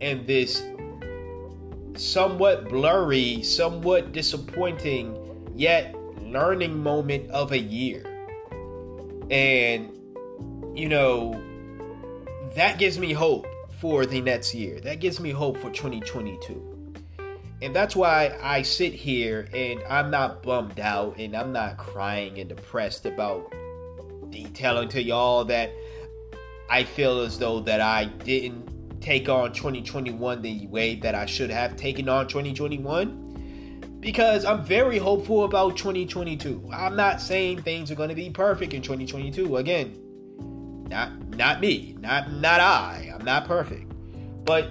in 0.00 0.24
this 0.24 0.62
somewhat 1.96 2.68
blurry, 2.68 3.42
somewhat 3.42 4.12
disappointing, 4.12 5.16
yet 5.54 5.94
learning 6.20 6.82
moment 6.82 7.30
of 7.30 7.52
a 7.52 7.58
year. 7.58 8.04
And, 9.30 9.90
you 10.74 10.88
know, 10.88 11.40
that 12.54 12.78
gives 12.78 12.98
me 12.98 13.12
hope 13.12 13.46
for 13.80 14.06
the 14.06 14.20
next 14.20 14.54
year. 14.54 14.80
That 14.80 15.00
gives 15.00 15.20
me 15.20 15.30
hope 15.30 15.56
for 15.58 15.70
2022. 15.70 16.68
And 17.62 17.76
that's 17.76 17.94
why 17.94 18.36
I 18.42 18.62
sit 18.62 18.92
here 18.92 19.48
and 19.54 19.80
I'm 19.88 20.10
not 20.10 20.42
bummed 20.42 20.80
out 20.80 21.18
and 21.18 21.36
I'm 21.36 21.52
not 21.52 21.76
crying 21.76 22.38
and 22.40 22.48
depressed 22.48 23.06
about 23.06 23.54
detailing 24.30 24.88
to 24.88 25.02
y'all 25.02 25.44
that 25.44 25.70
I 26.68 26.84
feel 26.84 27.20
as 27.20 27.38
though 27.38 27.60
that 27.60 27.80
I 27.80 28.06
didn't 28.06 28.71
take 29.02 29.28
on 29.28 29.52
2021 29.52 30.40
the 30.40 30.66
way 30.68 30.94
that 30.96 31.14
I 31.14 31.26
should 31.26 31.50
have 31.50 31.76
taken 31.76 32.08
on 32.08 32.28
2021 32.28 33.98
because 34.00 34.44
I'm 34.44 34.64
very 34.64 34.98
hopeful 34.98 35.44
about 35.44 35.76
2022. 35.76 36.70
I'm 36.72 36.96
not 36.96 37.20
saying 37.20 37.62
things 37.62 37.90
are 37.90 37.94
going 37.94 38.08
to 38.08 38.14
be 38.14 38.30
perfect 38.30 38.74
in 38.74 38.82
2022. 38.82 39.56
Again, 39.56 39.98
not 40.88 41.12
not 41.36 41.60
me, 41.60 41.96
not 42.00 42.32
not 42.32 42.60
I. 42.60 43.12
I'm 43.14 43.24
not 43.24 43.46
perfect. 43.46 43.92
But 44.44 44.70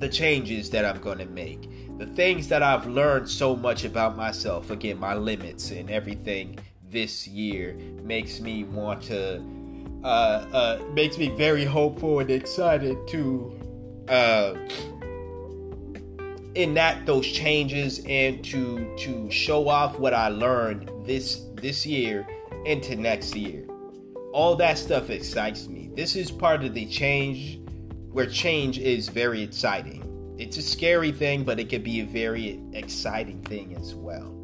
the 0.00 0.08
changes 0.08 0.70
that 0.70 0.84
I'm 0.84 1.00
going 1.00 1.18
to 1.18 1.26
make, 1.26 1.98
the 1.98 2.06
things 2.06 2.48
that 2.48 2.62
I've 2.62 2.86
learned 2.86 3.28
so 3.28 3.54
much 3.54 3.84
about 3.84 4.16
myself, 4.16 4.70
again, 4.70 4.98
my 4.98 5.14
limits 5.14 5.70
and 5.70 5.88
everything 5.88 6.58
this 6.90 7.28
year 7.28 7.74
makes 8.02 8.40
me 8.40 8.64
want 8.64 9.02
to 9.04 9.40
uh, 10.04 10.06
uh, 10.06 10.82
makes 10.94 11.18
me 11.18 11.28
very 11.28 11.64
hopeful 11.64 12.20
and 12.20 12.30
excited 12.30 12.96
to 13.08 13.58
uh, 14.08 14.54
enact 16.54 17.06
those 17.06 17.26
changes 17.26 18.02
and 18.06 18.44
to 18.44 18.94
to 18.98 19.30
show 19.30 19.68
off 19.68 19.98
what 19.98 20.12
I 20.12 20.28
learned 20.28 20.90
this 21.04 21.44
this 21.54 21.86
year 21.86 22.26
into 22.64 22.96
next 22.96 23.34
year. 23.36 23.66
All 24.32 24.56
that 24.56 24.78
stuff 24.78 25.10
excites 25.10 25.68
me. 25.68 25.90
This 25.94 26.16
is 26.16 26.30
part 26.30 26.64
of 26.64 26.74
the 26.74 26.86
change 26.86 27.60
where 28.10 28.26
change 28.26 28.78
is 28.78 29.08
very 29.08 29.42
exciting. 29.42 30.08
It's 30.38 30.56
a 30.56 30.62
scary 30.62 31.12
thing, 31.12 31.44
but 31.44 31.60
it 31.60 31.68
can 31.68 31.82
be 31.82 32.00
a 32.00 32.04
very 32.04 32.60
exciting 32.72 33.42
thing 33.42 33.76
as 33.76 33.94
well. 33.94 34.41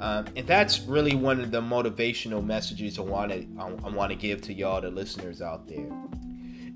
Um, 0.00 0.26
and 0.36 0.46
that's 0.46 0.80
really 0.80 1.16
one 1.16 1.40
of 1.40 1.50
the 1.50 1.60
motivational 1.60 2.44
messages 2.44 2.98
I 2.98 3.02
want 3.02 3.32
to 3.32 3.46
I, 3.58 3.90
want 3.90 4.10
to 4.10 4.16
give 4.16 4.40
to 4.42 4.54
y'all, 4.54 4.80
the 4.80 4.90
listeners 4.90 5.42
out 5.42 5.66
there. 5.66 5.88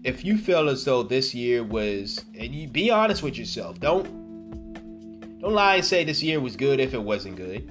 If 0.03 0.25
you 0.25 0.37
feel 0.37 0.69
as 0.69 0.85
though 0.85 1.05
this 1.05 1.33
year 1.35 1.63
was, 1.63 2.25
and 2.37 2.53
you 2.53 2.67
be 2.67 2.91
honest 2.91 3.23
with 3.23 3.39
yourself, 3.39 3.79
don't 3.79 5.39
don't 5.39 5.53
lie 5.53 5.77
and 5.77 5.85
say 5.85 6.05
this 6.05 6.23
year 6.23 6.41
was 6.41 6.57
good 6.57 6.81
if 6.81 6.95
it 6.95 7.03
wasn't 7.03 7.37
good. 7.37 7.71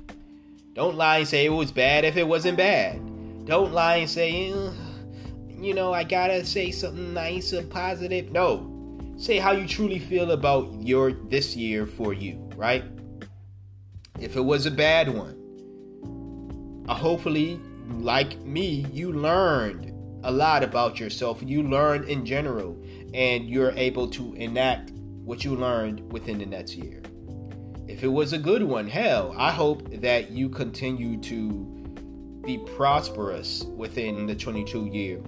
Don't 0.73 0.95
lie 0.95 1.19
and 1.19 1.27
say 1.27 1.45
it 1.45 1.49
was 1.49 1.71
bad 1.71 2.05
if 2.05 2.15
it 2.15 2.27
wasn't 2.27 2.57
bad. 2.57 3.45
Don't 3.45 3.73
lie 3.73 3.97
and 3.97 4.09
say, 4.09 4.53
you 5.49 5.73
know, 5.73 5.91
I 5.91 6.05
gotta 6.05 6.45
say 6.45 6.71
something 6.71 7.13
nice 7.13 7.51
and 7.51 7.69
positive. 7.69 8.31
No, 8.31 8.97
say 9.17 9.37
how 9.37 9.51
you 9.51 9.67
truly 9.67 9.99
feel 9.99 10.31
about 10.31 10.73
your 10.79 11.11
this 11.11 11.57
year 11.57 11.85
for 11.85 12.13
you, 12.13 12.37
right? 12.55 12.85
if 14.21 14.35
it 14.35 14.41
was 14.41 14.65
a 14.65 14.71
bad 14.71 15.09
one, 15.09 15.35
Uh, 16.91 16.93
hopefully, 16.93 17.57
like 17.99 18.37
me, 18.41 18.85
you 18.91 19.13
learned 19.13 19.93
a 20.25 20.31
lot 20.31 20.61
about 20.61 20.99
yourself. 20.99 21.41
You 21.41 21.63
learned 21.63 22.09
in 22.09 22.25
general, 22.25 22.77
and 23.13 23.49
you're 23.49 23.71
able 23.77 24.09
to 24.09 24.33
enact 24.33 24.91
what 25.23 25.45
you 25.45 25.55
learned 25.55 26.11
within 26.11 26.37
the 26.37 26.45
next 26.45 26.75
year. 26.75 27.01
If 27.87 28.03
it 28.03 28.09
was 28.09 28.33
a 28.33 28.37
good 28.37 28.61
one, 28.61 28.89
hell, 28.89 29.33
I 29.37 29.51
hope 29.51 29.89
that 30.01 30.31
you 30.31 30.49
continue 30.49 31.17
to 31.21 32.41
be 32.45 32.57
prosperous 32.75 33.63
within 33.63 34.27
the 34.27 34.35
22 34.35 34.87
year. 34.87 35.21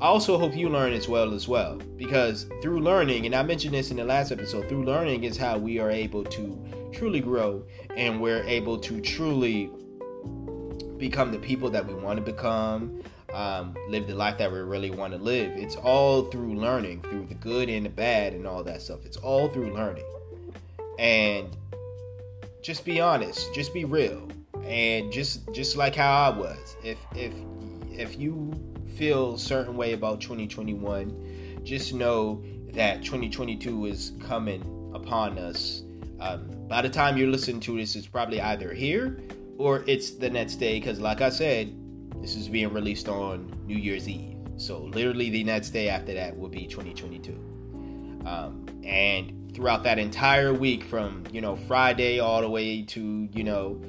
I 0.00 0.06
also 0.06 0.38
hope 0.38 0.56
you 0.56 0.70
learn 0.70 0.94
as 0.94 1.08
well 1.08 1.34
as 1.34 1.46
well 1.46 1.76
because 1.98 2.46
through 2.62 2.80
learning, 2.80 3.26
and 3.26 3.34
I 3.34 3.42
mentioned 3.42 3.74
this 3.74 3.90
in 3.90 3.98
the 3.98 4.04
last 4.04 4.32
episode, 4.32 4.66
through 4.66 4.86
learning 4.86 5.24
is 5.24 5.36
how 5.36 5.58
we 5.58 5.78
are 5.78 5.90
able 5.90 6.24
to 6.24 6.90
truly 6.90 7.20
grow 7.20 7.66
and 7.98 8.18
we're 8.18 8.44
able 8.44 8.78
to 8.78 9.02
truly 9.02 9.70
become 11.02 11.32
the 11.32 11.38
people 11.38 11.68
that 11.68 11.84
we 11.84 11.92
want 11.94 12.16
to 12.16 12.22
become, 12.22 13.02
um, 13.34 13.74
live 13.88 14.06
the 14.06 14.14
life 14.14 14.38
that 14.38 14.52
we 14.52 14.60
really 14.60 14.92
want 14.92 15.12
to 15.12 15.18
live. 15.18 15.50
It's 15.56 15.74
all 15.74 16.26
through 16.26 16.54
learning, 16.54 17.02
through 17.02 17.26
the 17.26 17.34
good 17.34 17.68
and 17.68 17.84
the 17.84 17.90
bad 17.90 18.34
and 18.34 18.46
all 18.46 18.62
that 18.62 18.80
stuff. 18.80 19.04
It's 19.04 19.16
all 19.16 19.48
through 19.48 19.74
learning. 19.74 20.04
And 21.00 21.56
just 22.62 22.84
be 22.84 23.00
honest, 23.00 23.52
just 23.52 23.74
be 23.74 23.84
real. 23.84 24.28
And 24.62 25.10
just 25.10 25.52
just 25.52 25.76
like 25.76 25.96
how 25.96 26.30
I 26.30 26.38
was. 26.38 26.76
If 26.84 26.98
if 27.16 27.32
if 27.90 28.16
you 28.16 28.52
feel 28.94 29.34
a 29.34 29.38
certain 29.40 29.76
way 29.76 29.94
about 29.94 30.20
2021, 30.20 31.62
just 31.64 31.94
know 31.94 32.44
that 32.74 33.02
2022 33.02 33.86
is 33.86 34.12
coming 34.20 34.62
upon 34.94 35.36
us. 35.36 35.82
Um, 36.20 36.48
by 36.68 36.80
the 36.80 36.88
time 36.88 37.16
you're 37.16 37.26
listening 37.26 37.58
to 37.62 37.76
this, 37.76 37.96
it's 37.96 38.06
probably 38.06 38.40
either 38.40 38.72
here 38.72 39.18
or 39.62 39.84
it's 39.86 40.10
the 40.10 40.28
next 40.28 40.56
day. 40.56 40.78
Because, 40.78 41.00
like 41.00 41.20
I 41.20 41.30
said, 41.30 41.74
this 42.20 42.34
is 42.34 42.48
being 42.48 42.72
released 42.72 43.08
on 43.08 43.52
New 43.66 43.76
Year's 43.76 44.08
Eve. 44.08 44.36
So, 44.56 44.78
literally, 44.78 45.30
the 45.30 45.44
next 45.44 45.70
day 45.70 45.88
after 45.88 46.12
that 46.14 46.36
will 46.36 46.48
be 46.48 46.66
2022. 46.66 47.32
Um, 48.26 48.66
and 48.84 49.52
throughout 49.54 49.84
that 49.84 49.98
entire 49.98 50.52
week, 50.52 50.82
from 50.82 51.24
you 51.32 51.40
know 51.40 51.56
Friday 51.56 52.18
all 52.18 52.40
the 52.40 52.50
way 52.50 52.82
to 52.82 53.28
you 53.32 53.44
know 53.44 53.80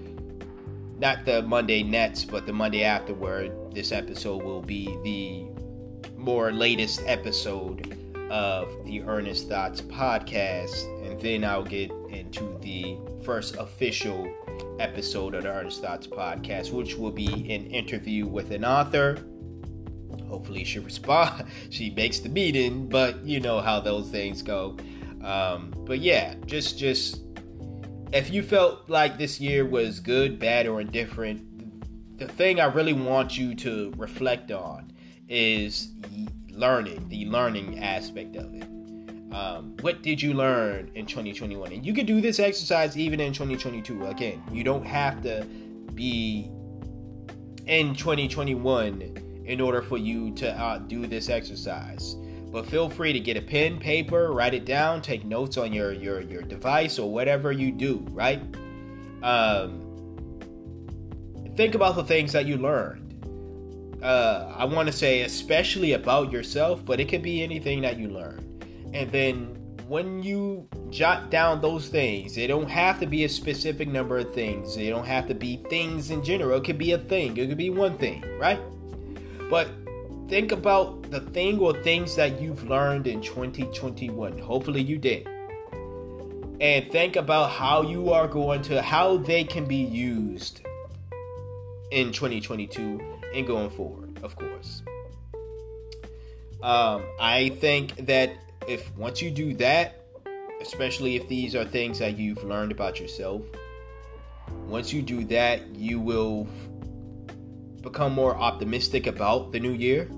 not 1.00 1.26
the 1.26 1.42
Monday 1.42 1.84
Nets, 1.84 2.24
but 2.24 2.46
the 2.46 2.54
Monday 2.54 2.84
afterward, 2.84 3.52
this 3.74 3.92
episode 3.92 4.44
will 4.44 4.62
be 4.62 4.86
the 5.04 5.46
more 6.18 6.52
latest 6.52 7.02
episode 7.06 7.98
of 8.30 8.68
the 8.86 9.02
Earnest 9.04 9.50
Thoughts 9.50 9.82
podcast. 9.82 10.86
And 11.06 11.20
then 11.22 11.44
I'll 11.44 11.64
get 11.64 11.92
into 12.10 12.58
the 12.62 12.98
first 13.24 13.56
official 13.58 14.32
episode 14.80 15.36
of 15.36 15.44
the 15.44 15.50
Earnest 15.50 15.82
Thoughts 15.82 16.08
podcast, 16.08 16.72
which 16.72 16.96
will 16.96 17.12
be 17.12 17.28
an 17.28 17.66
interview 17.68 18.26
with 18.26 18.52
an 18.52 18.66
author. 18.66 19.18
Hopefully, 20.28 20.64
she 20.64 20.80
responds. 20.80 21.44
She 21.70 21.90
makes 21.92 22.20
the 22.20 22.30
meeting, 22.30 22.88
but 22.88 23.24
you 23.26 23.40
know 23.40 23.62
how 23.62 23.80
those 23.80 24.10
things 24.10 24.42
go. 24.42 24.78
Um, 25.24 25.74
but 25.86 26.00
yeah, 26.00 26.36
just 26.46 26.78
just 26.78 27.24
if 28.12 28.32
you 28.32 28.44
felt 28.44 28.90
like 28.90 29.18
this 29.18 29.40
year 29.40 29.66
was 29.66 30.00
good, 30.00 30.40
bad, 30.40 30.68
or 30.68 30.82
indifferent, 30.82 32.18
the 32.18 32.28
thing 32.28 32.60
I 32.60 32.66
really 32.66 32.94
want 32.94 33.38
you 33.38 33.56
to 33.56 33.92
reflect 33.98 34.52
on 34.52 34.92
is 35.28 35.94
learning, 36.50 37.10
the 37.10 37.26
learning 37.26 37.80
aspect 37.80 38.36
of 38.36 38.54
it. 38.54 38.68
Um, 39.34 39.76
what 39.82 40.02
did 40.02 40.22
you 40.22 40.34
learn 40.34 40.92
in 40.96 41.06
2021? 41.06 41.72
And 41.72 41.86
you 41.86 41.94
can 41.94 42.06
do 42.06 42.22
this 42.22 42.40
exercise 42.40 42.98
even 42.98 43.20
in 43.20 43.34
2022. 43.34 44.06
Again, 44.06 44.44
you 44.52 44.64
don't 44.64 44.86
have 44.86 45.22
to 45.24 45.46
be 45.96 46.52
in 47.66 47.96
2021 47.96 49.44
in 49.46 49.60
order 49.60 49.82
for 49.82 49.98
you 49.98 50.32
to 50.36 50.52
uh, 50.52 50.78
do 50.80 51.08
this 51.08 51.30
exercise 51.30 52.16
but 52.54 52.68
feel 52.68 52.88
free 52.88 53.12
to 53.12 53.20
get 53.20 53.36
a 53.36 53.42
pen, 53.42 53.80
paper, 53.80 54.32
write 54.32 54.54
it 54.54 54.64
down, 54.64 55.02
take 55.02 55.26
notes 55.26 55.58
on 55.58 55.74
your 55.74 55.92
your 55.92 56.22
your 56.22 56.44
device 56.44 57.00
or 57.00 57.12
whatever 57.12 57.52
you 57.52 57.72
do, 57.72 58.06
right? 58.12 58.40
Um, 59.24 59.82
think 61.58 61.74
about 61.74 61.96
the 61.96 62.04
things 62.04 62.32
that 62.34 62.46
you 62.46 62.58
learned. 62.58 63.00
Uh, 64.04 64.54
I 64.56 64.66
want 64.66 64.86
to 64.86 64.94
say 64.94 65.22
especially 65.22 65.94
about 65.94 66.32
yourself, 66.32 66.86
but 66.86 67.00
it 67.00 67.10
could 67.10 67.24
be 67.24 67.42
anything 67.42 67.82
that 67.82 67.98
you 67.98 68.10
learned. 68.10 68.53
And 68.94 69.12
then 69.12 69.64
when 69.88 70.24
you 70.24 70.68
jot 70.90 71.30
down 71.30 71.62
those 71.62 71.88
things, 71.90 72.36
they 72.36 72.48
don't 72.48 72.70
have 72.70 73.00
to 73.00 73.06
be 73.06 73.26
a 73.26 73.30
specific 73.30 73.88
number 73.88 74.18
of 74.18 74.34
things. 74.34 74.76
They 74.76 74.90
don't 74.90 75.06
have 75.06 75.28
to 75.28 75.34
be 75.34 75.58
things 75.70 76.12
in 76.12 76.24
general. 76.24 76.58
It 76.58 76.64
could 76.64 76.78
be 76.78 76.94
a 76.94 76.98
thing. 76.98 77.36
It 77.38 77.48
could 77.50 77.58
be 77.58 77.70
one 77.70 77.98
thing, 77.98 78.24
right? 78.40 78.60
But 79.50 79.70
think 80.30 80.52
about 80.52 81.12
the 81.12 81.20
thing 81.20 81.60
or 81.60 81.74
things 81.84 82.16
that 82.16 82.42
you've 82.42 82.68
learned 82.68 83.08
in 83.08 83.22
2021. 83.22 84.38
Hopefully, 84.38 84.82
you 84.82 84.98
did. 84.98 85.28
And 86.62 86.90
think 86.92 87.18
about 87.18 87.52
how 87.52 87.82
you 87.82 88.12
are 88.12 88.28
going 88.28 88.62
to, 88.64 88.82
how 88.82 89.18
they 89.18 89.44
can 89.44 89.66
be 89.66 89.76
used 89.76 90.62
in 91.92 92.12
2022 92.12 93.00
and 93.36 93.46
going 93.46 93.70
forward, 93.70 94.18
of 94.24 94.36
course. 94.36 94.82
Um, 96.62 97.04
I 97.20 97.50
think 97.60 98.06
that 98.06 98.32
if 98.68 98.96
once 98.96 99.22
you 99.22 99.32
do 99.32 99.54
that, 99.56 100.00
especially 100.62 101.16
if 101.16 101.28
these 101.28 101.56
are 101.56 101.66
things 101.66 102.00
that 102.00 102.18
you've 102.18 102.44
learned 102.44 102.72
about 102.72 103.00
yourself, 103.00 103.44
once 104.68 104.94
you 104.94 105.02
do 105.02 105.24
that, 105.26 105.76
you 105.76 106.00
will 106.00 106.48
become 107.82 108.14
more 108.14 108.36
optimistic 108.36 109.08
about 109.08 109.52
the 109.52 109.60
new 109.60 109.74
year. 109.74 110.10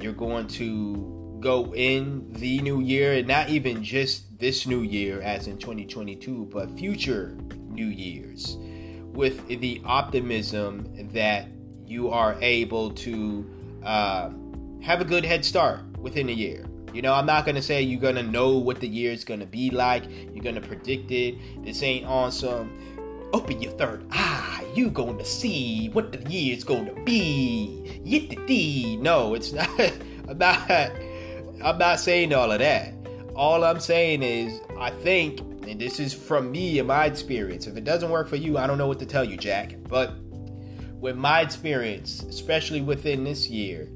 You're 0.00 0.12
going 0.14 0.48
to 0.48 1.38
go 1.40 1.74
in 1.74 2.32
the 2.32 2.60
new 2.60 2.80
year, 2.80 3.14
and 3.14 3.28
not 3.28 3.48
even 3.48 3.82
just 3.82 4.38
this 4.38 4.66
new 4.66 4.82
year, 4.82 5.20
as 5.20 5.46
in 5.46 5.58
2022, 5.58 6.48
but 6.52 6.70
future 6.78 7.36
new 7.68 7.86
years, 7.86 8.56
with 9.12 9.46
the 9.48 9.80
optimism 9.84 10.86
that 11.12 11.48
you 11.86 12.10
are 12.10 12.36
able 12.40 12.90
to 12.92 13.50
uh, 13.82 14.30
have 14.80 15.00
a 15.00 15.04
good 15.04 15.24
head 15.24 15.44
start 15.44 15.80
within 15.98 16.28
a 16.28 16.32
year. 16.32 16.69
You 16.92 17.02
know, 17.02 17.14
I'm 17.14 17.26
not 17.26 17.46
gonna 17.46 17.62
say 17.62 17.82
you're 17.82 18.00
gonna 18.00 18.22
know 18.22 18.58
what 18.58 18.80
the 18.80 18.88
year 18.88 19.12
is 19.12 19.24
gonna 19.24 19.46
be 19.46 19.70
like. 19.70 20.04
You're 20.32 20.44
gonna 20.44 20.60
predict 20.60 21.10
it. 21.10 21.36
This 21.64 21.82
ain't 21.82 22.06
awesome 22.06 22.90
open 23.32 23.60
your 23.60 23.72
third 23.72 24.04
eye. 24.10 24.64
You 24.74 24.90
gonna 24.90 25.24
see 25.24 25.88
what 25.92 26.12
the 26.12 26.30
year's 26.30 26.64
gonna 26.64 26.94
be. 27.04 28.00
Yittity. 28.04 28.98
No, 28.98 29.34
it's 29.34 29.52
not. 29.52 29.68
I'm 30.28 30.38
not. 30.38 30.70
I'm 31.62 31.78
not 31.78 32.00
saying 32.00 32.32
all 32.32 32.50
of 32.50 32.58
that. 32.60 32.94
All 33.34 33.64
I'm 33.64 33.80
saying 33.80 34.22
is, 34.22 34.60
I 34.78 34.90
think, 34.90 35.40
and 35.68 35.80
this 35.80 36.00
is 36.00 36.12
from 36.12 36.50
me 36.50 36.78
and 36.78 36.88
my 36.88 37.04
experience. 37.04 37.66
If 37.66 37.76
it 37.76 37.84
doesn't 37.84 38.10
work 38.10 38.28
for 38.28 38.36
you, 38.36 38.58
I 38.58 38.66
don't 38.66 38.78
know 38.78 38.86
what 38.86 38.98
to 39.00 39.06
tell 39.06 39.24
you, 39.24 39.36
Jack. 39.36 39.76
But 39.88 40.14
with 41.00 41.16
my 41.16 41.40
experience, 41.40 42.22
especially 42.22 42.80
within 42.80 43.24
this 43.24 43.48
year, 43.48 43.88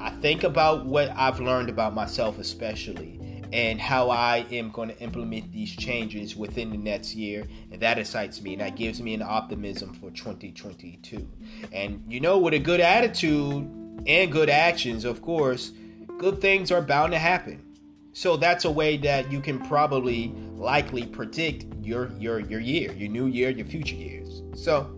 I 0.00 0.10
think 0.10 0.44
about 0.44 0.86
what 0.86 1.10
I've 1.16 1.40
learned 1.40 1.68
about 1.68 1.94
myself, 1.94 2.38
especially 2.38 3.18
and 3.52 3.80
how 3.80 4.10
I 4.10 4.44
am 4.50 4.70
going 4.70 4.90
to 4.90 4.98
implement 5.00 5.52
these 5.52 5.74
changes 5.74 6.36
within 6.36 6.70
the 6.70 6.76
next 6.76 7.14
year. 7.14 7.46
And 7.72 7.80
that 7.80 7.98
excites 7.98 8.42
me. 8.42 8.52
And 8.52 8.60
that 8.60 8.76
gives 8.76 9.00
me 9.00 9.14
an 9.14 9.22
optimism 9.22 9.94
for 9.94 10.10
2022. 10.10 11.26
And 11.72 12.02
you 12.08 12.20
know, 12.20 12.38
with 12.38 12.54
a 12.54 12.58
good 12.58 12.80
attitude 12.80 13.68
and 14.06 14.32
good 14.32 14.50
actions, 14.50 15.04
of 15.04 15.22
course, 15.22 15.72
good 16.18 16.40
things 16.40 16.70
are 16.70 16.82
bound 16.82 17.12
to 17.12 17.18
happen. 17.18 17.64
So 18.12 18.36
that's 18.36 18.64
a 18.64 18.70
way 18.70 18.96
that 18.98 19.30
you 19.30 19.40
can 19.40 19.60
probably 19.66 20.34
likely 20.54 21.06
predict 21.06 21.66
your 21.80 22.10
your 22.18 22.40
your 22.40 22.60
year, 22.60 22.92
your 22.92 23.08
new 23.08 23.26
year, 23.26 23.50
your 23.50 23.66
future 23.66 23.94
years. 23.94 24.42
So 24.54 24.90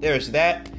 there's 0.00 0.30
that. 0.30 0.70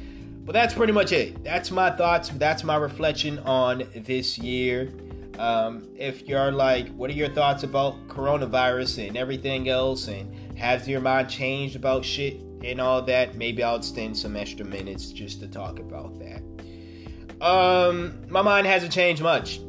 But 0.46 0.52
that's 0.52 0.74
pretty 0.74 0.92
much 0.92 1.10
it. 1.10 1.42
That's 1.42 1.72
my 1.72 1.90
thoughts. 1.90 2.28
That's 2.28 2.62
my 2.62 2.76
reflection 2.76 3.40
on 3.40 3.82
this 3.94 4.38
year. 4.38 4.92
Um, 5.40 5.88
if 5.96 6.26
you're 6.28 6.52
like, 6.52 6.88
what 6.94 7.10
are 7.10 7.14
your 7.14 7.28
thoughts 7.28 7.64
about 7.64 8.06
coronavirus 8.06 9.08
and 9.08 9.16
everything 9.16 9.68
else, 9.68 10.06
and 10.06 10.56
has 10.56 10.88
your 10.88 11.00
mind 11.00 11.28
changed 11.28 11.74
about 11.74 12.04
shit 12.04 12.40
and 12.62 12.80
all 12.80 13.02
that? 13.02 13.34
Maybe 13.34 13.62
I'll 13.64 13.76
extend 13.76 14.16
some 14.16 14.36
extra 14.36 14.64
minutes 14.64 15.10
just 15.10 15.40
to 15.40 15.48
talk 15.48 15.80
about 15.80 16.16
that. 16.20 17.44
Um, 17.44 18.24
my 18.28 18.40
mind 18.40 18.68
hasn't 18.68 18.92
changed 18.92 19.22
much. 19.22 19.60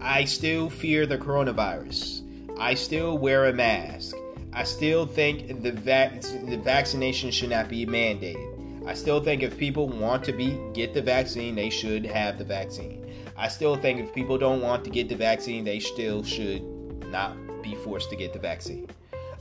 I 0.00 0.24
still 0.24 0.68
fear 0.68 1.06
the 1.06 1.18
coronavirus. 1.18 2.58
I 2.58 2.74
still 2.74 3.16
wear 3.16 3.46
a 3.46 3.52
mask. 3.52 4.16
I 4.52 4.64
still 4.64 5.06
think 5.06 5.62
the 5.62 5.72
vac- 5.72 6.22
the 6.22 6.60
vaccination 6.62 7.30
should 7.30 7.50
not 7.50 7.68
be 7.68 7.86
mandated. 7.86 8.55
I 8.86 8.94
still 8.94 9.20
think 9.20 9.42
if 9.42 9.58
people 9.58 9.88
want 9.88 10.22
to 10.24 10.32
be 10.32 10.60
get 10.72 10.94
the 10.94 11.02
vaccine, 11.02 11.56
they 11.56 11.70
should 11.70 12.06
have 12.06 12.38
the 12.38 12.44
vaccine. 12.44 13.04
I 13.36 13.48
still 13.48 13.76
think 13.76 14.00
if 14.00 14.14
people 14.14 14.38
don't 14.38 14.62
want 14.62 14.84
to 14.84 14.90
get 14.90 15.08
the 15.08 15.16
vaccine, 15.16 15.64
they 15.64 15.80
still 15.80 16.22
should 16.22 16.62
not 17.10 17.36
be 17.62 17.74
forced 17.74 18.10
to 18.10 18.16
get 18.16 18.32
the 18.32 18.38
vaccine. 18.38 18.88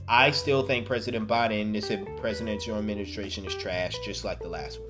I 0.08 0.32
still 0.32 0.64
think 0.64 0.88
President 0.88 1.28
Biden, 1.28 1.74
this 1.74 1.92
presidential 2.20 2.78
administration 2.78 3.46
is 3.46 3.56
trash, 3.56 3.98
just 4.00 4.26
like 4.26 4.40
the 4.40 4.50
last 4.50 4.80
one. 4.80 4.90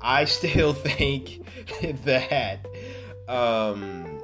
I 0.00 0.24
still 0.26 0.72
think 0.74 1.46
that 2.04 2.66
um, 3.28 4.22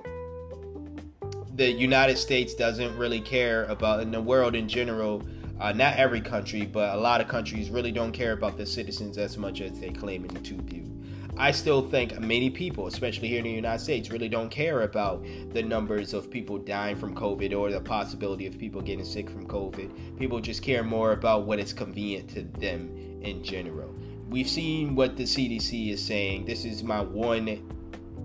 the 1.54 1.70
United 1.70 2.18
States 2.18 2.54
doesn't 2.54 2.96
really 2.98 3.20
care 3.20 3.64
about, 3.64 4.00
in 4.00 4.10
the 4.10 4.20
world 4.20 4.54
in 4.54 4.68
general, 4.68 5.22
uh, 5.60 5.72
not 5.72 5.96
every 5.96 6.20
country, 6.20 6.62
but 6.62 6.94
a 6.94 6.98
lot 6.98 7.20
of 7.20 7.28
countries 7.28 7.70
really 7.70 7.92
don't 7.92 8.12
care 8.12 8.32
about 8.32 8.56
their 8.56 8.66
citizens 8.66 9.18
as 9.18 9.36
much 9.36 9.60
as 9.60 9.78
they 9.78 9.90
claim 9.90 10.26
to 10.26 10.54
do. 10.54 10.90
I 11.36 11.52
still 11.52 11.88
think 11.88 12.18
many 12.20 12.50
people, 12.50 12.86
especially 12.86 13.28
here 13.28 13.38
in 13.38 13.44
the 13.44 13.50
United 13.50 13.82
States, 13.82 14.10
really 14.10 14.28
don't 14.28 14.50
care 14.50 14.82
about 14.82 15.24
the 15.52 15.62
numbers 15.62 16.12
of 16.12 16.30
people 16.30 16.58
dying 16.58 16.96
from 16.96 17.14
COVID 17.14 17.56
or 17.56 17.70
the 17.70 17.80
possibility 17.80 18.46
of 18.46 18.58
people 18.58 18.80
getting 18.80 19.04
sick 19.04 19.30
from 19.30 19.46
COVID. 19.46 20.18
People 20.18 20.40
just 20.40 20.62
care 20.62 20.82
more 20.82 21.12
about 21.12 21.46
what 21.46 21.58
is 21.58 21.72
convenient 21.72 22.28
to 22.30 22.42
them 22.42 22.94
in 23.22 23.42
general. 23.42 23.94
We've 24.28 24.48
seen 24.48 24.94
what 24.94 25.16
the 25.16 25.24
CDC 25.24 25.92
is 25.92 26.04
saying. 26.04 26.44
This 26.44 26.64
is 26.64 26.82
my 26.82 27.00
one, 27.00 27.66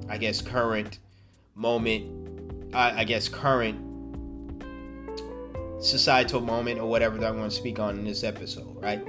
I 0.09 0.17
guess, 0.17 0.41
current 0.41 0.99
moment, 1.55 2.73
I, 2.73 3.01
I 3.01 3.03
guess, 3.05 3.29
current 3.29 3.94
societal 5.80 6.41
moment 6.41 6.80
or 6.80 6.89
whatever 6.89 7.17
that 7.17 7.28
I'm 7.28 7.38
going 7.38 7.49
to 7.49 7.55
speak 7.55 7.80
on 7.80 7.99
in 7.99 8.05
this 8.05 8.23
episode, 8.23 8.82
right? 8.82 9.05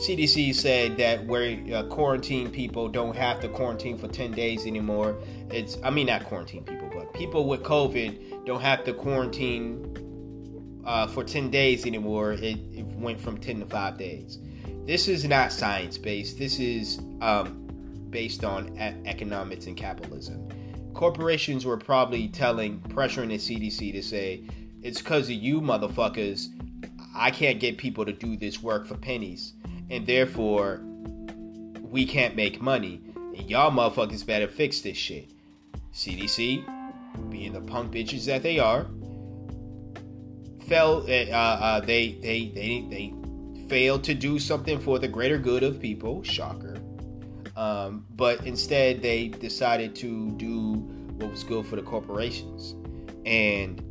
CDC 0.00 0.54
said 0.54 0.96
that 0.96 1.26
where 1.26 1.58
uh, 1.74 1.82
quarantine 1.84 2.50
people 2.50 2.88
don't 2.88 3.14
have 3.14 3.38
to 3.40 3.48
quarantine 3.48 3.98
for 3.98 4.08
10 4.08 4.32
days 4.32 4.66
anymore. 4.66 5.18
It's, 5.50 5.76
I 5.84 5.90
mean, 5.90 6.06
not 6.06 6.24
quarantine 6.24 6.64
people, 6.64 6.90
but 6.94 7.12
people 7.12 7.46
with 7.46 7.62
COVID 7.62 8.46
don't 8.46 8.62
have 8.62 8.84
to 8.84 8.94
quarantine 8.94 10.82
uh, 10.86 11.06
for 11.06 11.22
10 11.22 11.50
days 11.50 11.84
anymore. 11.84 12.32
It, 12.32 12.58
it, 12.72 12.86
went 13.00 13.20
from 13.20 13.38
10 13.38 13.60
to 13.60 13.66
5 13.66 13.98
days. 13.98 14.38
This 14.86 15.06
is 15.06 15.24
not 15.24 15.52
science 15.52 15.98
based. 15.98 16.38
This 16.38 16.58
is 16.58 17.00
um, 17.20 17.68
based 18.08 18.42
on 18.44 18.76
economics 19.04 19.66
and 19.66 19.76
capitalism. 19.76 20.48
Corporations 20.94 21.66
were 21.66 21.76
probably 21.76 22.28
telling, 22.28 22.80
pressuring 22.80 23.28
the 23.28 23.36
CDC 23.36 23.92
to 23.92 24.02
say, 24.02 24.44
it's 24.82 25.00
because 25.00 25.24
of 25.28 25.36
you 25.36 25.60
motherfuckers. 25.60 26.48
I 27.14 27.30
can't 27.30 27.58
get 27.58 27.76
people 27.76 28.04
to 28.04 28.12
do 28.12 28.36
this 28.36 28.62
work 28.62 28.86
for 28.86 28.96
pennies 28.96 29.54
and 29.90 30.06
therefore 30.06 30.80
we 31.80 32.06
can't 32.06 32.36
make 32.36 32.60
money. 32.62 33.00
And 33.14 33.50
y'all 33.50 33.70
motherfuckers 33.70 34.24
better 34.24 34.48
fix 34.48 34.80
this 34.80 34.96
shit. 34.96 35.32
CDC, 35.92 36.64
being 37.30 37.52
the 37.52 37.60
punk 37.60 37.92
bitches 37.92 38.24
that 38.26 38.42
they 38.42 38.58
are, 38.58 38.86
fell. 40.68 41.04
Uh, 41.08 41.34
uh, 41.34 41.80
they 41.80 42.12
they 42.22 42.52
they 42.54 42.86
they 42.88 43.14
failed 43.68 44.04
to 44.04 44.14
do 44.14 44.38
something 44.38 44.78
for 44.78 44.98
the 44.98 45.08
greater 45.08 45.38
good 45.38 45.62
of 45.62 45.80
people. 45.80 46.22
Shocker. 46.22 46.76
Um, 47.56 48.06
but 48.14 48.46
instead, 48.46 49.02
they 49.02 49.28
decided 49.28 49.94
to 49.96 50.30
do 50.32 50.74
what 51.16 51.32
was 51.32 51.44
good 51.44 51.66
for 51.66 51.76
the 51.76 51.82
corporations, 51.82 52.76
and 53.26 53.82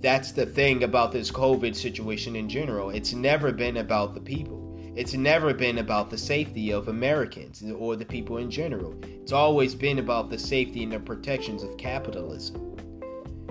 that's 0.00 0.32
the 0.32 0.46
thing 0.46 0.84
about 0.84 1.12
this 1.12 1.30
COVID 1.30 1.76
situation 1.76 2.34
in 2.34 2.48
general. 2.48 2.90
It's 2.90 3.12
never 3.12 3.52
been 3.52 3.76
about 3.78 4.14
the 4.14 4.20
people. 4.20 4.60
It's 4.96 5.14
never 5.14 5.54
been 5.54 5.78
about 5.78 6.10
the 6.10 6.18
safety 6.18 6.72
of 6.72 6.88
Americans 6.88 7.62
or 7.78 7.96
the 7.96 8.04
people 8.04 8.38
in 8.38 8.50
general. 8.50 8.98
It's 9.04 9.32
always 9.32 9.74
been 9.74 9.98
about 9.98 10.30
the 10.30 10.38
safety 10.38 10.82
and 10.82 10.92
the 10.92 10.98
protections 10.98 11.62
of 11.62 11.76
capitalism. 11.76 12.76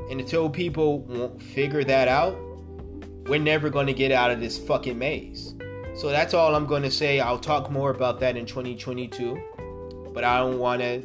And 0.09 0.19
until 0.19 0.49
people 0.49 1.01
won't 1.01 1.41
figure 1.41 1.83
that 1.83 2.07
out, 2.07 2.35
we're 3.27 3.39
never 3.39 3.69
going 3.69 3.87
to 3.87 3.93
get 3.93 4.11
out 4.11 4.31
of 4.31 4.39
this 4.39 4.57
fucking 4.57 4.97
maze. 4.97 5.53
So 5.95 6.09
that's 6.09 6.33
all 6.33 6.55
I'm 6.55 6.65
going 6.65 6.83
to 6.83 6.91
say. 6.91 7.19
I'll 7.19 7.39
talk 7.39 7.69
more 7.69 7.91
about 7.91 8.19
that 8.21 8.35
in 8.35 8.45
2022. 8.45 10.11
But 10.13 10.23
I 10.23 10.39
don't 10.39 10.57
want 10.57 10.81
to 10.81 11.01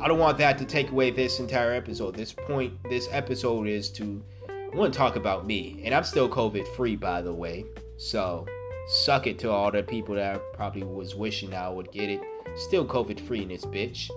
I 0.00 0.08
don't 0.08 0.18
want 0.18 0.38
that 0.38 0.58
to 0.58 0.64
take 0.64 0.90
away 0.90 1.10
this 1.10 1.40
entire 1.40 1.72
episode. 1.72 2.14
This 2.14 2.32
point, 2.32 2.74
this 2.90 3.08
episode 3.10 3.66
is 3.66 3.90
to 3.92 4.22
I 4.48 4.76
want 4.76 4.92
to 4.92 4.98
talk 4.98 5.16
about 5.16 5.46
me, 5.46 5.80
and 5.84 5.94
I'm 5.94 6.04
still 6.04 6.28
COVID 6.28 6.66
free, 6.76 6.96
by 6.96 7.22
the 7.22 7.32
way. 7.32 7.64
So 7.96 8.46
suck 8.88 9.26
it 9.26 9.38
to 9.38 9.50
all 9.50 9.70
the 9.70 9.82
people 9.82 10.14
that 10.16 10.40
probably 10.52 10.82
was 10.82 11.14
wishing 11.14 11.54
I 11.54 11.68
would 11.68 11.90
get 11.92 12.10
it. 12.10 12.20
Still 12.56 12.84
COVID 12.84 13.20
free 13.20 13.42
in 13.42 13.48
this 13.48 13.64
bitch. 13.64 14.10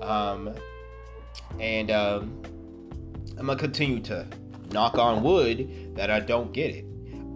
Um, 0.00 0.54
and 1.58 1.90
um, 1.90 2.42
I'm 3.38 3.46
gonna 3.46 3.58
continue 3.58 4.00
to 4.02 4.28
knock 4.70 4.96
on 4.96 5.22
wood 5.22 5.96
that 5.96 6.10
I 6.10 6.20
don't 6.20 6.52
get 6.52 6.74
it. 6.74 6.84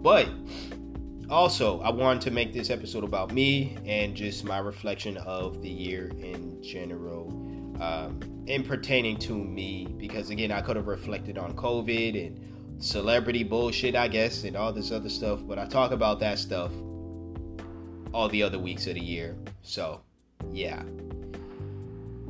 But 0.01 0.29
also, 1.29 1.81
I 1.81 1.89
wanted 1.89 2.21
to 2.23 2.31
make 2.31 2.53
this 2.53 2.69
episode 2.69 3.03
about 3.03 3.33
me 3.33 3.77
and 3.85 4.15
just 4.15 4.45
my 4.45 4.59
reflection 4.59 5.17
of 5.17 5.61
the 5.61 5.69
year 5.69 6.11
in 6.19 6.61
general 6.63 7.40
um, 7.81 8.19
in 8.47 8.63
pertaining 8.63 9.17
to 9.17 9.33
me 9.33 9.87
because 9.97 10.29
again 10.29 10.51
i 10.51 10.61
could 10.61 10.75
have 10.75 10.87
reflected 10.87 11.37
on 11.37 11.53
covid 11.53 12.27
and 12.27 12.83
celebrity 12.83 13.43
bullshit 13.43 13.95
i 13.95 14.07
guess 14.07 14.43
and 14.43 14.55
all 14.55 14.71
this 14.71 14.91
other 14.91 15.09
stuff 15.09 15.39
but 15.45 15.59
i 15.59 15.65
talk 15.65 15.91
about 15.91 16.19
that 16.19 16.39
stuff 16.39 16.71
all 18.13 18.29
the 18.29 18.41
other 18.41 18.59
weeks 18.59 18.87
of 18.87 18.93
the 18.93 18.99
year 19.01 19.35
so 19.61 20.01
yeah. 20.51 20.83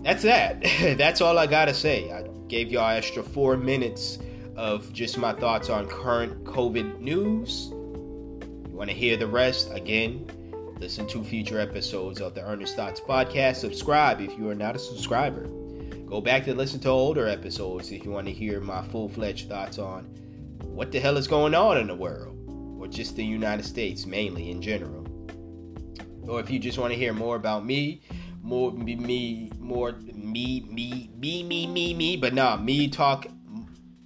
That's 0.03 0.23
that. 0.23 0.61
That's 0.97 1.21
all 1.21 1.37
i 1.37 1.47
gotta 1.47 1.73
say. 1.73 2.11
I 2.11 2.27
gave 2.47 2.71
y'all 2.71 2.89
extra 2.89 3.23
four 3.23 3.57
minutes 3.57 4.19
of 4.55 4.91
just 4.91 5.17
my 5.17 5.33
thoughts 5.33 5.69
on 5.69 5.87
current 5.87 6.43
covid 6.43 6.99
news. 6.99 7.69
You 7.71 8.73
want 8.73 8.89
to 8.89 8.95
hear 8.95 9.15
the 9.17 9.27
rest? 9.27 9.71
Again 9.71 10.29
Listen 10.81 11.05
to 11.09 11.23
future 11.23 11.59
episodes 11.59 12.19
of 12.21 12.33
the 12.33 12.41
Earnest 12.41 12.75
Thoughts 12.75 12.99
podcast. 12.99 13.57
Subscribe 13.57 14.19
if 14.19 14.35
you 14.35 14.49
are 14.49 14.55
not 14.55 14.75
a 14.75 14.79
subscriber. 14.79 15.43
Go 16.07 16.21
back 16.21 16.43
to 16.45 16.55
listen 16.55 16.79
to 16.79 16.89
older 16.89 17.27
episodes 17.27 17.91
if 17.91 18.03
you 18.03 18.09
want 18.09 18.25
to 18.25 18.33
hear 18.33 18.59
my 18.59 18.81
full 18.81 19.07
fledged 19.07 19.47
thoughts 19.47 19.77
on 19.77 20.05
what 20.63 20.91
the 20.91 20.99
hell 20.99 21.17
is 21.17 21.27
going 21.27 21.53
on 21.53 21.77
in 21.77 21.85
the 21.85 21.93
world, 21.93 22.35
or 22.79 22.87
just 22.87 23.15
the 23.15 23.23
United 23.23 23.63
States 23.63 24.07
mainly 24.07 24.49
in 24.49 24.59
general. 24.59 25.05
Or 26.23 26.39
if 26.39 26.49
you 26.49 26.57
just 26.57 26.79
want 26.79 26.91
to 26.93 26.97
hear 26.97 27.13
more 27.13 27.35
about 27.35 27.63
me, 27.63 28.01
more 28.41 28.71
me, 28.71 28.95
me 28.95 29.51
more 29.59 29.91
me, 29.91 30.65
me, 30.67 31.11
me, 31.15 31.43
me, 31.43 31.67
me, 31.67 31.93
me, 31.93 32.17
but 32.17 32.33
not 32.33 32.63
me 32.63 32.87
talk 32.87 33.27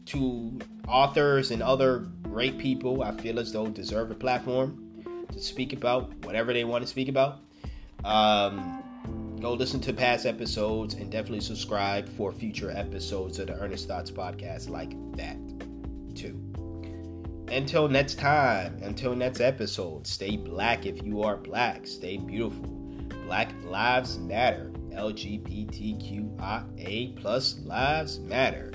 to 0.08 0.60
authors 0.90 1.52
and 1.52 1.64
other 1.64 2.00
great 2.24 2.58
people 2.58 3.02
I 3.02 3.12
feel 3.12 3.40
as 3.40 3.54
though 3.54 3.68
deserve 3.68 4.12
a 4.12 4.16
platform 4.16 4.85
to 5.36 5.42
speak 5.42 5.74
about 5.74 6.14
whatever 6.26 6.54
they 6.54 6.64
want 6.64 6.84
to 6.84 6.88
speak 6.88 7.10
about. 7.10 7.40
Um, 8.04 9.38
go 9.42 9.54
listen 9.54 9.80
to 9.82 9.94
past 9.94 10.26
episodes 10.26 10.94
and 10.96 11.12
definitely 11.12 11.42
subscribe 11.42 12.10
for 12.10 12.32
future 12.32 12.72
episodes 12.72 13.40
of 13.40 13.48
the 13.48 13.54
Earnest 13.54 13.88
Thoughts 13.88 14.12
podcast 14.12 14.70
like 14.70 14.94
that 15.18 15.38
too. 16.16 16.40
Until 17.52 17.88
next 17.88 18.18
time, 18.18 18.80
until 18.82 19.16
next 19.16 19.40
episode, 19.40 20.08
stay 20.08 20.36
black 20.38 20.86
if 20.86 21.04
you 21.04 21.22
are 21.24 21.38
black. 21.38 21.86
Stay 21.86 22.18
beautiful. 22.18 22.66
Black 23.26 23.54
lives 23.64 24.18
matter. 24.18 24.72
LGBTQIA 24.92 26.26
plus 27.18 27.60
lives 27.60 28.20
matter. 28.20 28.72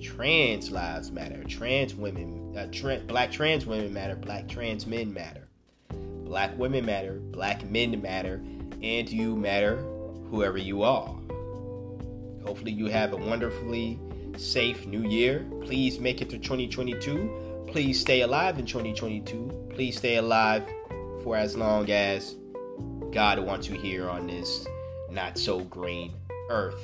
Trans 0.00 0.70
lives 0.70 1.10
matter. 1.10 1.42
Trans 1.44 1.94
women, 1.94 2.54
uh, 2.56 2.68
tra- 2.70 3.00
black 3.06 3.32
trans 3.32 3.66
women 3.66 3.92
matter. 3.92 4.14
Black 4.14 4.46
trans 4.48 4.86
men 4.86 5.12
matter. 5.12 5.45
Black 6.26 6.56
women 6.58 6.84
matter, 6.84 7.14
black 7.14 7.64
men 7.70 8.02
matter, 8.02 8.42
and 8.82 9.08
you 9.08 9.36
matter, 9.36 9.76
whoever 10.30 10.58
you 10.58 10.82
are. 10.82 11.14
Hopefully, 12.44 12.72
you 12.72 12.86
have 12.86 13.12
a 13.12 13.16
wonderfully 13.16 13.98
safe 14.36 14.86
new 14.86 15.08
year. 15.08 15.46
Please 15.62 15.98
make 15.98 16.20
it 16.20 16.28
to 16.30 16.38
2022. 16.38 17.64
Please 17.68 17.98
stay 17.98 18.20
alive 18.20 18.58
in 18.58 18.66
2022. 18.66 19.70
Please 19.70 19.96
stay 19.96 20.16
alive 20.16 20.64
for 21.22 21.36
as 21.36 21.56
long 21.56 21.90
as 21.90 22.36
God 23.12 23.38
wants 23.38 23.68
you 23.68 23.78
here 23.78 24.08
on 24.10 24.26
this 24.26 24.66
not 25.10 25.38
so 25.38 25.60
green 25.60 26.12
earth. 26.50 26.82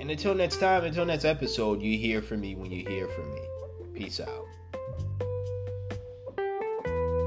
And 0.00 0.10
until 0.10 0.34
next 0.34 0.58
time, 0.58 0.84
until 0.84 1.04
next 1.04 1.24
episode, 1.24 1.82
you 1.82 1.96
hear 1.98 2.22
from 2.22 2.40
me 2.40 2.54
when 2.54 2.70
you 2.70 2.84
hear 2.88 3.06
from 3.08 3.32
me. 3.32 3.40
Peace 3.94 4.20
out. 4.20 5.29